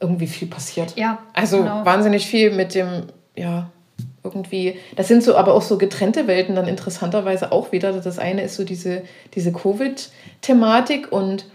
irgendwie 0.00 0.26
viel 0.26 0.48
passiert. 0.48 0.94
Ja. 0.96 1.18
Also 1.32 1.58
genau. 1.58 1.82
wahnsinnig 1.86 2.26
viel 2.26 2.50
mit 2.50 2.74
dem, 2.74 3.04
ja, 3.34 3.70
irgendwie, 4.24 4.76
das 4.96 5.08
sind 5.08 5.22
so 5.22 5.36
aber 5.36 5.54
auch 5.54 5.62
so 5.62 5.78
getrennte 5.78 6.26
Welten 6.26 6.54
dann 6.54 6.68
interessanterweise 6.68 7.52
auch 7.52 7.72
wieder. 7.72 7.92
Das 7.92 8.18
eine 8.18 8.42
ist 8.42 8.54
so 8.54 8.64
diese, 8.64 9.02
diese 9.34 9.52
Covid-Thematik 9.52 11.10
und 11.10 11.46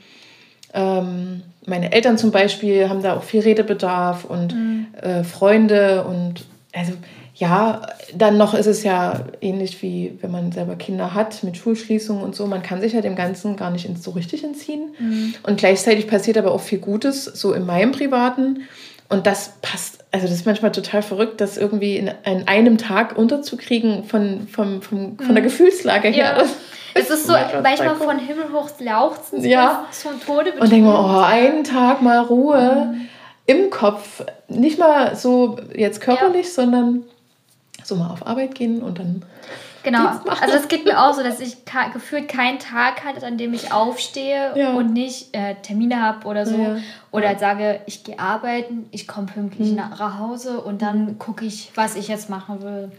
ähm, 0.73 1.43
meine 1.65 1.91
Eltern 1.91 2.17
zum 2.17 2.31
Beispiel 2.31 2.89
haben 2.89 3.01
da 3.01 3.15
auch 3.15 3.23
viel 3.23 3.41
Redebedarf 3.41 4.25
und 4.25 4.53
mhm. 4.53 4.87
äh, 5.01 5.23
Freunde 5.23 6.05
und 6.05 6.45
also 6.73 6.93
ja, 7.35 7.83
dann 8.15 8.37
noch 8.37 8.55
ist 8.55 8.65
es 8.65 8.83
ja 8.83 9.25
ähnlich 9.41 9.83
wie 9.83 10.17
wenn 10.21 10.31
man 10.31 10.51
selber 10.51 10.75
Kinder 10.75 11.13
hat 11.13 11.43
mit 11.43 11.55
Schulschließungen 11.55 12.23
und 12.23 12.35
so. 12.35 12.47
Man 12.47 12.63
kann 12.63 12.81
sich 12.81 12.93
ja 12.93 13.01
dem 13.01 13.15
Ganzen 13.15 13.55
gar 13.55 13.69
nicht 13.69 13.87
so 14.01 14.11
richtig 14.11 14.43
entziehen. 14.43 14.95
Mhm. 14.97 15.35
Und 15.43 15.57
gleichzeitig 15.57 16.07
passiert 16.07 16.37
aber 16.37 16.51
auch 16.51 16.61
viel 16.61 16.79
Gutes, 16.79 17.25
so 17.25 17.53
in 17.53 17.65
meinem 17.65 17.91
Privaten. 17.91 18.61
Und 19.09 19.25
das 19.25 19.53
passt, 19.61 20.03
also 20.11 20.27
das 20.27 20.35
ist 20.35 20.45
manchmal 20.45 20.71
total 20.71 21.01
verrückt, 21.01 21.39
das 21.39 21.57
irgendwie 21.57 21.97
in, 21.97 22.11
in 22.25 22.47
einem 22.47 22.77
Tag 22.77 23.17
unterzukriegen 23.17 24.03
von, 24.03 24.47
von, 24.49 24.81
von, 24.81 25.17
von 25.17 25.33
der 25.33 25.43
mhm. 25.43 25.47
Gefühlslage 25.47 26.09
her. 26.09 26.37
Ja. 26.37 26.43
Es 26.99 27.11
ist 27.11 27.27
so 27.27 27.33
manchmal 27.61 27.95
von 27.95 28.17
Himmel 28.17 28.51
hoch 28.51 28.71
jauchzen 28.79 29.43
ja. 29.43 29.85
zum 29.91 30.19
Tode 30.19 30.53
Und 30.53 30.71
denke 30.71 30.87
mal, 30.87 30.99
oh, 30.99 31.23
einen 31.23 31.63
Tag 31.63 32.01
mal 32.01 32.21
Ruhe 32.21 32.91
mhm. 32.91 33.07
im 33.45 33.69
Kopf. 33.69 34.23
Nicht 34.47 34.79
mal 34.79 35.15
so 35.15 35.57
jetzt 35.75 36.01
körperlich, 36.01 36.47
ja. 36.47 36.51
sondern 36.51 37.03
so 37.83 37.95
mal 37.95 38.09
auf 38.09 38.25
Arbeit 38.25 38.55
gehen 38.55 38.81
und 38.81 38.97
dann. 38.97 39.21
Genau, 39.87 40.09
also 40.27 40.53
das 40.53 40.67
geht 40.67 40.83
mir 40.83 41.01
auch 41.01 41.13
so, 41.13 41.23
dass 41.23 41.39
ich 41.39 41.59
gefühlt 41.93 42.27
keinen 42.27 42.59
Tag 42.59 43.05
hatte, 43.05 43.25
an 43.25 43.37
dem 43.37 43.53
ich 43.53 43.71
aufstehe 43.71 44.51
ja. 44.53 44.73
und 44.73 44.91
nicht 44.91 45.33
äh, 45.33 45.55
Termine 45.61 46.01
habe 46.01 46.27
oder 46.27 46.45
so. 46.45 46.57
Ja. 46.57 46.77
Oder 47.11 47.29
halt 47.29 47.39
sage, 47.39 47.79
ich 47.85 48.03
gehe 48.03 48.19
arbeiten, 48.19 48.89
ich 48.91 49.07
komme 49.07 49.27
pünktlich 49.27 49.69
mhm. 49.69 49.75
nach 49.77 50.19
Hause 50.19 50.59
und 50.59 50.81
dann 50.81 51.17
gucke 51.19 51.45
ich, 51.45 51.71
was 51.75 51.95
ich 51.95 52.09
jetzt 52.09 52.29
machen 52.29 52.61
will. 52.63 52.91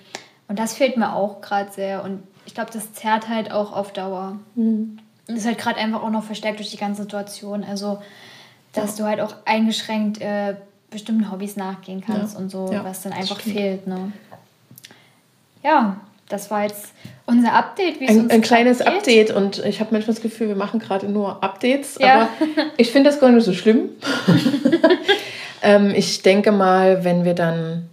Und 0.48 0.58
das 0.58 0.72
fehlt 0.72 0.96
mir 0.96 1.12
auch 1.12 1.42
gerade 1.42 1.70
sehr. 1.70 2.02
Und 2.02 2.22
ich 2.46 2.54
glaube, 2.54 2.70
das 2.72 2.94
zerrt 2.94 3.28
halt 3.28 3.52
auch 3.52 3.76
auf 3.76 3.92
Dauer. 3.92 4.38
Mhm. 4.54 4.98
Und 5.28 5.34
das 5.34 5.40
ist 5.40 5.46
halt 5.46 5.58
gerade 5.58 5.78
einfach 5.78 6.02
auch 6.02 6.10
noch 6.10 6.24
verstärkt 6.24 6.58
durch 6.58 6.70
die 6.70 6.78
ganze 6.78 7.02
Situation. 7.02 7.64
Also, 7.64 8.00
dass 8.72 8.96
ja. 8.96 9.04
du 9.04 9.10
halt 9.10 9.20
auch 9.20 9.34
eingeschränkt 9.44 10.22
äh, 10.22 10.54
bestimmten 10.88 11.30
Hobbys 11.30 11.56
nachgehen 11.56 12.00
kannst 12.00 12.34
und 12.34 12.48
so, 12.48 12.70
was 12.82 13.02
dann 13.02 13.12
einfach 13.12 13.40
fehlt. 13.40 13.86
Ne? 13.86 14.10
Ja, 15.62 15.98
das 16.28 16.50
war 16.50 16.62
jetzt 16.62 16.92
unser 17.26 17.52
Update. 17.52 18.00
Wie 18.00 18.08
ein, 18.08 18.30
ein 18.30 18.40
kleines 18.40 18.78
geht. 18.78 18.88
Update 18.88 19.30
und 19.30 19.64
ich 19.64 19.80
habe 19.80 19.90
manchmal 19.92 20.14
das 20.14 20.22
Gefühl, 20.22 20.48
wir 20.48 20.56
machen 20.56 20.80
gerade 20.80 21.06
nur 21.08 21.42
Updates, 21.42 21.98
aber 22.00 22.28
ich 22.76 22.90
finde 22.90 23.10
das 23.10 23.20
gar 23.20 23.30
nicht 23.30 23.44
so 23.44 23.52
schlimm. 23.52 23.90
ähm, 25.62 25.92
ich 25.94 26.22
denke 26.22 26.52
mal, 26.52 27.04
wenn 27.04 27.24
wir 27.24 27.34
dann, 27.34 27.88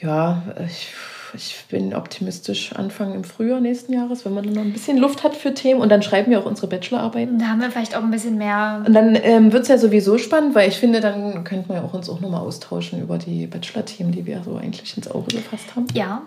ja, 0.00 0.42
ich 0.66 0.92
ich 1.36 1.64
bin 1.68 1.94
optimistisch 1.94 2.72
Anfang 2.74 3.14
im 3.14 3.24
Frühjahr 3.24 3.60
nächsten 3.60 3.92
Jahres, 3.92 4.24
wenn 4.24 4.34
man 4.34 4.44
dann 4.44 4.54
noch 4.54 4.62
ein 4.62 4.72
bisschen 4.72 4.98
Luft 4.98 5.24
hat 5.24 5.34
für 5.34 5.52
Themen. 5.52 5.80
Und 5.80 5.88
dann 5.90 6.02
schreiben 6.02 6.30
wir 6.30 6.38
auch 6.38 6.46
unsere 6.46 6.68
Bachelorarbeiten. 6.68 7.38
Da 7.38 7.46
haben 7.46 7.60
wir 7.60 7.70
vielleicht 7.70 7.96
auch 7.96 8.02
ein 8.02 8.10
bisschen 8.10 8.38
mehr. 8.38 8.82
Und 8.86 8.92
dann 8.92 9.18
ähm, 9.20 9.52
wird 9.52 9.64
es 9.64 9.68
ja 9.68 9.78
sowieso 9.78 10.18
spannend, 10.18 10.54
weil 10.54 10.68
ich 10.68 10.76
finde, 10.76 11.00
dann 11.00 11.44
könnten 11.44 11.72
wir 11.72 11.82
auch 11.84 11.92
uns 11.92 12.08
auch 12.08 12.20
nochmal 12.20 12.40
austauschen 12.40 13.02
über 13.02 13.18
die 13.18 13.46
Bachelor-Themen, 13.46 14.12
die 14.12 14.26
wir 14.26 14.42
so 14.44 14.56
eigentlich 14.56 14.96
ins 14.96 15.10
Auge 15.10 15.36
gefasst 15.36 15.74
haben. 15.74 15.86
Ja. 15.94 16.22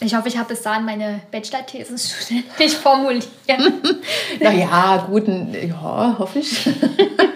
Ich 0.00 0.14
hoffe, 0.14 0.28
ich 0.28 0.36
habe 0.36 0.48
bis 0.48 0.62
dahin 0.62 0.84
meine 0.84 1.20
Bachelor-Thesen 1.30 1.98
studentlich 1.98 2.74
formuliert. 2.82 3.28
naja, 4.40 5.06
gut, 5.08 5.26
ja, 5.28 6.16
hoffe 6.18 6.40
ich. 6.40 6.68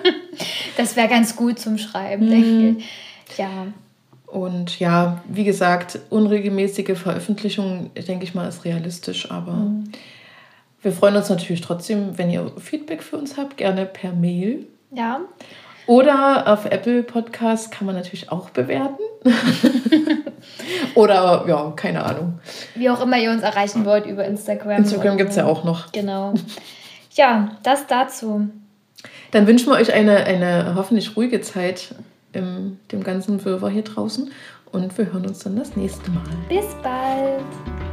das 0.77 0.97
wäre 0.97 1.09
ganz 1.09 1.37
gut 1.37 1.59
zum 1.59 1.79
Schreiben, 1.79 2.27
mhm. 2.27 2.31
denke 2.31 2.81
ich. 2.81 3.38
Ja. 3.38 3.68
Und 4.27 4.79
ja, 4.79 5.23
wie 5.27 5.44
gesagt, 5.44 6.01
unregelmäßige 6.11 6.99
Veröffentlichung, 6.99 7.90
denke 7.94 8.25
ich 8.25 8.35
mal, 8.35 8.47
ist 8.47 8.64
realistisch, 8.64 9.31
aber 9.31 9.53
mhm. 9.53 9.85
wir 10.83 10.92
freuen 10.92 11.16
uns 11.16 11.31
natürlich 11.31 11.62
trotzdem, 11.62 12.18
wenn 12.18 12.31
ihr 12.31 12.53
Feedback 12.59 13.03
für 13.03 13.16
uns 13.16 13.37
habt, 13.38 13.57
gerne 13.57 13.87
per 13.87 14.12
Mail. 14.12 14.66
Ja. 14.90 15.21
Oder 15.87 16.53
auf 16.53 16.66
Apple 16.66 17.03
Podcast 17.03 17.73
kann 17.73 17.87
man 17.87 17.97
natürlich 17.97 18.31
auch 18.31 18.51
bewerten. 18.51 19.03
oder 20.94 21.44
ja, 21.46 21.72
keine 21.76 22.04
Ahnung. 22.04 22.40
Wie 22.74 22.90
auch 22.90 23.02
immer 23.02 23.18
ihr 23.18 23.31
uns 23.31 23.42
erreichen 23.42 23.85
wollt 23.85 24.07
über 24.07 24.24
Instagram. 24.24 24.78
Instagram 24.78 25.16
gibt 25.16 25.31
es 25.31 25.37
ja 25.37 25.44
auch 25.46 25.64
noch. 25.64 25.92
Genau. 25.92 26.35
Ja, 27.12 27.50
das 27.62 27.87
dazu. 27.87 28.48
Dann 29.31 29.47
wünschen 29.47 29.70
wir 29.70 29.76
euch 29.76 29.93
eine, 29.93 30.24
eine 30.24 30.74
hoffentlich 30.74 31.16
ruhige 31.16 31.40
Zeit 31.40 31.95
in 32.32 32.78
dem 32.93 33.03
ganzen 33.03 33.45
Wirrwarr 33.45 33.70
hier 33.70 33.82
draußen. 33.82 34.30
Und 34.70 34.97
wir 34.99 35.12
hören 35.12 35.26
uns 35.26 35.40
dann 35.40 35.57
das 35.57 35.76
nächste 35.76 36.11
Mal. 36.11 36.24
Bis 36.49 36.66
bald! 36.82 37.88